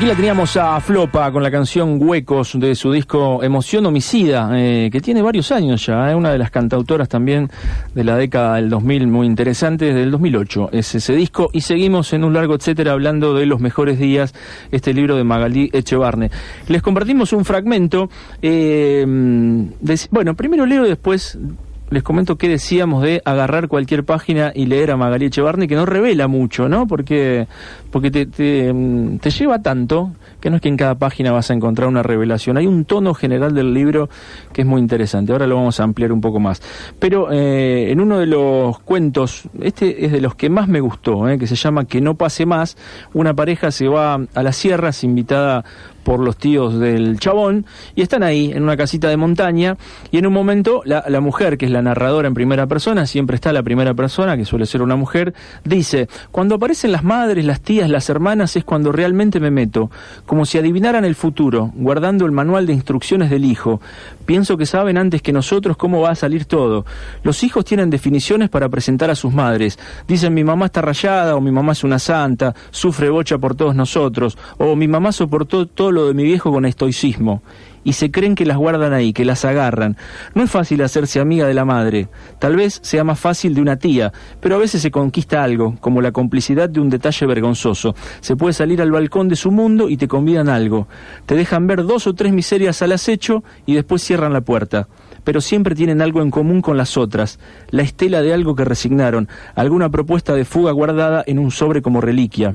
aquí 0.00 0.06
la 0.08 0.14
teníamos 0.14 0.56
a 0.56 0.80
Flopa 0.80 1.30
con 1.30 1.42
la 1.42 1.50
canción 1.50 1.98
Huecos 2.00 2.58
de 2.58 2.74
su 2.74 2.90
disco 2.90 3.42
Emoción 3.42 3.84
Homicida, 3.84 4.48
eh, 4.54 4.88
que 4.90 5.02
tiene 5.02 5.20
varios 5.20 5.52
años 5.52 5.84
ya, 5.84 6.08
es 6.08 6.16
una 6.16 6.32
de 6.32 6.38
las 6.38 6.50
cantautoras 6.50 7.06
también 7.06 7.50
de 7.94 8.04
la 8.04 8.16
década 8.16 8.54
del 8.56 8.70
2000, 8.70 9.06
muy 9.08 9.26
interesante, 9.26 9.84
desde 9.86 10.04
el 10.04 10.10
2008 10.10 10.70
es 10.72 10.94
ese 10.94 11.14
disco. 11.14 11.50
Y 11.52 11.60
seguimos 11.60 12.14
en 12.14 12.24
un 12.24 12.32
largo 12.32 12.54
etcétera 12.54 12.92
hablando 12.92 13.34
de 13.34 13.44
los 13.44 13.60
mejores 13.60 13.98
días, 13.98 14.34
este 14.72 14.94
libro 14.94 15.16
de 15.16 15.24
Magalí 15.24 15.68
Echevarne. 15.74 16.30
Les 16.68 16.80
compartimos 16.80 17.34
un 17.34 17.44
fragmento, 17.44 18.08
eh, 18.40 19.04
de- 19.06 20.00
bueno, 20.10 20.34
primero 20.34 20.64
leo 20.64 20.86
y 20.86 20.88
después 20.88 21.38
les 21.90 22.02
comento 22.02 22.36
qué 22.36 22.48
decíamos 22.48 23.02
de 23.02 23.20
agarrar 23.24 23.68
cualquier 23.68 24.04
página 24.04 24.52
y 24.54 24.66
leer 24.66 24.92
a 24.92 24.96
Magalí 24.96 25.26
Echevarne, 25.26 25.66
que 25.66 25.74
no 25.74 25.86
revela 25.86 26.28
mucho, 26.28 26.68
¿no? 26.68 26.86
Porque, 26.86 27.48
porque 27.90 28.10
te, 28.10 28.26
te, 28.26 28.72
te 29.20 29.30
lleva 29.30 29.60
tanto 29.60 30.12
que 30.40 30.50
no 30.50 30.56
es 30.56 30.62
que 30.62 30.68
en 30.68 30.76
cada 30.76 30.94
página 30.94 31.32
vas 31.32 31.50
a 31.50 31.54
encontrar 31.54 31.88
una 31.88 32.02
revelación. 32.02 32.56
Hay 32.56 32.66
un 32.66 32.84
tono 32.84 33.12
general 33.14 33.54
del 33.54 33.74
libro 33.74 34.08
que 34.52 34.62
es 34.62 34.66
muy 34.66 34.80
interesante. 34.80 35.32
Ahora 35.32 35.46
lo 35.46 35.56
vamos 35.56 35.80
a 35.80 35.84
ampliar 35.84 36.12
un 36.12 36.20
poco 36.20 36.40
más. 36.40 36.62
Pero 36.98 37.30
eh, 37.32 37.90
en 37.90 38.00
uno 38.00 38.18
de 38.18 38.26
los 38.26 38.78
cuentos, 38.80 39.42
este 39.60 40.06
es 40.06 40.12
de 40.12 40.20
los 40.20 40.34
que 40.34 40.48
más 40.48 40.68
me 40.68 40.80
gustó, 40.80 41.28
¿eh? 41.28 41.38
que 41.38 41.46
se 41.46 41.56
llama 41.56 41.84
Que 41.84 42.00
no 42.00 42.14
pase 42.14 42.46
más, 42.46 42.76
una 43.12 43.34
pareja 43.34 43.70
se 43.70 43.88
va 43.88 44.14
a 44.14 44.42
las 44.42 44.56
sierras 44.56 45.04
invitada 45.04 45.64
por 46.10 46.18
los 46.18 46.38
tíos 46.38 46.80
del 46.80 47.20
chabón 47.20 47.66
y 47.94 48.02
están 48.02 48.24
ahí 48.24 48.50
en 48.52 48.64
una 48.64 48.76
casita 48.76 49.08
de 49.08 49.16
montaña 49.16 49.76
y 50.10 50.18
en 50.18 50.26
un 50.26 50.32
momento 50.32 50.82
la, 50.84 51.20
mujer, 51.20 51.56
que 51.56 51.66
es 51.66 51.70
la 51.70 51.82
narradora 51.82 52.26
en 52.26 52.34
primera 52.34 52.66
persona, 52.66 53.06
siempre 53.06 53.36
está 53.36 53.52
la 53.52 53.62
primera 53.62 53.94
persona, 53.94 54.36
que 54.36 54.44
suele 54.44 54.66
ser 54.66 54.82
una 54.82 54.96
mujer, 54.96 55.34
dice, 55.62 56.08
cuando 56.32 56.56
aparecen 56.56 56.90
las 56.90 57.04
madres, 57.04 57.44
las 57.44 57.60
tías, 57.60 57.88
las 57.88 58.10
hermanas 58.10 58.56
es 58.56 58.64
cuando 58.64 58.90
realmente 58.90 59.38
me 59.38 59.52
meto, 59.52 59.88
como 60.26 60.46
si 60.46 60.58
adivinaran 60.58 61.04
el 61.04 61.14
futuro, 61.14 61.70
guardando 61.76 62.26
el 62.26 62.32
manual 62.32 62.66
de 62.66 62.72
instrucciones 62.72 63.30
del 63.30 63.44
hijo. 63.44 63.80
Pienso 64.26 64.56
que 64.56 64.66
saben 64.66 64.98
antes 64.98 65.22
que 65.22 65.32
nosotros 65.32 65.76
cómo 65.76 66.00
va 66.00 66.10
a 66.10 66.16
salir 66.16 66.44
todo. 66.44 66.86
Los 67.22 67.44
hijos 67.44 67.64
tienen 67.64 67.88
definiciones 67.88 68.48
para 68.48 68.68
presentar 68.68 69.10
a 69.10 69.14
sus 69.14 69.32
madres. 69.32 69.78
Dicen 70.08 70.34
mi 70.34 70.42
mamá 70.42 70.66
está 70.66 70.82
rayada 70.82 71.36
o 71.36 71.40
mi 71.40 71.52
mamá 71.52 71.70
es 71.70 71.84
una 71.84 72.00
santa, 72.00 72.52
sufre 72.72 73.10
bocha 73.10 73.38
por 73.38 73.54
todos 73.54 73.76
nosotros, 73.76 74.36
o 74.58 74.74
mi 74.74 74.88
mamá 74.88 75.12
soportó 75.12 75.66
todo 75.66 75.92
lo 75.92 75.99
de 76.06 76.14
mi 76.14 76.24
viejo 76.24 76.52
con 76.52 76.64
estoicismo. 76.64 77.42
Y 77.82 77.94
se 77.94 78.10
creen 78.10 78.34
que 78.34 78.44
las 78.44 78.58
guardan 78.58 78.92
ahí, 78.92 79.14
que 79.14 79.24
las 79.24 79.44
agarran. 79.46 79.96
No 80.34 80.42
es 80.42 80.50
fácil 80.50 80.82
hacerse 80.82 81.18
amiga 81.18 81.46
de 81.46 81.54
la 81.54 81.64
madre. 81.64 82.08
Tal 82.38 82.56
vez 82.56 82.78
sea 82.82 83.04
más 83.04 83.18
fácil 83.18 83.54
de 83.54 83.62
una 83.62 83.76
tía, 83.76 84.12
pero 84.40 84.56
a 84.56 84.58
veces 84.58 84.82
se 84.82 84.90
conquista 84.90 85.42
algo, 85.42 85.76
como 85.80 86.02
la 86.02 86.12
complicidad 86.12 86.68
de 86.68 86.80
un 86.80 86.90
detalle 86.90 87.26
vergonzoso. 87.26 87.94
Se 88.20 88.36
puede 88.36 88.52
salir 88.52 88.82
al 88.82 88.90
balcón 88.90 89.28
de 89.28 89.36
su 89.36 89.50
mundo 89.50 89.88
y 89.88 89.96
te 89.96 90.08
convidan 90.08 90.50
algo. 90.50 90.88
Te 91.24 91.34
dejan 91.34 91.66
ver 91.66 91.84
dos 91.84 92.06
o 92.06 92.14
tres 92.14 92.32
miserias 92.32 92.82
al 92.82 92.92
acecho 92.92 93.42
y 93.64 93.74
después 93.74 94.02
cierran 94.02 94.34
la 94.34 94.42
puerta 94.42 94.88
pero 95.24 95.40
siempre 95.40 95.74
tienen 95.74 96.00
algo 96.00 96.22
en 96.22 96.30
común 96.30 96.62
con 96.62 96.76
las 96.76 96.96
otras, 96.96 97.38
la 97.70 97.82
estela 97.82 98.22
de 98.22 98.32
algo 98.32 98.54
que 98.54 98.64
resignaron, 98.64 99.28
alguna 99.54 99.90
propuesta 99.90 100.34
de 100.34 100.44
fuga 100.44 100.72
guardada 100.72 101.22
en 101.26 101.38
un 101.38 101.50
sobre 101.50 101.82
como 101.82 102.00
reliquia. 102.00 102.54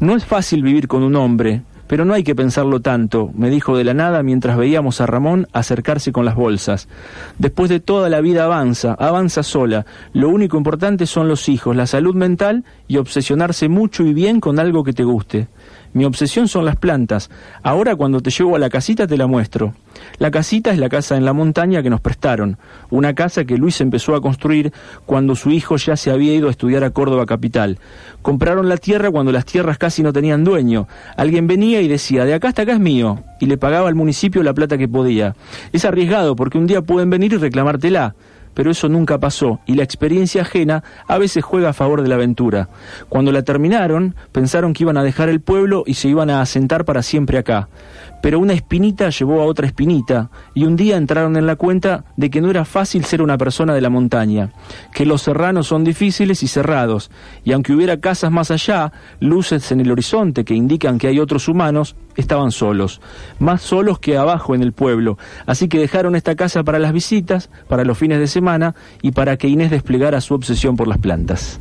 No 0.00 0.16
es 0.16 0.24
fácil 0.24 0.62
vivir 0.62 0.88
con 0.88 1.02
un 1.02 1.16
hombre, 1.16 1.62
pero 1.88 2.04
no 2.04 2.14
hay 2.14 2.22
que 2.22 2.36
pensarlo 2.36 2.80
tanto, 2.80 3.30
me 3.34 3.50
dijo 3.50 3.76
de 3.76 3.82
la 3.82 3.94
nada 3.94 4.22
mientras 4.22 4.56
veíamos 4.56 5.00
a 5.00 5.06
Ramón 5.06 5.48
acercarse 5.52 6.12
con 6.12 6.24
las 6.24 6.36
bolsas. 6.36 6.88
Después 7.38 7.68
de 7.70 7.80
toda 7.80 8.08
la 8.08 8.20
vida 8.20 8.44
avanza, 8.44 8.94
avanza 8.94 9.42
sola. 9.42 9.86
Lo 10.12 10.28
único 10.28 10.56
importante 10.56 11.06
son 11.06 11.26
los 11.26 11.48
hijos, 11.48 11.74
la 11.74 11.86
salud 11.86 12.14
mental 12.14 12.64
y 12.86 12.98
obsesionarse 12.98 13.68
mucho 13.68 14.04
y 14.04 14.14
bien 14.14 14.38
con 14.38 14.60
algo 14.60 14.84
que 14.84 14.92
te 14.92 15.02
guste. 15.02 15.48
Mi 15.92 16.04
obsesión 16.04 16.48
son 16.48 16.64
las 16.64 16.76
plantas. 16.76 17.30
Ahora 17.62 17.96
cuando 17.96 18.20
te 18.20 18.30
llevo 18.30 18.56
a 18.56 18.58
la 18.58 18.70
casita 18.70 19.06
te 19.06 19.16
la 19.16 19.26
muestro. 19.26 19.74
La 20.18 20.30
casita 20.30 20.70
es 20.70 20.78
la 20.78 20.88
casa 20.88 21.16
en 21.16 21.24
la 21.24 21.32
montaña 21.32 21.82
que 21.82 21.90
nos 21.90 22.00
prestaron, 22.00 22.58
una 22.90 23.14
casa 23.14 23.44
que 23.44 23.56
Luis 23.56 23.80
empezó 23.80 24.14
a 24.14 24.20
construir 24.20 24.72
cuando 25.06 25.34
su 25.34 25.50
hijo 25.50 25.76
ya 25.76 25.96
se 25.96 26.10
había 26.10 26.34
ido 26.34 26.48
a 26.48 26.50
estudiar 26.50 26.84
a 26.84 26.90
Córdoba 26.90 27.26
capital. 27.26 27.78
Compraron 28.22 28.68
la 28.68 28.76
tierra 28.76 29.10
cuando 29.10 29.32
las 29.32 29.44
tierras 29.44 29.78
casi 29.78 30.02
no 30.02 30.12
tenían 30.12 30.44
dueño. 30.44 30.86
Alguien 31.16 31.46
venía 31.46 31.80
y 31.80 31.88
decía, 31.88 32.24
de 32.24 32.34
acá 32.34 32.48
hasta 32.48 32.62
acá 32.62 32.72
es 32.72 32.80
mío, 32.80 33.22
y 33.40 33.46
le 33.46 33.58
pagaba 33.58 33.88
al 33.88 33.94
municipio 33.94 34.42
la 34.42 34.54
plata 34.54 34.78
que 34.78 34.88
podía. 34.88 35.34
Es 35.72 35.84
arriesgado 35.84 36.36
porque 36.36 36.58
un 36.58 36.66
día 36.66 36.82
pueden 36.82 37.10
venir 37.10 37.32
y 37.32 37.36
reclamártela 37.36 38.14
pero 38.58 38.72
eso 38.72 38.88
nunca 38.88 39.18
pasó 39.18 39.60
y 39.66 39.74
la 39.74 39.84
experiencia 39.84 40.42
ajena 40.42 40.82
a 41.06 41.16
veces 41.16 41.44
juega 41.44 41.68
a 41.68 41.72
favor 41.72 42.02
de 42.02 42.08
la 42.08 42.16
aventura. 42.16 42.68
Cuando 43.08 43.30
la 43.30 43.42
terminaron, 43.42 44.16
pensaron 44.32 44.72
que 44.72 44.82
iban 44.82 44.96
a 44.96 45.04
dejar 45.04 45.28
el 45.28 45.40
pueblo 45.40 45.84
y 45.86 45.94
se 45.94 46.08
iban 46.08 46.28
a 46.28 46.40
asentar 46.40 46.84
para 46.84 47.04
siempre 47.04 47.38
acá. 47.38 47.68
Pero 48.20 48.40
una 48.40 48.52
espinita 48.52 49.10
llevó 49.10 49.40
a 49.40 49.44
otra 49.44 49.66
espinita 49.66 50.30
y 50.54 50.64
un 50.64 50.76
día 50.76 50.96
entraron 50.96 51.36
en 51.36 51.46
la 51.46 51.56
cuenta 51.56 52.04
de 52.16 52.30
que 52.30 52.40
no 52.40 52.50
era 52.50 52.64
fácil 52.64 53.04
ser 53.04 53.22
una 53.22 53.38
persona 53.38 53.74
de 53.74 53.80
la 53.80 53.90
montaña, 53.90 54.50
que 54.92 55.06
los 55.06 55.22
serranos 55.22 55.68
son 55.68 55.84
difíciles 55.84 56.42
y 56.42 56.48
cerrados, 56.48 57.10
y 57.44 57.52
aunque 57.52 57.72
hubiera 57.72 58.00
casas 58.00 58.30
más 58.30 58.50
allá, 58.50 58.92
luces 59.20 59.70
en 59.72 59.80
el 59.80 59.90
horizonte 59.90 60.44
que 60.44 60.54
indican 60.54 60.98
que 60.98 61.06
hay 61.06 61.20
otros 61.20 61.48
humanos, 61.48 61.96
estaban 62.16 62.50
solos, 62.50 63.00
más 63.38 63.62
solos 63.62 63.98
que 63.98 64.16
abajo 64.16 64.54
en 64.54 64.62
el 64.62 64.72
pueblo, 64.72 65.18
así 65.46 65.68
que 65.68 65.78
dejaron 65.78 66.16
esta 66.16 66.34
casa 66.34 66.64
para 66.64 66.78
las 66.78 66.92
visitas, 66.92 67.50
para 67.68 67.84
los 67.84 67.96
fines 67.96 68.18
de 68.18 68.26
semana 68.26 68.74
y 69.02 69.12
para 69.12 69.36
que 69.36 69.48
Inés 69.48 69.70
desplegara 69.70 70.20
su 70.20 70.34
obsesión 70.34 70.76
por 70.76 70.88
las 70.88 70.98
plantas. 70.98 71.60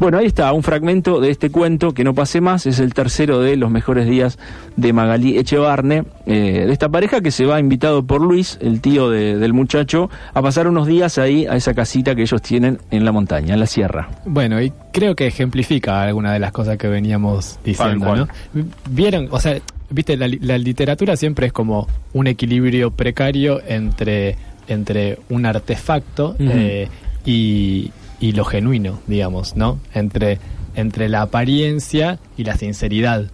Bueno, 0.00 0.18
ahí 0.18 0.26
está, 0.26 0.52
un 0.52 0.62
fragmento 0.62 1.20
de 1.20 1.30
este 1.30 1.50
cuento 1.50 1.92
que 1.92 2.04
no 2.04 2.14
pase 2.14 2.40
más, 2.40 2.66
es 2.66 2.78
el 2.78 2.94
tercero 2.94 3.40
de 3.40 3.56
los 3.56 3.68
mejores 3.70 4.06
días 4.08 4.38
de 4.76 4.92
Magalí 4.92 5.36
Echevarne, 5.38 6.04
eh, 6.24 6.64
de 6.66 6.72
esta 6.72 6.88
pareja 6.88 7.20
que 7.20 7.32
se 7.32 7.44
va 7.46 7.58
invitado 7.58 8.04
por 8.04 8.20
Luis, 8.20 8.58
el 8.62 8.80
tío 8.80 9.10
de- 9.10 9.36
del 9.38 9.52
muchacho, 9.52 10.08
a 10.34 10.40
pasar 10.40 10.68
unos 10.68 10.86
días 10.86 11.18
ahí 11.18 11.46
a 11.46 11.56
esa 11.56 11.74
casita 11.74 12.14
que 12.14 12.22
ellos 12.22 12.40
tienen 12.42 12.78
en 12.92 13.04
la 13.04 13.10
montaña, 13.10 13.54
en 13.54 13.60
la 13.60 13.66
sierra. 13.66 14.08
Bueno, 14.24 14.62
y 14.62 14.72
creo 14.92 15.16
que 15.16 15.26
ejemplifica 15.26 16.00
alguna 16.02 16.32
de 16.32 16.38
las 16.38 16.52
cosas 16.52 16.76
que 16.78 16.86
veníamos 16.86 17.58
diciendo. 17.64 18.06
¿no? 18.54 18.68
Vieron, 18.90 19.26
o 19.32 19.40
sea, 19.40 19.56
viste, 19.90 20.16
la, 20.16 20.28
li- 20.28 20.38
la 20.42 20.58
literatura 20.58 21.16
siempre 21.16 21.48
es 21.48 21.52
como 21.52 21.88
un 22.12 22.28
equilibrio 22.28 22.92
precario 22.92 23.60
entre, 23.66 24.36
entre 24.68 25.18
un 25.28 25.44
artefacto 25.44 26.36
eh, 26.38 26.88
y, 27.24 27.90
y 28.20 28.32
lo 28.32 28.44
genuino, 28.44 29.00
digamos, 29.06 29.56
¿no? 29.56 29.78
Entre, 29.94 30.38
entre 30.74 31.08
la 31.08 31.22
apariencia 31.22 32.18
y 32.36 32.44
la 32.44 32.56
sinceridad. 32.56 33.30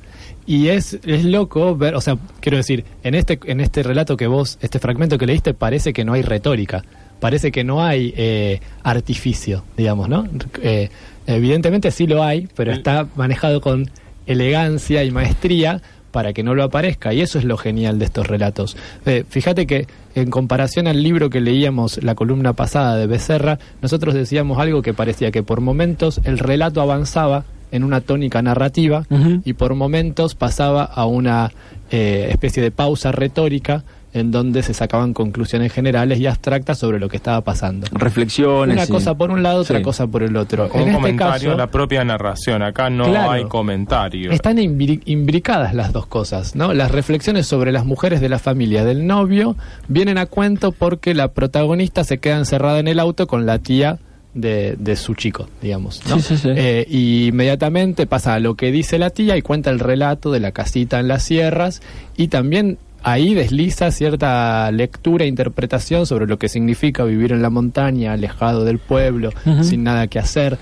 Y 0.47 0.69
es, 0.69 0.99
es 1.07 1.25
loco 1.25 1.75
ver, 1.77 1.95
o 1.95 2.01
sea, 2.01 2.19
quiero 2.41 2.59
decir, 2.59 2.85
en 3.03 3.15
este, 3.15 3.39
en 3.47 3.61
este 3.61 3.83
relato 3.83 4.17
que 4.17 4.27
vos, 4.27 4.59
este 4.61 4.79
fragmento 4.79 5.17
que 5.17 5.27
leíste, 5.27 5.55
parece 5.55 5.93
que 5.93 6.05
no 6.05 6.13
hay 6.13 6.23
retórica, 6.23 6.85
parece 7.19 7.51
que 7.51 7.65
no 7.65 7.83
hay 7.83 8.13
eh, 8.17 8.61
artificio, 8.83 9.65
digamos, 9.77 10.09
¿no? 10.09 10.29
Eh, 10.61 10.91
evidentemente 11.27 11.91
sí 11.91 12.07
lo 12.07 12.23
hay, 12.23 12.49
pero 12.55 12.73
está 12.73 13.07
manejado 13.17 13.63
con 13.63 13.91
elegancia 14.27 15.03
y 15.05 15.11
maestría 15.11 15.81
para 16.11 16.33
que 16.33 16.43
no 16.43 16.55
lo 16.55 16.63
aparezca, 16.63 17.13
y 17.13 17.23
eso 17.23 17.39
es 17.39 17.45
lo 17.45 17.57
genial 17.57 17.99
de 17.99 18.05
estos 18.05 18.27
relatos. 18.27 18.77
Eh, 19.07 19.25
fíjate 19.29 19.67
que 19.67 19.87
en 20.15 20.31
comparación 20.31 20.87
al 20.87 21.03
libro 21.03 21.31
que 21.31 21.41
leíamos 21.41 22.03
la 22.03 22.15
columna 22.15 22.53
pasada 22.53 22.97
de 22.97 23.07
Becerra, 23.07 23.59
nosotros 23.83 24.15
decíamos 24.15 24.59
algo 24.59 24.83
que 24.83 24.95
parecía 24.95 25.31
que 25.31 25.43
por 25.43 25.61
momentos 25.61 26.21
el 26.25 26.39
relato 26.39 26.81
avanzaba 26.81 27.45
en 27.73 27.83
una 27.83 28.01
tónica 28.01 28.41
narrativa 28.41 29.05
y 29.45 29.55
por 29.55 29.75
momentos 29.75 30.37
pasaba 30.37 30.85
a 30.85 31.07
una 31.07 31.51
eh, 31.91 32.29
especie 32.31 32.63
de 32.63 32.71
pausa 32.71 33.11
retórica 33.11 33.83
en 34.15 34.31
donde 34.31 34.63
se 34.63 34.73
sacaban 34.73 35.13
conclusiones 35.13 35.73
generales 35.73 36.19
y 36.21 36.27
abstractas 36.27 36.79
sobre 36.79 36.99
lo 37.01 37.09
que 37.09 37.17
estaba 37.17 37.41
pasando. 37.43 37.87
Reflexiones. 37.93 38.77
Una 38.77 38.87
sí. 38.87 38.93
cosa 38.93 39.15
por 39.15 39.31
un 39.31 39.43
lado, 39.43 39.61
otra 39.63 39.79
Sí. 39.79 39.83
cosa 39.85 40.07
por 40.07 40.23
el 40.23 40.37
otro. 40.37 40.69
Con 40.69 40.81
en 40.81 40.85
un 40.85 40.91
este 40.91 41.01
comentario, 41.03 41.49
caso, 41.51 41.59
la 41.59 41.67
propia 41.67 42.05
narración. 42.05 42.63
Acá 42.63 42.89
no 42.91 43.05
Claro. 43.07 43.31
hay 43.33 43.45
comentario. 43.45 44.31
están 44.31 44.57
imbri- 44.59 45.03
imbricadas 45.05 45.75
las 45.75 45.93
dos 45.93 46.07
cosas, 46.07 46.55
¿no? 46.57 46.73
Las 46.73 46.91
reflexiones 46.93 47.47
sobre 47.47 47.73
las 47.73 47.85
mujeres 47.85 48.21
de 48.21 48.29
la 48.29 48.39
familia 48.39 48.85
del 48.85 49.07
novio 49.07 49.57
vienen 49.89 50.17
a 50.19 50.27
cuento 50.27 50.73
porque 50.73 51.13
la 51.15 51.29
protagonista 51.33 52.05
se 52.05 52.19
queda 52.19 52.39
encerrada 52.39 52.79
en 52.79 52.87
el 52.89 53.01
auto 53.01 53.27
con 53.27 53.45
la 53.47 53.59
tía 53.59 53.99
de, 54.35 54.77
de 54.79 54.97
su 54.97 55.15
chico, 55.15 55.49
digamos. 55.63 56.01
¿no? 56.09 56.17
Sí, 56.17 56.23
sí, 56.23 56.37
sí. 56.39 56.49
Eh, 56.57 56.87
y 56.89 57.27
inmediatamente 57.29 58.07
pasa 58.07 58.35
a 58.35 58.41
lo 58.41 58.55
que 58.57 58.73
dice 58.73 58.99
la 58.99 59.11
tía 59.11 59.37
y 59.37 59.43
cuenta 59.43 59.71
el 59.71 59.79
relato 59.79 60.33
de 60.33 60.41
la 60.41 60.51
casita 60.53 60.99
en 61.01 61.09
las 61.09 61.23
sierras 61.23 61.83
y 62.17 62.29
también 62.29 62.79
ahí 63.05 63.35
desliza 63.35 63.91
cierta 63.91 64.71
lectura 64.73 65.25
e 65.25 65.29
interpretación 65.29 66.07
sobre 66.07 66.27
lo 66.27 66.39
que 66.39 66.49
significa 66.49 67.05
vivir 67.05 67.33
en 67.33 67.43
la 67.43 67.51
montaña, 67.51 68.15
alejado 68.15 68.65
del 68.65 68.79
pueblo, 68.79 69.31
sin 69.63 69.85
nada 69.85 70.09
que 70.09 70.19
hacer. 70.19 70.59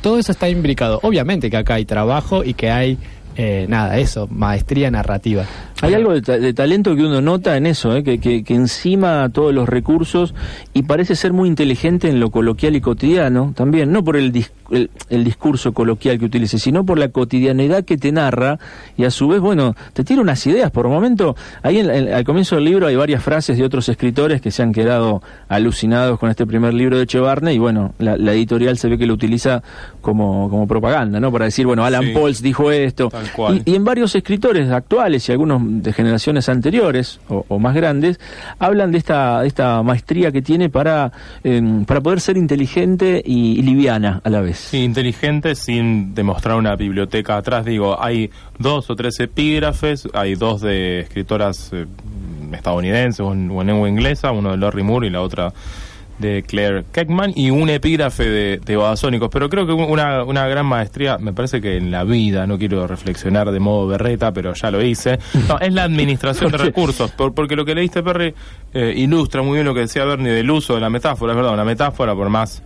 Todo 0.00 0.18
eso 0.18 0.30
está 0.30 0.48
imbricado. 0.48 1.00
Obviamente 1.02 1.50
que 1.50 1.56
acá 1.56 1.74
hay 1.74 1.84
trabajo 1.84 2.44
y 2.44 2.54
que 2.54 2.70
hay, 2.70 2.98
eh, 3.36 3.66
nada, 3.68 3.98
eso, 3.98 4.26
maestría 4.30 4.90
narrativa. 4.90 5.44
Hay 5.82 5.92
algo 5.92 6.14
de, 6.14 6.22
ta- 6.22 6.38
de 6.38 6.54
talento 6.54 6.96
que 6.96 7.04
uno 7.04 7.20
nota 7.20 7.56
en 7.56 7.66
eso, 7.66 7.94
¿eh? 7.94 8.02
que, 8.02 8.18
que, 8.18 8.42
que 8.44 8.54
encima 8.54 9.28
todos 9.30 9.52
los 9.52 9.68
recursos 9.68 10.34
y 10.72 10.84
parece 10.84 11.14
ser 11.16 11.34
muy 11.34 11.48
inteligente 11.48 12.08
en 12.08 12.18
lo 12.18 12.30
coloquial 12.30 12.76
y 12.76 12.80
cotidiano 12.80 13.52
también, 13.54 13.92
no 13.92 14.02
por 14.02 14.16
el, 14.16 14.32
dis- 14.32 14.50
el, 14.70 14.88
el 15.10 15.22
discurso 15.22 15.72
coloquial 15.74 16.18
que 16.18 16.24
utilice, 16.24 16.58
sino 16.58 16.86
por 16.86 16.98
la 16.98 17.08
cotidianidad 17.08 17.84
que 17.84 17.98
te 17.98 18.10
narra 18.10 18.58
y 18.96 19.04
a 19.04 19.10
su 19.10 19.28
vez, 19.28 19.40
bueno, 19.40 19.76
te 19.92 20.02
tira 20.02 20.22
unas 20.22 20.46
ideas. 20.46 20.70
Por 20.70 20.88
momento, 20.88 21.36
ahí 21.62 21.78
en- 21.78 21.90
en- 21.90 22.14
al 22.14 22.24
comienzo 22.24 22.54
del 22.56 22.64
libro 22.64 22.86
hay 22.86 22.96
varias 22.96 23.22
frases 23.22 23.58
de 23.58 23.64
otros 23.64 23.86
escritores 23.90 24.40
que 24.40 24.50
se 24.50 24.62
han 24.62 24.72
quedado 24.72 25.22
alucinados 25.48 26.18
con 26.18 26.30
este 26.30 26.46
primer 26.46 26.72
libro 26.74 26.96
de 26.96 27.02
Echevarne 27.04 27.52
y 27.52 27.58
bueno, 27.58 27.92
la, 27.98 28.16
la 28.16 28.32
editorial 28.32 28.78
se 28.78 28.88
ve 28.88 28.96
que 28.96 29.06
lo 29.06 29.12
utiliza 29.14 29.62
como, 30.00 30.48
como 30.48 30.66
propaganda, 30.66 31.20
¿no? 31.20 31.30
Para 31.30 31.44
decir, 31.44 31.66
bueno, 31.66 31.84
Alan 31.84 32.02
Sí. 32.04 32.12
Pauls 32.14 32.40
dijo 32.42 32.70
esto. 32.70 33.08
Tal. 33.10 33.25
Y, 33.64 33.72
y 33.72 33.74
en 33.74 33.84
varios 33.84 34.14
escritores 34.14 34.70
actuales 34.70 35.28
y 35.28 35.32
algunos 35.32 35.60
de 35.64 35.92
generaciones 35.92 36.48
anteriores 36.48 37.20
o, 37.28 37.44
o 37.48 37.58
más 37.58 37.74
grandes 37.74 38.18
hablan 38.58 38.92
de 38.92 38.98
esta, 38.98 39.40
de 39.42 39.48
esta 39.48 39.82
maestría 39.82 40.32
que 40.32 40.42
tiene 40.42 40.68
para, 40.68 41.12
em, 41.44 41.84
para 41.84 42.00
poder 42.00 42.20
ser 42.20 42.36
inteligente 42.36 43.22
y, 43.24 43.58
y 43.58 43.62
liviana 43.62 44.20
a 44.24 44.30
la 44.30 44.40
vez. 44.40 44.58
Sí, 44.58 44.82
inteligente 44.82 45.54
sin 45.54 46.14
demostrar 46.14 46.56
una 46.56 46.76
biblioteca 46.76 47.36
atrás. 47.36 47.64
Digo, 47.64 48.02
hay 48.02 48.30
dos 48.58 48.90
o 48.90 48.96
tres 48.96 49.18
epígrafes, 49.20 50.08
hay 50.12 50.34
dos 50.34 50.60
de 50.60 51.00
escritoras 51.00 51.70
eh, 51.72 51.86
estadounidenses 52.52 53.20
o 53.20 53.32
en, 53.32 53.50
o 53.50 53.60
en 53.60 53.66
lengua 53.66 53.88
inglesa, 53.88 54.30
uno 54.32 54.50
de 54.52 54.56
Lori 54.56 54.82
Moore 54.82 55.06
y 55.08 55.10
la 55.10 55.22
otra 55.22 55.52
de 56.18 56.42
Claire 56.42 56.84
Keckman, 56.92 57.32
y 57.36 57.50
un 57.50 57.68
epígrafe 57.68 58.28
de, 58.28 58.58
de 58.64 58.76
Babasónicos. 58.76 59.28
Pero 59.30 59.48
creo 59.48 59.66
que 59.66 59.72
una, 59.72 60.24
una 60.24 60.46
gran 60.48 60.64
maestría, 60.66 61.18
me 61.18 61.32
parece 61.32 61.60
que 61.60 61.76
en 61.76 61.90
la 61.90 62.04
vida, 62.04 62.46
no 62.46 62.58
quiero 62.58 62.86
reflexionar 62.86 63.50
de 63.50 63.60
modo 63.60 63.86
berreta, 63.86 64.32
pero 64.32 64.54
ya 64.54 64.70
lo 64.70 64.82
hice, 64.82 65.18
no, 65.48 65.58
es 65.58 65.72
la 65.72 65.84
administración 65.84 66.50
de 66.52 66.58
recursos. 66.58 67.10
Por- 67.12 67.34
porque 67.34 67.54
lo 67.56 67.64
que 67.64 67.74
leíste, 67.74 68.02
Perry, 68.02 68.34
eh, 68.72 68.94
ilustra 68.96 69.42
muy 69.42 69.54
bien 69.54 69.66
lo 69.66 69.74
que 69.74 69.80
decía 69.80 70.04
Bernie 70.04 70.32
del 70.32 70.50
uso 70.50 70.74
de 70.74 70.80
la 70.80 70.90
metáfora. 70.90 71.32
Es 71.32 71.36
verdad, 71.36 71.52
una 71.52 71.64
metáfora, 71.64 72.14
por 72.14 72.28
más 72.30 72.62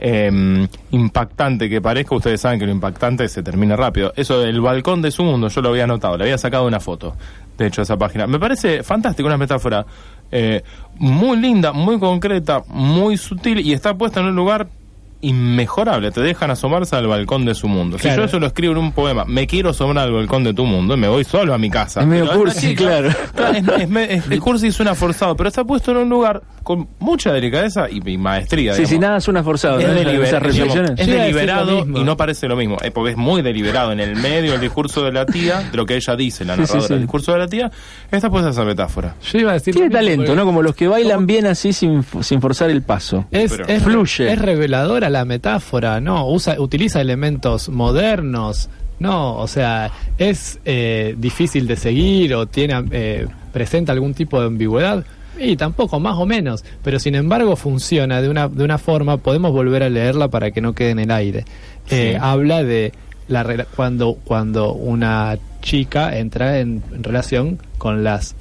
eh, 0.00 0.66
impactante 0.90 1.68
que 1.68 1.80
parezca, 1.80 2.14
ustedes 2.14 2.40
saben 2.40 2.58
que 2.58 2.66
lo 2.66 2.72
impactante 2.72 3.28
se 3.28 3.42
termina 3.42 3.76
rápido. 3.76 4.12
Eso 4.16 4.40
del 4.40 4.60
balcón 4.60 5.02
de 5.02 5.10
su 5.10 5.22
mundo, 5.22 5.48
yo 5.48 5.60
lo 5.62 5.70
había 5.70 5.84
anotado, 5.84 6.16
le 6.16 6.24
había 6.24 6.38
sacado 6.38 6.66
una 6.66 6.80
foto, 6.80 7.14
de 7.58 7.66
hecho, 7.66 7.80
a 7.80 7.84
esa 7.84 7.96
página. 7.96 8.26
Me 8.26 8.38
parece 8.38 8.82
fantástico, 8.82 9.26
una 9.26 9.38
metáfora 9.38 9.84
eh, 10.30 10.62
muy 10.98 11.36
linda, 11.38 11.72
muy 11.72 11.98
concreta, 11.98 12.62
muy 12.68 13.16
sutil 13.16 13.60
y 13.60 13.72
está 13.72 13.94
puesta 13.94 14.20
en 14.20 14.26
un 14.26 14.36
lugar 14.36 14.68
inmejorable. 15.20 16.10
Te 16.10 16.20
dejan 16.20 16.50
asomarse 16.50 16.96
al 16.96 17.06
balcón 17.06 17.44
de 17.44 17.54
su 17.54 17.68
mundo. 17.68 17.98
Si 17.98 18.08
yo 18.08 18.24
eso 18.24 18.38
lo 18.38 18.46
escribo 18.46 18.72
en 18.72 18.78
un 18.78 18.92
poema, 18.92 19.24
me 19.26 19.46
quiero 19.46 19.70
asomar 19.70 19.98
al 19.98 20.12
balcón 20.12 20.44
de 20.44 20.54
tu 20.54 20.64
mundo, 20.64 20.96
me 20.96 21.08
voy 21.08 21.24
solo 21.24 21.54
a 21.54 21.58
mi 21.58 21.70
casa. 21.70 22.00
Es 22.00 22.06
medio 22.06 22.30
cursi, 22.32 22.68
chica- 22.68 22.84
claro. 22.84 23.10
Claro, 23.34 23.76
es, 23.76 23.90
es 24.10 24.30
es- 24.30 24.40
cursi 24.40 24.68
y 24.68 24.72
suena 24.72 24.94
forzado, 24.94 25.36
pero 25.36 25.48
está 25.48 25.64
puesto 25.64 25.90
en 25.92 25.98
un 25.98 26.08
lugar 26.08 26.42
con 26.62 26.88
mucha 26.98 27.32
delicadeza 27.32 27.88
y, 27.90 28.00
y 28.08 28.18
maestría. 28.18 28.74
Sí, 28.74 28.86
sí, 28.86 28.98
nada 28.98 29.20
suena 29.20 29.42
forzado. 29.42 29.78
Es, 29.78 29.86
¿no? 29.88 29.94
deliber- 29.94 30.24
Esas 30.24 30.42
digamos, 30.42 30.74
reflexiones. 30.74 30.90
es 31.00 31.06
deliberado 31.06 31.78
y 31.86 32.04
no 32.04 32.16
parece 32.16 32.48
lo 32.48 32.56
mismo, 32.56 32.76
eh, 32.82 32.90
porque 32.90 33.12
es 33.12 33.16
muy 33.16 33.42
deliberado 33.42 33.92
en 33.92 34.00
el 34.00 34.16
medio 34.16 34.52
del 34.52 34.60
discurso 34.60 35.04
de 35.04 35.12
la 35.12 35.26
tía, 35.26 35.60
de 35.70 35.76
lo 35.76 35.86
que 35.86 35.96
ella 35.96 36.16
dice, 36.16 36.44
la 36.44 36.54
Sí, 36.56 36.62
sí, 36.62 36.62
narradora 36.66 36.86
sí. 36.88 36.92
del 36.94 37.02
discurso 37.02 37.32
de 37.32 37.38
la 37.38 37.46
tía, 37.48 37.70
está 38.10 38.30
puesta 38.30 38.50
esa 38.50 38.64
metáfora. 38.64 39.14
Yo 39.32 39.38
iba 39.38 39.50
a 39.50 39.54
decir 39.54 39.74
Tiene 39.74 39.90
talento, 39.90 40.24
porque 40.26 40.36
¿no? 40.36 40.44
Como 40.44 40.62
los 40.62 40.74
que 40.74 40.88
bailan 40.88 41.18
¿Cómo? 41.18 41.26
bien 41.26 41.46
así 41.46 41.72
sin, 41.72 42.04
sin 42.20 42.40
forzar 42.40 42.70
el 42.70 42.82
paso. 42.82 43.26
Es, 43.30 43.52
Pero- 43.52 43.66
es, 43.68 43.82
Fluye. 43.82 44.32
es 44.32 44.38
reveladora 44.40 45.08
la 45.10 45.15
metáfora, 45.24 46.00
¿no? 46.00 46.28
Usa, 46.28 46.60
utiliza 46.60 47.00
elementos 47.00 47.68
modernos, 47.68 48.68
¿no? 48.98 49.36
O 49.36 49.46
sea, 49.46 49.90
es 50.18 50.58
eh, 50.64 51.14
difícil 51.18 51.66
de 51.66 51.76
seguir 51.76 52.34
o 52.34 52.46
tiene 52.46 52.84
eh, 52.90 53.26
presenta 53.52 53.92
algún 53.92 54.14
tipo 54.14 54.40
de 54.40 54.46
ambigüedad. 54.46 55.04
Y 55.38 55.56
tampoco, 55.56 56.00
más 56.00 56.16
o 56.16 56.24
menos. 56.24 56.64
Pero 56.82 56.98
sin 56.98 57.14
embargo 57.14 57.56
funciona 57.56 58.22
de 58.22 58.28
una, 58.28 58.48
de 58.48 58.64
una 58.64 58.78
forma, 58.78 59.18
podemos 59.18 59.52
volver 59.52 59.82
a 59.82 59.90
leerla 59.90 60.28
para 60.28 60.50
que 60.50 60.60
no 60.60 60.72
quede 60.74 60.90
en 60.90 60.98
el 61.00 61.10
aire. 61.10 61.44
Eh, 61.90 62.12
Sí. 62.14 62.18
Habla 62.20 62.64
de 62.64 62.92
la 63.28 63.66
cuando, 63.76 64.14
cuando 64.24 64.72
una 64.72 65.38
chica 65.62 66.16
entra 66.16 66.58
en, 66.60 66.82
en 66.92 67.02
relación 67.04 67.58
con 67.78 68.02
las 68.04 68.34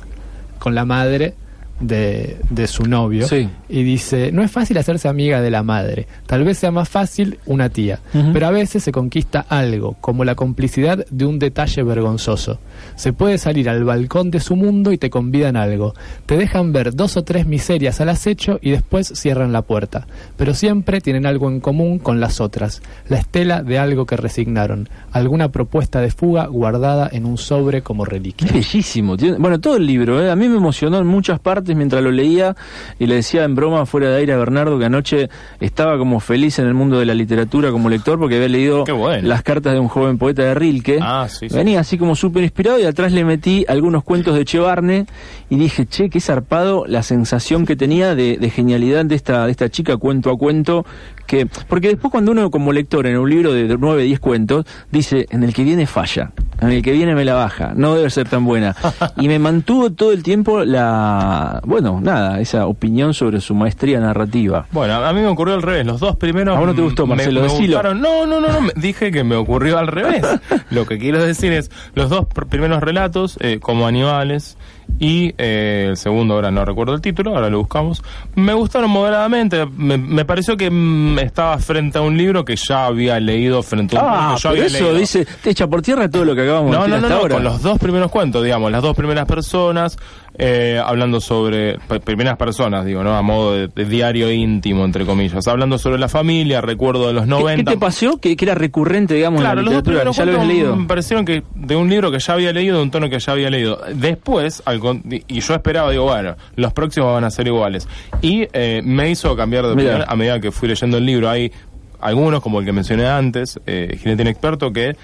con 0.58 0.74
la 0.74 0.86
madre 0.86 1.34
de, 1.80 2.38
de 2.50 2.68
su 2.68 2.86
novio 2.86 3.28
Sí. 3.28 3.50
y 3.70 3.84
dice, 3.84 4.32
no 4.32 4.44
es 4.44 4.52
fácil 4.52 4.78
hacerse 4.78 5.08
amiga 5.08 5.42
de 5.42 5.52
la 5.52 5.64
madre, 5.64 6.08
tal 6.26 6.44
vez 6.44 6.58
sea 6.58 6.72
más 6.72 6.88
fácil 6.90 7.40
una 7.46 7.70
tía, 7.70 8.00
pero 8.34 8.48
a 8.48 8.52
veces 8.52 8.84
se 8.84 8.92
conquista 8.92 9.46
algo, 9.50 9.96
como 10.02 10.24
la 10.24 10.36
complicidad 10.36 11.06
de 11.10 11.26
un 11.26 11.40
detalle 11.40 11.84
vergonzoso. 11.84 12.60
Se 12.96 13.14
puede 13.14 13.38
salir 13.38 13.70
al 13.70 13.84
balcón 13.84 14.32
de 14.32 14.40
su 14.40 14.56
mundo 14.56 14.92
y 14.92 14.98
te 14.98 15.10
convidan 15.10 15.56
algo, 15.58 15.94
te 16.26 16.38
dejan 16.38 16.72
ver 16.72 16.94
dos 16.96 17.18
o 17.18 17.24
tres 17.24 17.46
miserias 17.46 18.00
al 18.02 18.10
acecho 18.10 18.60
y 18.62 18.72
después 18.72 19.08
cierran 19.16 19.52
la 19.52 19.62
puerta, 19.62 20.08
pero 20.38 20.54
siempre 20.54 21.02
tienen 21.02 21.26
algo 21.26 21.50
en 21.50 21.60
común 21.60 22.00
con 22.00 22.20
las 22.20 22.40
otras, 22.40 22.82
la 23.10 23.18
estela 23.18 23.64
de 23.64 23.80
algo 23.80 24.06
que 24.06 24.18
resignaron, 24.18 24.88
alguna 25.12 25.50
propuesta 25.52 26.00
de 26.02 26.12
fuga 26.12 26.46
guardada 26.48 27.10
en 27.12 27.26
un 27.26 27.38
sobre 27.38 27.82
como 27.82 28.06
reliquia. 28.06 28.48
Es 28.48 28.54
bellísimo. 28.54 29.18
bueno, 29.40 29.60
todo 29.60 29.78
el 29.78 29.86
libro, 29.86 30.22
¿eh? 30.24 30.30
a 30.32 30.36
mí 30.36 30.48
me 30.48 30.58
emocionó 30.58 31.00
en 31.00 31.08
muchas 31.08 31.40
partes 31.40 31.64
mientras 31.73 32.04
lo 32.04 32.12
leía 32.12 32.56
y 32.99 33.08
le 33.08 33.15
decía 33.15 33.43
en 33.43 33.56
broma 33.56 33.86
fuera 33.86 34.10
de 34.10 34.17
aire 34.17 34.34
a 34.34 34.38
Bernardo 34.38 34.78
que 34.78 34.86
anoche 34.86 35.30
estaba 35.60 35.97
como 35.97 36.19
feliz 36.19 36.60
en 36.60 36.67
el 36.67 36.73
mundo 36.73 36.99
de 36.99 37.06
la 37.06 37.13
literatura 37.13 37.71
como 37.71 37.89
lector 37.89 38.19
porque 38.19 38.36
había 38.36 38.49
leído 38.49 38.86
bueno. 38.86 39.28
las 39.28 39.41
cartas 39.41 39.73
de 39.73 39.80
un 39.80 39.88
joven 39.88 40.17
poeta 40.17 40.43
de 40.43 40.54
Rilke. 40.54 40.99
Ah, 41.01 41.28
sí, 41.30 41.49
sí. 41.49 41.56
Venía 41.56 41.80
así 41.80 41.97
como 41.97 42.15
súper 42.15 42.43
inspirado 42.43 42.80
y 42.80 42.84
atrás 42.84 43.12
le 43.12 43.23
metí 43.23 43.65
algunos 43.67 44.04
cuentos 44.04 44.36
de 44.36 44.45
Chevarne 44.45 45.06
y 45.49 45.58
dije, 45.58 45.86
che, 45.86 46.10
qué 46.10 46.19
zarpado 46.19 46.86
la 46.88 47.04
sensación 47.04 47.65
que 47.65 47.75
tenía 47.75 48.15
de, 48.15 48.38
de 48.38 48.49
genialidad 48.49 49.06
de 49.06 49.15
esta, 49.15 49.45
de 49.45 49.51
esta 49.51 49.69
chica 49.69 49.97
cuento 49.97 50.30
a 50.30 50.38
cuento. 50.38 50.86
Que, 51.28 51.48
porque 51.68 51.88
después 51.88 52.12
cuando 52.12 52.32
uno 52.32 52.52
como 52.52 52.72
lector 52.72 53.08
en 53.08 53.18
un 53.18 53.30
libro 53.30 53.52
de 53.52 53.78
9, 53.80 54.04
10 54.04 54.20
cuentos, 54.20 54.66
dice, 54.92 55.26
en 55.32 55.44
el 55.44 55.54
que 55.54 55.64
viene 55.64 55.88
falla, 55.88 56.32
en 56.62 56.70
el 56.72 56.82
que 56.84 56.92
viene 56.92 57.16
me 57.16 57.26
la 57.26 57.34
baja, 57.34 57.74
no 57.76 57.96
debe 57.96 58.10
ser 58.12 58.30
tan 58.30 58.46
buena. 58.46 58.76
y 59.18 59.28
me 59.28 59.40
mantuvo 59.40 59.92
todo 59.92 60.12
el 60.12 60.22
tiempo 60.22 60.64
la, 60.64 61.62
bueno, 61.66 62.00
nada, 62.02 62.40
esa 62.40 62.68
opinión 62.68 63.14
sobre 63.14 63.42
su 63.42 63.56
maestría 63.56 64.00
narrativa. 64.00 64.68
Bueno, 64.72 64.94
a 64.96 65.14
mí 65.14 65.22
me 65.22 65.28
ocurrió 65.28 65.56
al 65.56 65.62
revés. 65.64 65.86
Los 65.86 66.00
dos 66.00 66.16
primeros. 66.16 66.56
¿A 66.56 66.60
vos 66.60 66.68
no 66.68 66.76
te 66.76 66.82
gustó, 66.82 67.08
me- 67.08 67.16
Marcelo? 67.16 67.42
me 67.42 67.48
Decilo. 67.48 67.78
gustaron. 67.78 68.02
No, 68.02 68.26
no, 68.28 68.40
no, 68.40 68.50
no. 68.50 68.62
me- 68.62 68.74
Dije 68.76 69.12
que 69.12 69.24
me 69.24 69.36
ocurrió 69.36 69.78
al 69.80 69.88
revés. 69.88 70.24
Lo 70.70 70.86
que 70.86 71.00
quiero 71.00 71.24
decir 71.24 71.52
es: 71.54 71.72
los 71.96 72.10
dos 72.10 72.22
pr- 72.22 72.48
primeros 72.48 72.82
relatos, 72.82 73.38
eh, 73.42 73.60
como 73.60 73.88
animales, 73.88 74.58
y 75.00 75.34
eh, 75.38 75.88
el 75.90 75.98
segundo, 75.98 76.36
ahora 76.36 76.52
no 76.52 76.64
recuerdo 76.66 76.94
el 76.94 77.02
título, 77.02 77.36
ahora 77.36 77.50
lo 77.50 77.58
buscamos. 77.60 78.02
Me 78.36 78.54
gustaron 78.54 78.90
moderadamente. 78.90 79.66
Me, 79.66 79.98
me 79.98 80.24
pareció 80.26 80.56
que 80.58 80.70
mm, 80.70 81.20
estaba 81.20 81.58
frente 81.60 81.98
a 81.98 82.02
un 82.02 82.18
libro 82.18 82.46
que 82.46 82.56
ya 82.56 82.86
había 82.86 83.20
leído, 83.20 83.62
frente 83.64 83.98
a 83.98 84.02
un 84.02 84.08
Ah, 84.10 84.34
que 84.36 84.42
yo 84.42 84.50
pero 84.50 84.64
había 84.64 84.66
eso 84.78 84.84
leído. 84.86 85.00
dice, 85.00 85.28
te 85.44 85.50
echa 85.50 85.68
por 85.68 85.82
tierra 85.82 86.10
todo 86.10 86.24
lo 86.26 86.34
que 86.36 86.42
acabamos 86.44 86.72
No, 86.72 86.84
de 86.84 86.88
no, 86.90 86.96
decir 86.96 87.02
no, 87.02 87.06
hasta 87.08 87.16
no, 87.16 87.22
ahora. 87.22 87.36
con 87.36 87.44
los 87.44 87.62
dos 87.62 87.78
primeros 87.80 88.12
cuentos, 88.12 88.44
digamos, 88.44 88.72
las 88.72 88.82
dos 88.82 88.96
primeras 88.96 89.26
personas, 89.26 89.98
eh, 90.38 90.82
hablando 90.84 91.22
sobre, 91.22 91.78
primeras 92.04 92.38
personas, 92.38 92.86
digo, 92.86 93.04
¿no? 93.04 93.16
A 93.16 93.22
modo 93.22 93.54
de, 93.54 93.68
de 93.70 93.86
diario 93.86 94.32
íntimo, 94.32 94.84
entre 94.86 95.06
comillas, 95.06 95.48
hablando 95.48 95.78
sobre 95.78 95.98
la 95.98 96.10
familia, 96.10 96.62
recuerdo 96.62 97.08
de 97.08 97.14
los 97.14 97.24
¿Qué- 97.24 97.30
90. 97.30 97.72
¿Qué 97.72 97.76
te 97.76 97.80
pasó? 97.80 98.18
Que, 98.18 98.36
que 98.36 98.46
era 98.46 98.56
recurrente, 98.56 99.14
digamos, 99.14 99.42
Claro, 99.42 99.60
en 99.60 99.66
los 99.66 99.74
la 99.74 99.80
dos 99.82 99.88
literatura, 99.88 100.12
primeros 100.12 100.18
ya 100.18 100.26
lo 100.26 100.42
habías 100.42 100.48
leído. 100.48 100.76
me 100.76 100.88
parecieron 100.88 101.26
que 101.26 101.44
de 101.56 101.76
un 101.76 101.90
libro 101.90 102.12
que 102.12 102.20
ya 102.20 102.34
había 102.34 102.52
leído, 102.52 102.78
de 102.78 102.84
un 102.84 102.92
tono 102.92 103.10
que 103.10 103.20
ya 103.20 103.32
había 103.32 103.50
leído. 103.50 103.80
Después, 103.94 104.62
al 104.66 104.80
y 105.10 105.39
yo 105.39 105.54
esperaba, 105.54 105.91
digo, 105.91 106.06
bueno, 106.06 106.36
los 106.56 106.74
próximos 106.74 107.13
van 107.13 107.24
a 107.24 107.32
ser 107.32 107.48
iguales. 107.48 107.88
Y 108.21 108.48
eh, 108.54 108.82
me 108.84 109.10
hizo 109.10 109.36
cambiar 109.36 109.67
de 109.67 109.76
Mira. 109.76 109.89
opinión 109.91 110.10
a 110.10 110.15
medida 110.15 110.39
que 110.39 110.52
fui 110.52 110.67
leyendo 110.67 110.98
el 110.98 111.06
libro. 111.06 111.30
Hay 111.30 111.52
algunos, 112.00 112.41
como 112.41 112.60
el 112.60 112.65
que 112.65 112.71
mencioné 112.71 113.08
antes, 113.08 113.60
eh, 113.65 113.98
Jinete 114.00 114.21
Inexperto, 114.24 114.71
que 114.71 114.95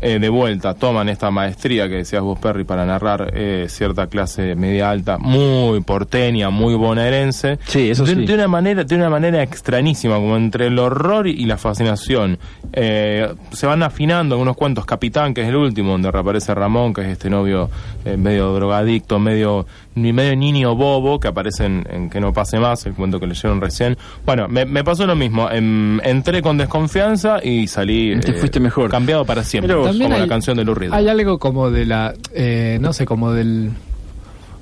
eh, 0.00 0.18
de 0.18 0.28
vuelta 0.28 0.74
toman 0.74 1.08
esta 1.08 1.30
maestría 1.30 1.88
que 1.88 1.96
decías 1.96 2.22
vos, 2.22 2.38
Perry, 2.38 2.64
para 2.64 2.86
narrar 2.86 3.32
eh, 3.34 3.66
cierta 3.68 4.06
clase 4.06 4.54
media 4.54 4.90
alta, 4.90 5.18
muy 5.18 5.80
porteña, 5.80 6.50
muy 6.50 6.74
bonaerense. 6.74 7.58
Sí, 7.66 7.90
eso 7.90 8.04
de, 8.04 8.14
sí. 8.14 8.26
de 8.26 8.34
una 8.34 8.48
manera, 8.48 8.84
de 8.84 8.94
una 8.94 9.10
manera 9.10 9.42
extrañísima, 9.42 10.16
como 10.16 10.36
entre 10.36 10.68
el 10.68 10.78
horror 10.78 11.26
y, 11.26 11.44
la 11.44 11.58
fascinación. 11.58 12.38
Eh, 12.72 13.28
se 13.52 13.66
van 13.66 13.82
afinando 13.82 14.36
algunos 14.36 14.56
cuentos. 14.56 14.86
Capitán, 14.86 15.34
que 15.34 15.42
es 15.42 15.48
el 15.48 15.56
último, 15.56 15.92
donde 15.92 16.10
reaparece 16.10 16.54
Ramón, 16.54 16.94
que 16.94 17.02
es 17.02 17.08
este 17.08 17.28
novio 17.28 17.68
eh, 18.04 18.16
medio 18.16 18.52
drogadicto, 18.54 19.18
medio 19.18 19.66
ni 20.00 20.12
medio 20.12 20.34
niño 20.36 20.74
bobo, 20.74 21.20
que 21.20 21.28
aparece 21.28 21.66
en, 21.66 21.86
en 21.90 22.10
Que 22.10 22.20
no 22.20 22.32
pase 22.32 22.58
más, 22.58 22.84
el 22.86 22.94
cuento 22.94 23.20
que 23.20 23.26
leyeron 23.26 23.60
recién. 23.60 23.96
Bueno, 24.26 24.48
me, 24.48 24.64
me 24.64 24.82
pasó 24.84 25.06
lo 25.06 25.14
mismo. 25.16 25.48
Em, 25.50 26.00
entré 26.00 26.42
con 26.42 26.58
desconfianza 26.58 27.38
y 27.44 27.66
salí 27.66 28.18
Te 28.20 28.32
fuiste 28.34 28.60
mejor. 28.60 28.90
cambiado 28.90 29.24
para 29.24 29.42
siempre. 29.44 29.74
Vos. 29.74 29.96
como 29.96 30.16
la 30.18 30.26
canción 30.28 30.56
de 30.56 30.64
Lou 30.64 30.74
Reed. 30.74 30.92
Hay 30.92 31.08
algo 31.08 31.38
como 31.38 31.70
de 31.70 31.86
la, 31.86 32.14
eh, 32.34 32.78
no 32.80 32.92
sé, 32.92 33.04
como 33.06 33.32
del, 33.32 33.70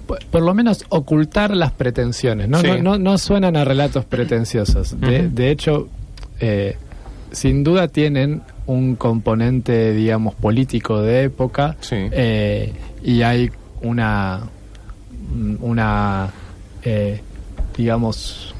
por, 0.07 0.19
por 0.27 0.43
lo 0.43 0.55
menos 0.55 0.85
ocultar 0.89 1.55
las 1.55 1.73
pretensiones, 1.73 2.49
¿no? 2.49 2.61
Sí. 2.61 2.67
No, 2.67 2.79
no, 2.83 2.99
no 2.99 3.19
suenan 3.19 3.57
a 3.57 3.65
relatos 3.65 4.05
pretenciosos. 4.05 4.97
De, 5.01 5.51
hecho, 5.51 5.89
eh, 6.41 6.77
sin 7.33 7.63
duda 7.65 7.89
tienen 7.89 8.43
un 8.67 8.97
componente, 8.97 9.93
digamos, 9.95 10.35
político 10.35 11.01
de 11.03 11.25
época 11.25 11.77
Sí. 11.81 11.97
eh, 12.13 12.73
y 13.03 13.23
hay 13.23 13.51
una, 13.81 14.43
una, 15.61 16.31
eh, 16.83 17.21
digamos, 17.77 18.55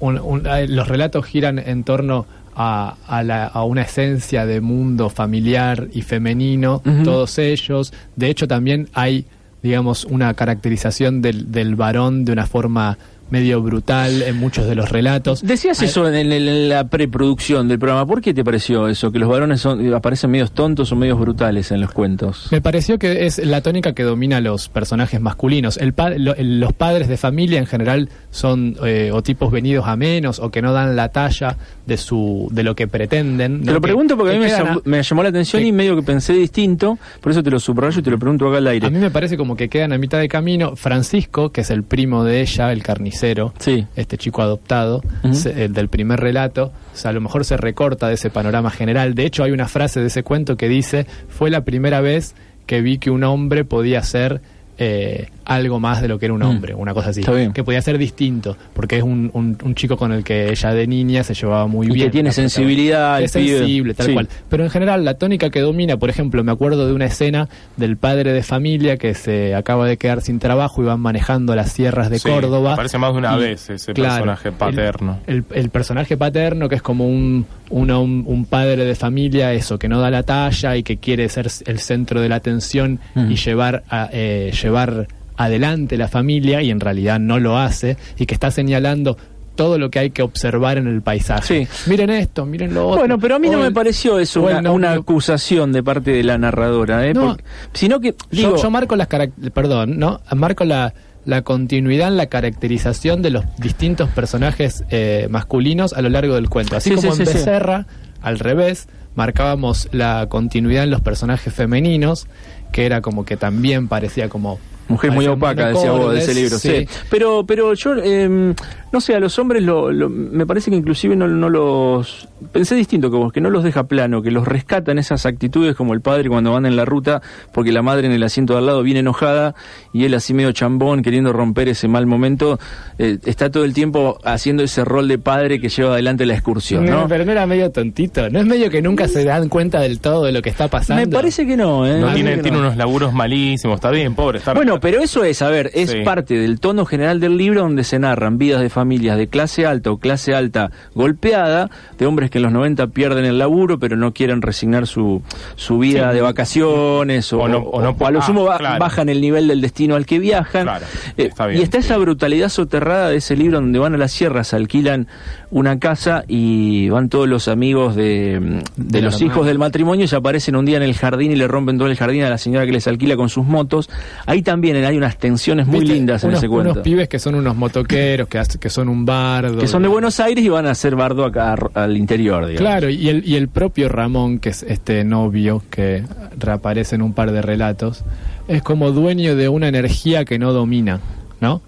un- 0.00 0.18
un- 0.18 0.42
los 0.68 0.88
relatos 0.88 1.24
giran 1.26 1.58
en 1.58 1.84
torno 1.84 2.26
a, 2.54 2.96
a 3.06 3.22
la- 3.22 3.46
a 3.46 3.64
una 3.64 3.82
esencia 3.82 4.44
de 4.46 4.60
mundo 4.60 5.08
familiar 5.08 5.88
y 5.92 6.02
femenino, 6.02 6.82
todos 7.04 7.38
ellos. 7.38 7.92
De 8.16 8.28
hecho, 8.28 8.46
también 8.46 8.88
hay, 8.92 9.24
digamos, 9.62 10.04
una 10.04 10.34
caracterización 10.34 11.22
del, 11.22 11.50
del 11.52 11.76
varón 11.76 12.24
de 12.24 12.32
una 12.32 12.46
forma 12.46 12.98
medio 13.32 13.60
brutal 13.62 14.22
en 14.22 14.36
muchos 14.36 14.66
de 14.66 14.74
los 14.76 14.90
relatos. 14.90 15.42
Decías 15.42 15.80
Hay- 15.80 15.88
eso 15.88 16.06
en, 16.06 16.14
el- 16.14 16.32
en 16.32 16.68
la 16.68 16.84
preproducción 16.88 17.66
del 17.66 17.78
programa. 17.78 18.06
¿Por 18.06 18.20
qué 18.20 18.32
te 18.34 18.44
pareció 18.44 18.86
eso? 18.88 19.10
Que 19.10 19.18
los 19.18 19.28
varones 19.28 19.60
son, 19.60 19.92
aparecen 19.94 20.30
medios 20.30 20.52
tontos 20.52 20.92
o 20.92 20.96
medios 20.96 21.18
brutales 21.18 21.72
en 21.72 21.80
los 21.80 21.90
cuentos. 21.92 22.48
Me 22.50 22.60
pareció 22.60 22.98
que 22.98 23.26
es 23.26 23.38
la 23.44 23.62
tónica 23.62 23.94
que 23.94 24.02
domina 24.02 24.36
a 24.36 24.40
los 24.40 24.68
personajes 24.68 25.20
masculinos. 25.20 25.78
El 25.78 25.94
pa- 25.94 26.10
lo- 26.10 26.36
el- 26.36 26.60
los 26.60 26.72
padres 26.74 27.08
de 27.08 27.16
familia 27.16 27.58
en 27.58 27.66
general 27.66 28.08
son 28.32 28.76
eh, 28.84 29.10
o 29.12 29.22
tipos 29.22 29.52
venidos 29.52 29.86
a 29.86 29.94
menos 29.94 30.38
o 30.40 30.50
que 30.50 30.60
no 30.62 30.72
dan 30.72 30.96
la 30.96 31.10
talla 31.10 31.56
de 31.86 31.96
su 31.98 32.48
de 32.50 32.62
lo 32.62 32.74
que 32.74 32.88
pretenden. 32.88 33.60
Te 33.60 33.66
¿no? 33.66 33.72
lo 33.74 33.80
pregunto 33.82 34.16
porque 34.16 34.32
a 34.32 34.34
mí 34.38 34.40
me 34.40 34.48
llamó, 34.48 34.70
a- 34.78 34.82
me 34.84 35.02
llamó 35.02 35.22
la 35.22 35.28
atención 35.28 35.62
que- 35.62 35.68
y 35.68 35.72
medio 35.72 35.94
que 35.94 36.02
pensé 36.02 36.32
distinto. 36.32 36.98
Por 37.20 37.30
eso 37.30 37.42
te 37.42 37.50
lo 37.50 37.60
subrayo 37.60 38.00
y 38.00 38.02
te 38.02 38.10
lo 38.10 38.18
pregunto 38.18 38.48
acá 38.48 38.56
al 38.56 38.66
aire. 38.68 38.86
A 38.86 38.90
mí 38.90 38.98
me 38.98 39.10
parece 39.10 39.36
como 39.36 39.54
que 39.54 39.68
quedan 39.68 39.92
a 39.92 39.98
mitad 39.98 40.18
de 40.18 40.28
camino. 40.28 40.74
Francisco, 40.76 41.52
que 41.52 41.60
es 41.60 41.70
el 41.70 41.84
primo 41.84 42.24
de 42.24 42.40
ella, 42.40 42.72
el 42.72 42.82
carnicero, 42.82 43.52
Sí. 43.58 43.86
este 43.96 44.16
chico 44.16 44.40
adoptado, 44.40 45.02
Ujú. 45.22 45.34
se- 45.34 45.64
el 45.66 45.74
del 45.74 45.88
primer 45.88 46.18
relato, 46.18 46.72
o 46.94 46.96
sea, 46.96 47.10
a 47.10 47.14
lo 47.14 47.20
mejor 47.20 47.44
se 47.44 47.58
recorta 47.58 48.08
de 48.08 48.14
ese 48.14 48.30
panorama 48.30 48.70
general. 48.70 49.14
De 49.14 49.26
hecho, 49.26 49.44
hay 49.44 49.50
una 49.52 49.68
frase 49.68 50.00
de 50.00 50.06
ese 50.06 50.22
cuento 50.22 50.56
que 50.56 50.68
dice, 50.68 51.06
fue 51.28 51.50
la 51.50 51.64
primera 51.64 52.00
vez 52.00 52.34
que 52.64 52.80
vi 52.80 52.96
que 52.96 53.10
un 53.10 53.24
hombre 53.24 53.64
podía 53.66 54.02
ser 54.02 54.40
eh, 54.78 55.28
algo 55.44 55.80
más 55.80 56.00
de 56.02 56.08
lo 56.08 56.18
que 56.18 56.26
era 56.26 56.34
un 56.34 56.40
Mm. 56.40 56.46
hombre, 56.46 56.74
una 56.74 56.94
cosa 56.94 57.10
así. 57.10 57.20
Está 57.20 57.32
bien. 57.32 57.52
Que 57.52 57.64
podía 57.64 57.80
ser 57.82 57.98
distinto, 57.98 58.56
porque 58.74 58.96
es 58.98 59.02
un, 59.02 59.30
un- 59.34 59.56
un 59.62 59.74
chico 59.74 59.96
con 59.96 60.12
el 60.12 60.24
que 60.24 60.50
ella 60.50 60.72
de 60.72 60.86
niña 60.86 61.24
se 61.24 61.34
llevaba 61.34 61.66
muy 61.66 61.86
Y 61.86 61.90
que 61.90 61.94
bien. 61.94 62.10
tiene 62.10 62.32
sensibilidad, 62.32 63.20
Es 63.22 63.32
sensible, 63.32 63.94
tal 63.94 64.06
Sí. 64.06 64.12
cual. 64.14 64.28
Pero 64.48 64.64
en 64.64 64.70
general, 64.70 65.04
la 65.04 65.14
tónica 65.14 65.50
que 65.50 65.60
domina, 65.60 65.96
por 65.96 66.10
ejemplo, 66.10 66.42
me 66.44 66.52
acuerdo 66.52 66.86
de 66.86 66.92
una 66.92 67.06
escena 67.06 67.48
del 67.76 67.96
padre 67.96 68.32
de 68.32 68.42
familia 68.42 68.96
que 68.96 69.14
se 69.14 69.54
acaba 69.54 69.86
de 69.86 69.96
quedar 69.96 70.20
sin 70.22 70.38
trabajo 70.38 70.82
y 70.82 70.86
van 70.86 71.00
manejando 71.00 71.54
las 71.54 71.72
sierras 71.72 72.10
de 72.10 72.18
Sí, 72.18 72.28
Córdoba. 72.28 72.74
aparece 72.74 72.98
más 72.98 73.12
de 73.12 73.18
una 73.18 73.36
Y, 73.36 73.40
vez 73.40 73.70
ese 73.70 73.92
claro, 73.92 74.24
personaje 74.24 74.52
paterno. 74.52 75.18
El, 75.26 75.44
el 75.54 75.70
personaje 75.70 76.16
paterno, 76.16 76.68
que 76.68 76.76
es 76.76 76.82
como 76.82 77.06
un, 77.08 77.46
una- 77.70 77.98
un, 77.98 78.24
un 78.26 78.44
padre 78.44 78.84
de 78.84 78.94
familia, 78.94 79.52
eso, 79.52 79.78
que 79.78 79.88
no 79.88 80.00
da 80.00 80.10
la 80.10 80.22
talla 80.22 80.76
y 80.76 80.82
que 80.82 80.98
quiere 80.98 81.28
ser 81.28 81.48
el 81.66 81.78
centro 81.78 82.20
de 82.20 82.28
la 82.28 82.36
atención 82.36 83.00
Ujú. 83.14 83.30
y 83.30 83.36
llevar, 83.36 83.82
a, 83.88 84.08
eh, 84.12 84.52
llevar 84.62 85.06
adelante 85.36 85.96
la 85.96 86.08
familia 86.08 86.62
y 86.62 86.70
en 86.70 86.80
realidad 86.80 87.18
no 87.20 87.38
lo 87.38 87.58
hace 87.58 87.96
y 88.18 88.26
que 88.26 88.34
está 88.34 88.50
señalando 88.50 89.16
todo 89.54 89.78
lo 89.78 89.90
que 89.90 89.98
hay 89.98 90.10
que 90.10 90.22
observar 90.22 90.78
en 90.78 90.86
el 90.86 91.02
paisaje. 91.02 91.66
Sí. 91.66 91.90
Miren 91.90 92.08
esto, 92.10 92.46
miren 92.46 92.72
lo 92.72 92.88
otro. 92.88 93.00
Bueno, 93.00 93.18
pero 93.18 93.34
a 93.36 93.38
mí 93.38 93.50
no 93.50 93.58
O 93.58 93.60
me 93.60 93.66
el- 93.66 93.72
pareció 93.74 94.18
eso 94.18 94.40
el 94.48 94.54
una, 94.56 94.62
no- 94.62 94.72
una 94.72 94.92
acusación 94.92 95.72
de 95.72 95.82
parte 95.82 96.10
de 96.12 96.22
la 96.22 96.38
narradora, 96.38 97.06
¿eh? 97.06 97.12
No. 97.12 97.28
Porque- 97.28 97.44
sino 97.74 98.00
que 98.00 98.12
Yo, 98.12 98.16
digo, 98.30 98.56
yo 98.56 98.70
marco 98.70 98.96
las 98.96 99.08
perdón, 99.52 99.98
¿no? 99.98 100.20
Marco 100.34 100.64
la, 100.64 100.94
la 101.26 101.42
continuidad 101.42 102.08
en 102.08 102.16
la 102.16 102.26
caracterización 102.26 103.20
de 103.20 103.28
los 103.30 103.44
distintos 103.58 104.08
personajes 104.10 104.84
eh, 104.90 105.26
masculinos 105.30 105.92
a 105.92 106.00
lo 106.00 106.08
largo 106.08 106.34
del 106.34 106.48
cuento. 106.48 106.76
Así 106.76 106.88
Sí, 106.90 106.96
como 106.96 107.12
sí, 107.14 107.20
en. 107.22 107.26
Becerra, 107.26 107.86
al 108.22 108.38
revés, 108.38 108.88
marcábamos 109.16 109.88
la 109.92 110.26
continuidad 110.30 110.84
en 110.84 110.90
los 110.90 111.02
personajes 111.02 111.52
femeninos, 111.52 112.26
que 112.72 112.86
era 112.86 113.02
como 113.02 113.26
que 113.26 113.36
también 113.36 113.86
parecía 113.88 114.30
como 114.30 114.58
Mujer 114.88 115.12
muy 115.12 115.26
opaca, 115.26 115.68
decía 115.68 115.90
vos, 115.92 116.12
de 116.12 116.18
ese 116.20 116.34
libro, 116.34 116.58
sí. 116.58 116.68
sí. 116.68 116.88
Pero, 117.10 117.44
pero 117.46 117.72
yo, 117.74 117.94
eh, 118.02 118.54
no 118.92 119.00
sé, 119.00 119.14
a 119.14 119.20
los 119.20 119.38
hombres 119.38 119.62
lo, 119.62 119.90
lo- 119.90 120.10
me 120.10 120.44
parece 120.46 120.70
que 120.70 120.76
inclusive 120.76 121.16
no, 121.16 121.26
no 121.28 121.48
los... 121.48 122.28
Pensé 122.52 122.74
distinto 122.74 123.10
que 123.10 123.16
vos, 123.16 123.32
que 123.32 123.40
no 123.40 123.48
los 123.50 123.62
deja 123.64 123.84
plano, 123.84 124.20
que 124.20 124.30
los 124.30 124.46
rescatan 124.46 124.98
esas 124.98 125.24
actitudes 125.26 125.76
como 125.76 125.94
el 125.94 126.00
padre 126.00 126.28
cuando 126.28 126.52
van 126.52 126.66
en 126.66 126.76
la 126.76 126.84
ruta, 126.84 127.22
porque 127.54 127.70
la 127.72 127.82
madre 127.82 128.06
en 128.06 128.12
el 128.12 128.22
asiento 128.24 128.52
de 128.54 128.58
al 128.58 128.66
lado 128.66 128.82
viene 128.82 129.00
enojada 129.00 129.54
y 129.92 130.04
él 130.04 130.12
así 130.14 130.34
medio 130.34 130.52
chambón, 130.52 131.02
queriendo 131.02 131.32
romper 131.32 131.68
ese 131.68 131.86
mal 131.88 132.06
momento, 132.06 132.58
eh, 132.98 133.18
está 133.24 133.50
todo 133.50 133.64
el 133.64 133.72
tiempo 133.72 134.18
haciendo 134.24 134.62
ese 134.64 134.84
rol 134.84 135.06
de 135.08 135.18
padre 135.18 135.60
que 135.60 135.68
lleva 135.68 135.92
adelante 135.92 136.26
la 136.26 136.34
excursión, 136.34 136.84
No, 136.84 137.02
¿no? 137.02 137.08
pero 137.08 137.24
no 137.24 137.32
era 137.32 137.46
medio 137.46 137.70
tontito. 137.70 138.28
No 138.28 138.40
es 138.40 138.46
medio 138.46 138.68
que 138.70 138.82
nunca 138.82 139.06
se 139.08 139.24
dan 139.24 139.48
cuenta 139.48 139.80
del 139.80 140.00
todo 140.00 140.24
de 140.24 140.32
lo 140.32 140.42
que 140.42 140.50
está 140.50 140.68
pasando. 140.68 141.00
Me 141.00 141.08
parece 141.08 141.46
que 141.46 141.56
no, 141.56 141.86
¿eh? 141.86 141.98
No 142.00 142.12
tiene, 142.12 142.38
tiene 142.38 142.58
no. 142.58 142.64
unos 142.64 142.76
laburos 142.76 143.12
malísimos, 143.12 143.76
está 143.76 143.90
bien, 143.90 144.14
pobre. 144.14 144.38
Está 144.38 144.52
Bueno, 144.52 144.71
pero 144.80 145.00
eso 145.02 145.24
es, 145.24 145.42
a 145.42 145.48
ver, 145.48 145.70
es 145.74 145.90
Sí. 145.90 146.02
parte 146.04 146.34
del 146.38 146.60
tono 146.60 146.84
general 146.84 147.20
del 147.20 147.36
libro 147.36 147.62
donde 147.62 147.84
se 147.84 147.98
narran 147.98 148.38
vidas 148.38 148.60
de 148.60 148.70
familias 148.70 149.16
de 149.16 149.26
clase 149.28 149.66
alta 149.66 149.90
o 149.90 149.98
clase 149.98 150.34
alta 150.34 150.70
golpeada, 150.94 151.70
de 151.98 152.06
hombres 152.06 152.30
que 152.30 152.38
en 152.38 152.42
los 152.44 152.52
90 152.52 152.86
pierden 152.88 153.24
el 153.24 153.38
laburo 153.38 153.78
pero 153.78 153.96
no 153.96 154.12
quieren 154.12 154.42
resignar 154.42 154.86
su, 154.86 155.22
su 155.56 155.78
vida 155.78 156.10
Sí. 156.10 156.16
de 156.16 156.22
vacaciones 156.22 157.32
o, 157.32 157.40
O 157.40 157.48
no- 157.48 157.58
o 157.58 157.82
no- 157.82 157.96
o 157.98 158.06
a 158.06 158.10
lo 158.10 158.20
ah, 158.20 158.22
sumo 158.22 158.46
claro. 158.56 158.78
bajan 158.78 159.08
el 159.08 159.20
nivel 159.20 159.48
del 159.48 159.60
destino 159.60 159.96
al 159.96 160.06
que 160.06 160.18
viajan. 160.18 160.64
Claro, 160.64 160.86
Eh, 161.16 161.26
está 161.26 161.46
bien. 161.46 161.60
y 161.60 161.64
está 161.64 161.78
esa 161.78 161.96
brutalidad 161.98 162.48
soterrada 162.48 163.08
de 163.08 163.16
ese 163.16 163.36
libro 163.36 163.60
donde 163.60 163.78
van 163.78 163.94
a 163.94 163.98
las 163.98 164.12
sierras, 164.12 164.54
alquilan 164.54 165.08
una 165.54 165.78
casa 165.78 166.24
y 166.26 166.88
van 166.88 167.10
todos 167.10 167.28
los 167.28 167.46
amigos 167.46 167.94
de, 167.94 168.62
de 168.76 169.02
los 169.02 169.20
hijos 169.20 169.44
del 169.46 169.58
matrimonio 169.58 170.06
y 170.06 170.08
se 170.08 170.16
aparecen 170.16 170.56
un 170.56 170.64
día 170.64 170.78
en 170.78 170.82
el 170.82 170.94
jardín 170.94 171.30
y 171.30 171.36
le 171.36 171.46
rompen 171.46 171.76
todo 171.76 171.88
el 171.88 171.96
jardín 171.96 172.22
a 172.22 172.30
la 172.30 172.38
señora 172.38 172.64
que 172.64 172.72
les 172.72 172.88
alquila 172.88 173.16
con 173.16 173.28
sus 173.28 173.44
motos. 173.44 173.90
Ahí 174.24 174.40
también 174.40 174.82
hay 174.82 174.96
unas 174.96 175.18
tensiones 175.18 175.66
muy 175.66 175.80
¿Viste? 175.80 175.94
lindas 175.94 176.24
en 176.24 176.30
unos, 176.30 176.38
ese 176.40 176.48
cuento. 176.48 176.72
Unos 176.72 176.82
pibes 176.82 177.06
que 177.08 177.18
son 177.18 177.34
unos 177.34 177.54
motoqueros, 177.54 178.28
que, 178.28 178.38
hace- 178.38 178.58
que 178.58 178.70
son 178.70 178.88
un 178.88 179.04
bardo. 179.04 179.58
que 179.58 179.66
son 179.66 179.82
de 179.82 179.88
Buenos 179.88 180.18
Aires 180.20 180.42
y 180.42 180.48
van 180.48 180.66
a 180.66 180.70
hacer 180.70 180.96
bardo 180.96 181.24
acá 181.26 181.54
al 181.74 181.98
interior, 181.98 182.46
digamos. 182.46 182.58
Claro, 182.70 182.88
y 182.88 183.10
el, 183.10 183.22
y 183.28 183.36
el 183.36 183.48
propio 183.48 183.90
Ramón, 183.90 184.38
que 184.38 184.48
es 184.48 184.62
este 184.62 185.04
novio 185.04 185.62
que 185.70 186.02
reaparece 186.38 186.94
en 186.94 187.02
un 187.02 187.12
par 187.12 187.30
de 187.30 187.42
relatos, 187.42 188.04
es 188.48 188.62
como 188.62 188.90
dueño 188.90 189.36
de 189.36 189.50
una 189.50 189.68
energía 189.68 190.24
que 190.24 190.38
no 190.38 190.54
domina, 190.54 191.00
¿no? 191.42 191.60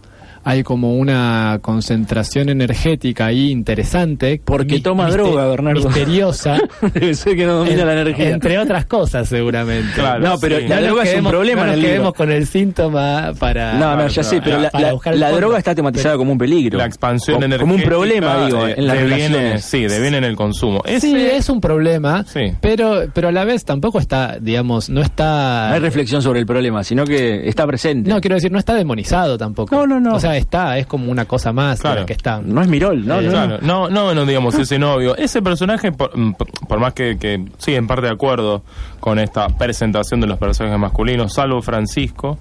Hay 0.45 0.63
como 0.63 0.95
una 0.97 1.59
concentración 1.63 2.49
energética 2.51 3.27
ahí 3.27 3.51
interesante. 3.51 4.41
Porque 4.45 4.75
mi- 4.75 4.81
toma 4.81 5.07
mister- 5.07 5.23
droga, 5.23 5.47
Bernardo. 5.47 5.85
Misteriosa. 5.89 6.59
Debe 6.95 7.15
ser 7.15 7.37
que 7.37 7.47
no 7.47 7.55
domina 7.59 7.81
En- 7.81 7.87
la 7.87 8.01
energía. 8.01 8.31
Entre 8.31 8.59
otras 8.59 8.85
cosas, 8.87 9.29
seguramente. 9.29 9.89
Claro, 9.95 10.21
no, 10.21 10.39
pero 10.39 10.59
sí. 10.59 10.69
la 10.69 10.81
droga 10.81 11.03
es 11.05 11.19
un 11.19 11.25
problema 11.27 11.63
no 11.63 11.67
en 11.69 11.71
nos 11.73 11.77
libro. 11.79 11.91
quedemos 11.93 12.15
con 12.15 12.31
el 12.33 12.47
síntoma 12.47 13.33
para... 13.39 13.75
No, 13.75 13.97
no, 13.97 14.07
ya 14.09 14.23
sé, 14.23 14.41
pero 14.43 14.61
la, 14.61 14.71
la- 14.73 15.13
la 15.17 15.31
droga 15.33 15.59
está 15.59 15.75
tematizada 15.75 16.17
como 16.17 16.33
un 16.33 16.39
peligro. 16.39 16.79
la 16.79 16.87
expansión 16.87 17.37
como, 17.37 17.47
energética. 17.47 17.71
como 17.73 17.83
un 17.83 17.89
problema, 17.89 18.47
digo, 18.47 18.67
eh, 18.67 18.75
en 18.77 18.87
las 18.87 18.97
deviene- 18.99 19.29
relaciones. 19.29 19.65
Sí, 19.65 19.87
deviene 19.87 20.19
en 20.19 20.25
el 20.25 20.37
consumo. 20.37 20.83
Sí, 20.87 20.93
Ese- 20.95 21.37
es 21.37 21.49
un 21.49 21.61
problema, 21.61 22.25
Sí. 22.27 22.53
pero, 22.61 23.05
pero 23.15 23.29
a 23.29 23.33
la 23.33 23.45
vez 23.45 23.65
tampoco 23.65 23.99
está, 23.99 24.37
digamos, 24.41 24.91
no 24.91 25.01
está... 25.01 25.69
No 25.71 25.75
hay 25.75 25.81
reflexión 25.81 26.21
sobre 26.23 26.41
el 26.41 26.47
problema, 26.47 26.85
sino 26.85 27.05
que 27.05 27.49
está 27.49 27.67
presente. 27.67 28.11
No, 28.11 28.21
quiero 28.21 28.35
decir, 28.37 28.53
no 28.53 28.59
está 28.59 28.75
demonizado 28.75 29.39
tampoco. 29.39 29.75
No, 29.75 29.87
no, 29.87 30.01
no. 30.01 30.15
O 30.17 30.21
sea, 30.21 30.34
está, 30.37 30.79
es 30.79 30.87
como 30.87 31.11
una 31.11 31.25
cosa 31.25 31.53
más 31.53 31.83
de 31.83 31.95
la 31.95 32.07
que 32.07 32.13
está. 32.13 32.41
No 32.43 32.61
es 32.61 32.69
Mirol, 32.69 33.07
¿no? 33.07 33.21
Eh, 33.21 33.25
no, 33.25 33.31
Claro, 33.31 33.59
no, 33.63 33.89
no, 33.89 34.15
no 34.15 34.27
digamos 34.27 34.55
ese 34.57 34.79
novio. 34.79 35.17
Ese 35.17 35.43
personaje, 35.43 35.93
por, 35.93 36.17
mm, 36.17 36.35
por 36.69 36.81
más 36.81 36.95
que, 36.95 37.17
que 37.19 37.45
sí, 37.59 37.75
en 37.75 37.87
parte 37.87 38.07
de 38.07 38.13
acuerdo 38.13 38.63
con 39.01 39.19
esta 39.19 39.49
presentación 39.49 40.21
de 40.21 40.27
los 40.27 40.39
personajes 40.39 40.79
masculinos, 40.79 41.35
salvo 41.35 41.61
Francisco, 41.63 42.39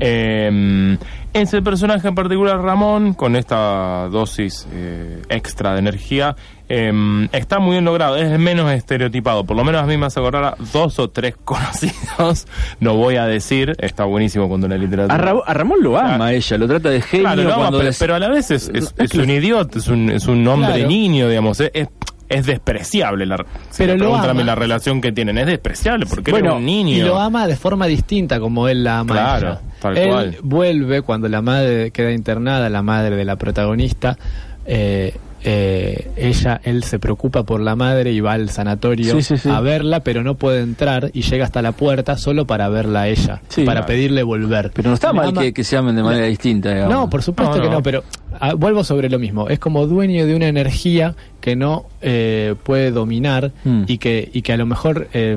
eh, 0.00 0.96
ese 1.32 1.62
personaje 1.62 2.08
en 2.08 2.14
particular, 2.14 2.60
Ramón, 2.60 3.14
con 3.14 3.34
esta 3.36 4.08
dosis 4.08 4.66
eh, 4.72 5.22
extra 5.28 5.72
de 5.72 5.80
energía, 5.80 6.36
eh, 6.68 7.28
está 7.32 7.58
muy 7.58 7.72
bien 7.72 7.84
logrado, 7.84 8.16
es 8.16 8.38
menos 8.38 8.70
estereotipado, 8.72 9.44
por 9.44 9.56
lo 9.56 9.64
menos 9.64 9.82
a 9.82 9.86
mí 9.86 9.96
me 9.96 10.06
hace 10.06 10.18
acordar 10.20 10.44
a 10.44 10.56
dos 10.72 10.98
o 10.98 11.10
tres 11.10 11.34
conocidos, 11.44 12.46
no 12.80 12.94
voy 12.96 13.16
a 13.16 13.26
decir, 13.26 13.74
está 13.78 14.04
buenísimo 14.04 14.48
cuando 14.48 14.66
la 14.68 14.76
literatura... 14.78 15.14
A, 15.14 15.18
Ra- 15.18 15.42
a 15.44 15.54
Ramón 15.54 15.78
lo 15.82 15.98
ama 15.98 16.16
Claro. 16.16 16.28
ella, 16.28 16.58
lo 16.58 16.66
trata 16.68 16.90
de 16.90 17.00
genio 17.02 17.26
Claro, 17.26 17.42
lo 17.42 17.48
ama, 17.48 17.56
cuando 17.56 17.78
pero, 17.78 17.88
les- 17.90 17.98
pero 17.98 18.14
a 18.14 18.18
la 18.18 18.28
vez 18.28 18.50
es, 18.50 18.70
es, 18.72 19.14
un 19.14 19.30
idiota, 19.30 19.78
es 19.78 19.88
un, 19.88 20.10
es 20.10 20.26
un 20.26 20.46
hombre 20.48 20.72
Claro. 20.74 20.88
niño, 20.88 21.28
digamos, 21.28 21.60
es, 21.60 21.70
es, 21.74 21.88
es 22.30 22.46
despreciable 22.46 23.26
la, 23.26 23.36
si 23.70 23.84
Pero 23.84 23.96
lo 23.98 24.16
ama. 24.16 24.32
la 24.42 24.54
relación 24.54 25.02
que 25.02 25.12
tienen, 25.12 25.36
es 25.36 25.46
despreciable 25.46 26.06
porque 26.06 26.30
Bueno, 26.30 26.46
era 26.46 26.54
un 26.56 26.64
niño. 26.64 26.96
Y 26.96 27.02
lo 27.02 27.18
ama 27.20 27.46
de 27.46 27.54
forma 27.56 27.86
distinta 27.86 28.40
como 28.40 28.66
él 28.68 28.82
la 28.82 29.00
ama. 29.00 29.12
a 29.14 29.38
Claro, 29.38 29.48
ella. 29.48 29.60
tal 29.80 29.98
él 29.98 30.08
cual. 30.08 30.36
vuelve 30.42 31.02
cuando 31.02 31.28
la 31.28 31.42
madre 31.42 31.90
queda 31.90 32.10
internada, 32.12 32.70
la 32.70 32.82
madre 32.82 33.14
de 33.16 33.24
la 33.26 33.36
protagonista. 33.36 34.16
eh, 34.64 35.14
eh, 35.44 36.10
ella, 36.16 36.60
él 36.64 36.82
se 36.84 36.98
preocupa 36.98 37.42
por 37.44 37.60
la 37.60 37.76
madre 37.76 38.12
y 38.12 38.20
va 38.20 38.32
al 38.32 38.48
sanatorio 38.50 39.12
Sí, 39.14 39.22
sí, 39.22 39.36
sí. 39.38 39.48
a 39.50 39.60
verla, 39.60 40.00
pero 40.00 40.22
no 40.22 40.34
puede 40.36 40.60
entrar 40.62 41.10
y 41.12 41.22
llega 41.22 41.44
hasta 41.44 41.60
la 41.62 41.72
puerta 41.72 42.16
solo 42.16 42.46
para 42.46 42.68
verla 42.68 43.02
a 43.02 43.08
ella, 43.08 43.42
Sí. 43.48 43.62
para 43.64 43.80
Claro. 43.80 43.86
pedirle 43.86 44.22
volver. 44.22 44.70
Pero 44.74 44.88
no 44.88 44.94
está 44.94 45.12
mal 45.12 45.28
ama- 45.28 45.42
que, 45.42 45.52
que 45.52 45.62
se 45.64 45.76
amen 45.76 45.94
de 45.96 46.02
manera 46.02 46.26
distinta, 46.26 46.70
digamos. 46.72 46.92
No, 46.94 47.10
por 47.10 47.22
supuesto 47.22 47.56
No, 47.56 47.62
que 47.62 47.68
no. 47.68 47.82
pero 47.82 48.02
ah, 48.40 48.54
vuelvo 48.54 48.82
sobre 48.84 49.08
lo 49.10 49.18
mismo. 49.18 49.48
Es 49.48 49.58
como 49.58 49.86
dueño 49.86 50.26
de 50.26 50.34
una 50.34 50.48
energía 50.48 51.14
que 51.40 51.56
no 51.56 51.86
eh, 52.00 52.54
puede 52.62 52.90
dominar 52.90 53.52
Mm. 53.64 53.84
y, 53.86 53.98
que, 53.98 54.30
y 54.32 54.42
que 54.42 54.52
a 54.52 54.56
lo 54.56 54.66
mejor 54.66 55.08
eh, 55.12 55.36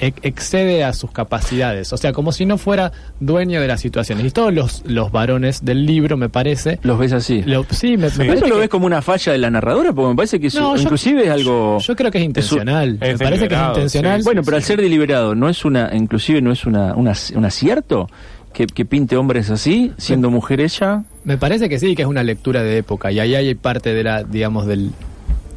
excede 0.00 0.84
a 0.84 0.92
sus 0.92 1.10
capacidades. 1.12 1.92
O 1.92 1.96
sea, 1.96 2.12
como 2.12 2.32
si 2.32 2.46
no 2.46 2.58
fuera 2.58 2.92
dueño 3.20 3.60
de 3.60 3.68
las 3.68 3.80
situaciones. 3.80 4.26
Y 4.26 4.30
todos 4.30 4.52
los, 4.52 4.82
los 4.86 5.12
varones 5.12 5.64
del 5.64 5.86
libro, 5.86 6.16
me 6.16 6.28
parece... 6.28 6.78
Los 6.82 6.98
ves 6.98 7.12
así. 7.12 7.42
lo- 7.42 7.64
sí, 7.70 7.96
me, 7.96 8.04
me 8.04 8.10
Sí. 8.10 8.16
¿Pero 8.18 8.28
parece 8.30 8.46
¿Eso 8.46 8.54
lo 8.54 8.60
ves 8.60 8.68
como 8.68 8.86
una 8.86 9.02
falla 9.02 9.32
de 9.32 9.38
la 9.38 9.50
narradora? 9.50 9.92
Porque 9.92 10.08
me 10.10 10.16
parece 10.16 10.40
que 10.40 10.48
eso, 10.48 10.60
No, 10.60 10.76
yo- 10.76 10.82
inclusive 10.82 11.24
es 11.24 11.30
algo... 11.30 11.78
Yo 11.80 11.96
creo 11.96 12.10
que 12.10 12.18
es 12.18 12.24
intencional. 12.24 12.98
es 13.00 13.18
me 13.18 13.24
parece 13.24 13.48
que 13.48 13.54
es 13.54 13.60
intencional. 13.60 14.20
sí, 14.20 14.24
Bueno, 14.24 14.42
pero 14.44 14.56
al 14.56 14.62
ser 14.62 14.80
deliberado, 14.80 15.34
¿no 15.34 15.48
es 15.48 15.64
una, 15.64 15.90
inclusive 15.94 16.40
no 16.42 16.52
es 16.52 16.64
una, 16.66 16.94
una- 16.94 17.14
un 17.34 17.44
acierto 17.44 18.08
que, 18.52 18.66
que 18.66 18.84
pinte 18.84 19.16
hombres 19.16 19.50
así, 19.50 19.92
siendo 19.96 20.30
mujer 20.30 20.60
ella? 20.60 21.04
Me 21.24 21.36
parece 21.38 21.68
que 21.68 21.78
sí, 21.78 21.94
que 21.94 22.02
es 22.02 22.08
una 22.08 22.22
lectura 22.22 22.62
de 22.62 22.78
época 22.78 23.12
y 23.12 23.20
ahí 23.20 23.34
hay 23.34 23.54
parte 23.54 23.92
de 23.94 24.02
la, 24.02 24.24
digamos, 24.24 24.66
del 24.66 24.90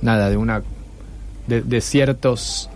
nada, 0.02 0.30
de 0.30 0.38
una 0.38 0.62
de, 1.48 1.62
de 1.62 1.82
ciertos 1.82 2.70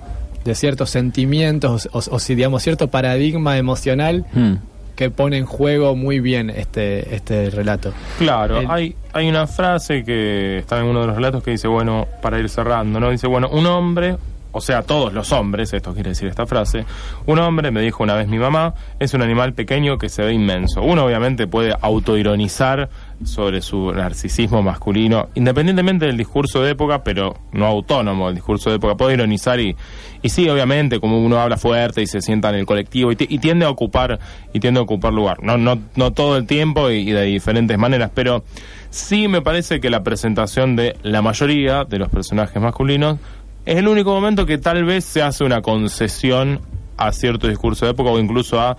de 0.45 0.55
ciertos 0.55 0.89
sentimientos 0.91 1.89
o, 1.91 1.97
o 1.97 2.19
si 2.19 2.35
digamos 2.35 2.63
cierto 2.63 2.87
paradigma 2.87 3.57
emocional 3.57 4.25
Hmm. 4.33 4.53
que 4.95 5.09
pone 5.09 5.37
en 5.37 5.45
juego 5.45 5.95
muy 5.95 6.21
bien 6.21 6.49
este 6.49 7.13
este 7.15 7.49
relato. 7.49 7.91
Claro, 8.17 8.59
El- 8.61 8.71
hay, 8.71 8.95
hay 9.11 9.27
una 9.27 9.45
frase 9.47 10.03
que 10.05 10.59
está 10.59 10.79
en 10.79 10.85
uno 10.85 11.01
de 11.01 11.07
los 11.07 11.15
relatos 11.17 11.43
que 11.43 11.51
dice, 11.51 11.67
bueno, 11.67 12.07
para 12.21 12.39
ir 12.39 12.47
cerrando, 12.47 12.99
¿no? 13.01 13.09
Dice, 13.09 13.27
bueno, 13.27 13.49
un 13.49 13.65
hombre, 13.65 14.15
o 14.53 14.61
sea, 14.61 14.83
todos 14.83 15.11
los 15.11 15.33
hombres, 15.33 15.73
esto 15.73 15.93
quiere 15.93 16.11
decir 16.11 16.29
esta 16.29 16.45
frase, 16.45 16.85
un 17.25 17.39
hombre, 17.39 17.71
me 17.71 17.81
dijo 17.81 18.03
una 18.03 18.13
vez 18.15 18.29
mi 18.29 18.37
mamá, 18.37 18.73
es 18.99 19.13
un 19.13 19.21
animal 19.21 19.51
pequeño 19.53 19.97
que 19.97 20.07
se 20.07 20.21
ve 20.23 20.31
inmenso. 20.31 20.81
Uno 20.81 21.03
obviamente 21.05 21.45
puede 21.45 21.73
autoironizar 21.81 22.87
sobre 23.23 23.61
su 23.61 23.91
narcisismo 23.93 24.61
masculino, 24.61 25.29
independientemente 25.35 26.05
del 26.05 26.17
discurso 26.17 26.61
de 26.61 26.71
época, 26.71 27.03
pero 27.03 27.33
no 27.53 27.65
autónomo 27.65 28.25
del 28.27 28.35
discurso 28.35 28.69
de 28.69 28.75
época, 28.75 28.95
puede 28.95 29.13
ironizar 29.13 29.59
y, 29.59 29.75
y 30.21 30.29
sí, 30.29 30.49
obviamente, 30.49 30.99
como 30.99 31.19
uno 31.23 31.39
habla 31.39 31.55
fuerte 31.57 32.01
y 32.01 32.07
se 32.07 32.19
sienta 32.21 32.49
en 32.49 32.55
el 32.55 32.65
colectivo 32.65 33.11
y, 33.11 33.15
ti- 33.15 33.27
y 33.29 33.39
tiende 33.39 33.65
a 33.65 33.69
ocupar 33.69 34.19
y 34.53 34.59
tiende 34.59 34.79
a 34.79 34.83
ocupar 34.83 35.13
lugar. 35.13 35.41
No, 35.41 35.57
no, 35.57 35.79
no 35.95 36.11
todo 36.11 36.35
el 36.37 36.45
tiempo 36.45 36.89
y, 36.91 37.09
de 37.11 37.23
diferentes 37.23 37.77
maneras, 37.77 38.11
pero 38.13 38.43
sí 38.89 39.27
me 39.29 39.41
parece 39.41 39.79
que 39.79 39.89
la 39.89 40.03
presentación 40.03 40.75
de 40.75 40.97
la 41.01 41.21
mayoría 41.21 41.85
de 41.85 41.99
los 41.99 42.09
personajes 42.09 42.61
masculinos 42.61 43.17
es 43.65 43.77
el 43.77 43.87
único 43.87 44.13
momento 44.13 44.45
que 44.45 44.57
tal 44.57 44.83
vez 44.83 45.05
se 45.05 45.21
hace 45.21 45.43
una 45.43 45.61
concesión 45.61 46.59
a 46.97 47.11
cierto 47.11 47.47
discurso 47.47 47.85
de 47.85 47.91
época 47.91 48.09
o 48.11 48.19
incluso 48.19 48.59
a 48.59 48.75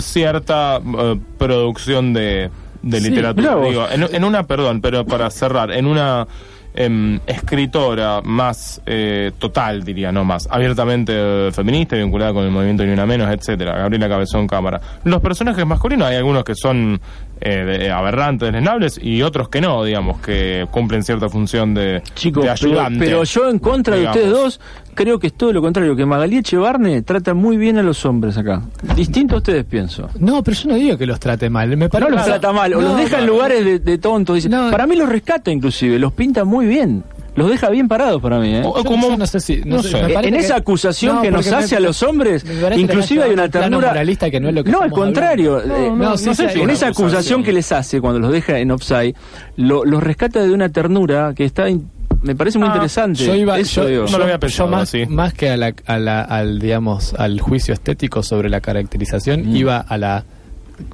cierta 0.00 0.78
eh, 0.78 1.20
producción 1.38 2.12
de, 2.12 2.50
de 2.84 3.00
literatura. 3.00 3.56
Digo, 3.56 3.86
en, 3.90 4.14
en 4.14 4.24
una, 4.24 4.44
perdón, 4.44 4.80
pero 4.80 5.04
para 5.04 5.30
cerrar, 5.30 5.72
en 5.72 5.86
una 5.86 6.26
em, 6.74 7.18
escritora 7.26 8.20
más 8.22 8.82
eh, 8.84 9.32
total, 9.38 9.84
diría, 9.84 10.12
no 10.12 10.24
más, 10.24 10.46
abiertamente 10.50 11.12
eh, 11.14 11.52
feminista, 11.52 11.96
vinculada 11.96 12.32
con 12.32 12.44
el 12.44 12.50
movimiento 12.50 12.84
Ni 12.84 12.92
Una 12.92 13.06
Menos, 13.06 13.32
etcétera, 13.32 13.78
Gabriela 13.78 14.08
Cabezón 14.08 14.46
Cámara. 14.46 14.80
Los 15.04 15.20
personajes 15.20 15.64
masculinos, 15.66 16.08
hay 16.08 16.16
algunos 16.16 16.44
que 16.44 16.54
son 16.54 17.00
eh, 17.44 17.64
de- 17.78 17.90
aberrantes, 17.90 18.46
deslenables, 18.46 18.98
y 19.02 19.22
otros 19.22 19.48
que 19.48 19.60
no, 19.60 19.84
digamos, 19.84 20.20
que 20.20 20.66
cumplen 20.70 21.02
cierta 21.04 21.28
función 21.28 21.74
de, 21.74 22.02
Chicos, 22.14 22.42
de 22.44 22.50
ayudante. 22.50 23.04
pero 23.04 23.22
yo 23.24 23.48
en 23.50 23.58
contra 23.58 23.96
digamos. 23.96 24.16
de 24.16 24.22
ustedes 24.24 24.42
dos, 24.42 24.60
creo 24.94 25.18
que 25.18 25.26
es 25.28 25.34
todo 25.34 25.52
lo 25.52 25.60
contrario, 25.62 25.94
que 25.94 26.06
Magalí 26.06 26.38
Echevarne 26.38 27.02
trata 27.02 27.34
muy 27.34 27.56
bien 27.56 27.78
a 27.78 27.82
los 27.82 28.04
hombres 28.06 28.36
acá. 28.38 28.62
Distinto 28.96 29.34
a 29.34 29.38
ustedes, 29.38 29.64
pienso. 29.64 30.08
No, 30.18 30.42
pero 30.42 30.56
yo 30.56 30.68
no 30.70 30.74
digo 30.76 30.96
que 30.98 31.06
los 31.06 31.20
trate 31.20 31.50
mal, 31.50 31.76
me 31.76 31.88
parece 31.88 32.10
No 32.10 32.16
los 32.16 32.24
trata 32.26 32.52
mal, 32.52 32.72
o 32.74 32.80
No, 32.80 32.88
los 32.88 32.96
deja 32.96 33.18
en 33.18 33.26
no. 33.26 33.32
lugares 33.32 33.64
de, 33.64 33.78
de 33.78 33.98
tontos. 33.98 34.36
dice. 34.36 34.48
No. 34.48 34.70
Para 34.70 34.86
mí 34.86 34.96
los 34.96 35.08
rescata 35.08 35.50
inclusive, 35.50 35.98
los 35.98 36.12
pinta 36.12 36.44
muy 36.44 36.66
bien. 36.66 37.04
Los 37.36 37.50
deja 37.50 37.68
bien 37.70 37.88
parados 37.88 38.22
para 38.22 38.38
mí. 38.38 38.54
¿eh? 38.54 38.62
O- 38.64 38.76
Yo- 38.78 38.84
como- 38.84 39.08
yo 39.10 39.16
no 39.16 39.26
sé 39.26 39.40
si. 39.40 39.56
No 39.64 39.76
no 39.76 39.82
sé, 39.82 39.90
sé. 39.90 40.02
me 40.02 40.14
parece 40.14 40.28
en 40.34 40.40
esa 40.40 40.54
que- 40.54 40.60
acusación 40.60 41.16
No, 41.16 41.22
que 41.22 41.30
nos 41.30 41.46
me- 41.50 41.56
hace 41.56 41.76
a 41.76 41.80
los 41.80 42.02
hombres, 42.02 42.44
inclusive 42.76 43.24
hay 43.24 43.32
una 43.32 43.48
ternura. 43.48 43.88
moralista 43.88 44.30
que 44.30 44.40
no 44.40 44.48
es 44.48 44.54
lo 44.54 44.62
que 44.64 44.70
no, 44.70 44.80
al 44.82 44.90
contrario. 44.90 45.60
eh, 45.60 45.66
No, 45.90 45.96
no 45.96 46.16
sí, 46.16 46.24
sé 46.26 46.34
sí, 46.34 46.42
si 46.52 46.58
hay 46.58 46.62
en 46.64 46.70
esa 46.70 46.86
acusación 46.86 47.08
acusación. 47.10 47.42
que 47.42 47.52
les 47.52 47.72
hace 47.72 48.00
cuando 48.00 48.20
los 48.20 48.30
deja 48.32 48.58
en 48.58 48.70
offside, 48.70 49.14
lo- 49.56 49.84
los 49.84 50.02
rescata 50.02 50.42
de 50.42 50.52
una 50.52 50.68
ternura 50.68 51.32
que 51.34 51.44
está, 51.44 51.68
in- 51.68 51.88
me 52.22 52.34
parece 52.36 52.58
muy 52.58 52.68
Ah, 52.68 52.72
interesante. 52.72 53.24
Yo 53.24 53.34
iba, 53.34 53.58
Eso 53.58 53.82
yo, 53.82 53.88
digo. 53.88 54.04
no 54.10 54.16
lo 54.18 54.24
había 54.24 54.36
yo 54.36 54.40
pensado 54.40 54.68
más, 54.70 54.82
así. 54.84 55.04
más 55.06 55.34
que 55.34 55.50
a 55.50 55.56
la, 55.56 55.74
a 55.86 55.98
la- 55.98 56.22
al 56.22 56.58
digamos 56.58 57.14
al 57.14 57.40
juicio 57.40 57.74
estético 57.74 58.22
sobre 58.22 58.48
la 58.48 58.60
caracterización 58.60 59.50
Mm. 59.50 59.56
iba 59.56 59.78
a 59.78 59.98
la 59.98 60.24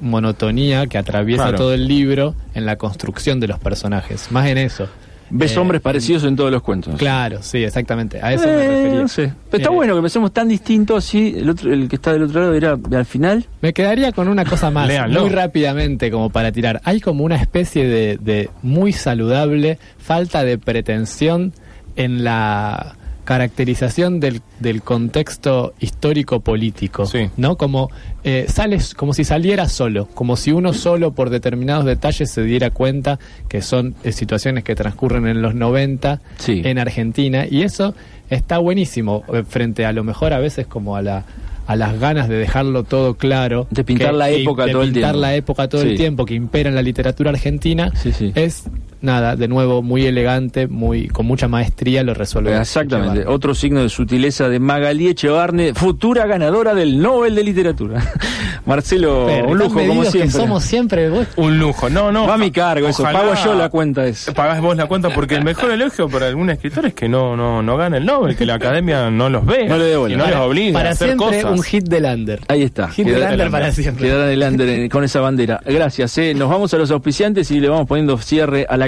monotonía 0.01 0.87
que 0.87 0.97
atraviesa 0.97 1.43
Claro. 1.43 1.57
todo 1.57 1.73
el 1.73 1.87
libro 1.87 2.35
en 2.53 2.65
la 2.65 2.75
construcción 2.77 3.39
de 3.39 3.47
los 3.47 3.59
personajes, 3.59 4.31
más 4.31 4.47
en 4.47 4.57
eso. 4.57 4.87
Ves 5.31 5.55
Eh, 5.55 5.59
hombres 5.59 5.81
parecidos 5.81 6.23
en 6.25 6.35
todos 6.35 6.51
los 6.51 6.61
cuentos. 6.61 6.95
Claro, 6.97 7.39
sí, 7.41 7.63
exactamente. 7.63 8.19
A 8.21 8.33
eso 8.33 8.45
me 8.45 8.51
Eh, 8.51 8.67
refería. 8.67 9.01
no 9.01 9.07
sé. 9.07 9.33
Pero 9.49 9.61
está 9.63 9.71
Eh, 9.71 9.75
bueno 9.75 9.95
que 9.95 10.01
pensemos 10.01 10.31
tan 10.31 10.47
distinto 10.47 10.95
así. 10.97 11.33
El, 11.37 11.49
otro, 11.49 11.71
el 11.73 11.87
que 11.87 11.95
está 11.95 12.13
del 12.13 12.23
otro 12.23 12.41
lado 12.41 12.53
era 12.53 12.77
al 12.97 13.05
final. 13.05 13.45
Me 13.61 13.73
quedaría 13.73 14.11
con 14.11 14.27
una 14.27 14.45
cosa 14.45 14.69
más, 14.71 14.89
muy 15.09 15.29
rápidamente 15.29 16.11
como 16.11 16.29
para 16.29 16.51
tirar. 16.51 16.81
Hay 16.83 16.99
como 17.01 17.23
una 17.23 17.35
especie 17.37 17.85
de, 17.87 18.17
de 18.17 18.49
muy 18.61 18.91
saludable 18.93 19.79
falta 19.97 20.43
de 20.43 20.57
pretensión 20.57 21.53
en 21.95 22.23
la 22.23 22.95
caracterización 23.23 24.19
del, 24.19 24.41
del 24.59 24.81
contexto 24.81 25.73
histórico-político, 25.79 27.05
Sí. 27.05 27.29
¿no? 27.37 27.57
Como 27.57 27.89
eh, 28.23 28.45
sales, 28.47 28.93
como 28.93 29.13
si 29.13 29.23
saliera 29.23 29.67
solo, 29.67 30.07
como 30.13 30.35
si 30.35 30.51
uno 30.51 30.73
solo 30.73 31.11
por 31.13 31.29
determinados 31.29 31.85
detalles 31.85 32.31
se 32.31 32.43
diera 32.43 32.69
cuenta 32.71 33.19
que 33.47 33.61
son 33.61 33.95
eh, 34.03 34.11
situaciones 34.11 34.63
que 34.63 34.75
transcurren 34.75 35.27
en 35.27 35.41
los 35.41 35.55
90 35.55 36.21
Sí. 36.37 36.61
en 36.63 36.77
Argentina 36.79 37.45
y 37.49 37.63
eso 37.63 37.95
está 38.29 38.57
buenísimo 38.59 39.23
eh, 39.33 39.43
frente 39.47 39.85
a 39.85 39.91
lo 39.91 40.03
mejor 40.03 40.33
a 40.33 40.39
veces 40.39 40.67
como 40.67 40.95
a 40.95 41.01
la 41.01 41.25
a 41.67 41.75
las 41.75 41.99
ganas 41.99 42.27
de 42.27 42.35
dejarlo 42.35 42.83
todo 42.83 43.13
claro 43.15 43.67
De 43.69 43.83
pintar 43.83 44.13
la 44.13 44.27
que- 44.27 44.41
época 44.41 44.65
de 44.65 44.71
todo 44.73 44.81
el 44.81 44.91
pintar 44.91 45.11
tiempo. 45.11 45.21
la 45.21 45.35
época 45.35 45.67
todo 45.69 45.81
Sí. 45.83 45.89
el 45.89 45.95
tiempo 45.97 46.25
que 46.25 46.33
impera 46.33 46.67
en 46.69 46.75
la 46.75 46.81
literatura 46.81 47.29
argentina 47.29 47.91
Sí, 47.95 48.11
sí. 48.11 48.31
es 48.35 48.63
nada 49.01 49.35
de 49.35 49.47
nuevo 49.47 49.81
muy 49.81 50.05
elegante 50.05 50.67
muy 50.67 51.07
con 51.07 51.25
mucha 51.25 51.47
maestría 51.47 52.03
lo 52.03 52.13
resuelve 52.13 52.57
Exactamente. 52.59 53.19
Echevarne. 53.19 53.35
Otro 53.35 53.55
signo 53.55 53.81
de 53.81 53.89
sutileza 53.89 54.47
de 54.49 54.59
Magalí 54.59 55.07
Echevarne, 55.07 55.73
futura 55.73 56.25
ganadora 56.25 56.73
del 56.73 57.01
Nobel 57.01 57.35
de 57.35 57.43
Literatura. 57.43 58.01
Marcelo, 58.65 59.25
Pero, 59.27 59.47
un 59.49 59.57
lujo 59.57 59.69
como 59.73 59.85
medidos 59.85 60.05
que 60.05 60.11
siempre. 60.11 60.39
somos 60.39 60.63
siempre 60.63 61.09
vos. 61.09 61.27
Un 61.35 61.57
lujo. 61.57 61.89
No, 61.89 62.11
no. 62.11 62.27
Va 62.27 62.35
a 62.35 62.37
mi 62.37 62.51
cargo 62.51 62.87
eso, 62.87 63.03
pago 63.03 63.33
yo 63.43 63.55
la 63.55 63.69
cuenta 63.69 64.05
esa. 64.05 64.33
Pagás 64.33 64.61
vos 64.61 64.75
la 64.77 64.85
cuenta 64.85 65.09
porque 65.09 65.35
el 65.35 65.43
mejor 65.43 65.71
elogio 65.71 66.07
para 66.09 66.27
algún 66.27 66.49
escritor 66.49 66.85
es 66.85 66.93
que 66.93 67.09
no, 67.09 67.35
no, 67.35 67.61
no 67.63 67.77
gane 67.77 67.97
el 67.97 68.05
Nobel, 68.05 68.35
que 68.35 68.45
la 68.45 68.55
academia 68.55 69.09
no 69.09 69.29
los 69.29 69.45
ve. 69.45 69.65
No 69.67 69.77
le. 69.77 69.91
Y 69.91 70.15
no 70.15 70.25
les 70.25 70.35
obliga 70.35 70.73
para 70.73 70.89
a 70.89 70.91
hacer 70.93 71.09
siempre 71.09 71.41
cosas. 71.41 71.57
un 71.59 71.63
hit 71.63 71.83
de 71.87 71.99
Lander 71.99 72.39
Ahí 72.47 72.63
está. 72.63 72.87
hit 72.89 73.07
de 73.07 73.17
Lander 73.17 73.51
para 73.51 73.71
siempre 73.71 74.07
Quedará 74.07 74.47
under, 74.47 74.69
eh, 74.69 74.89
con 74.89 75.03
esa 75.03 75.19
bandera. 75.21 75.59
Gracias. 75.65 76.17
eh. 76.17 76.33
Nos 76.33 76.49
vamos 76.49 76.73
a 76.73 76.77
los 76.77 76.91
auspiciantes 76.91 77.49
y 77.51 77.59
le 77.59 77.67
vamos 77.69 77.87
poniendo 77.87 78.17
cierre 78.17 78.65
a 78.69 78.77
la 78.77 78.87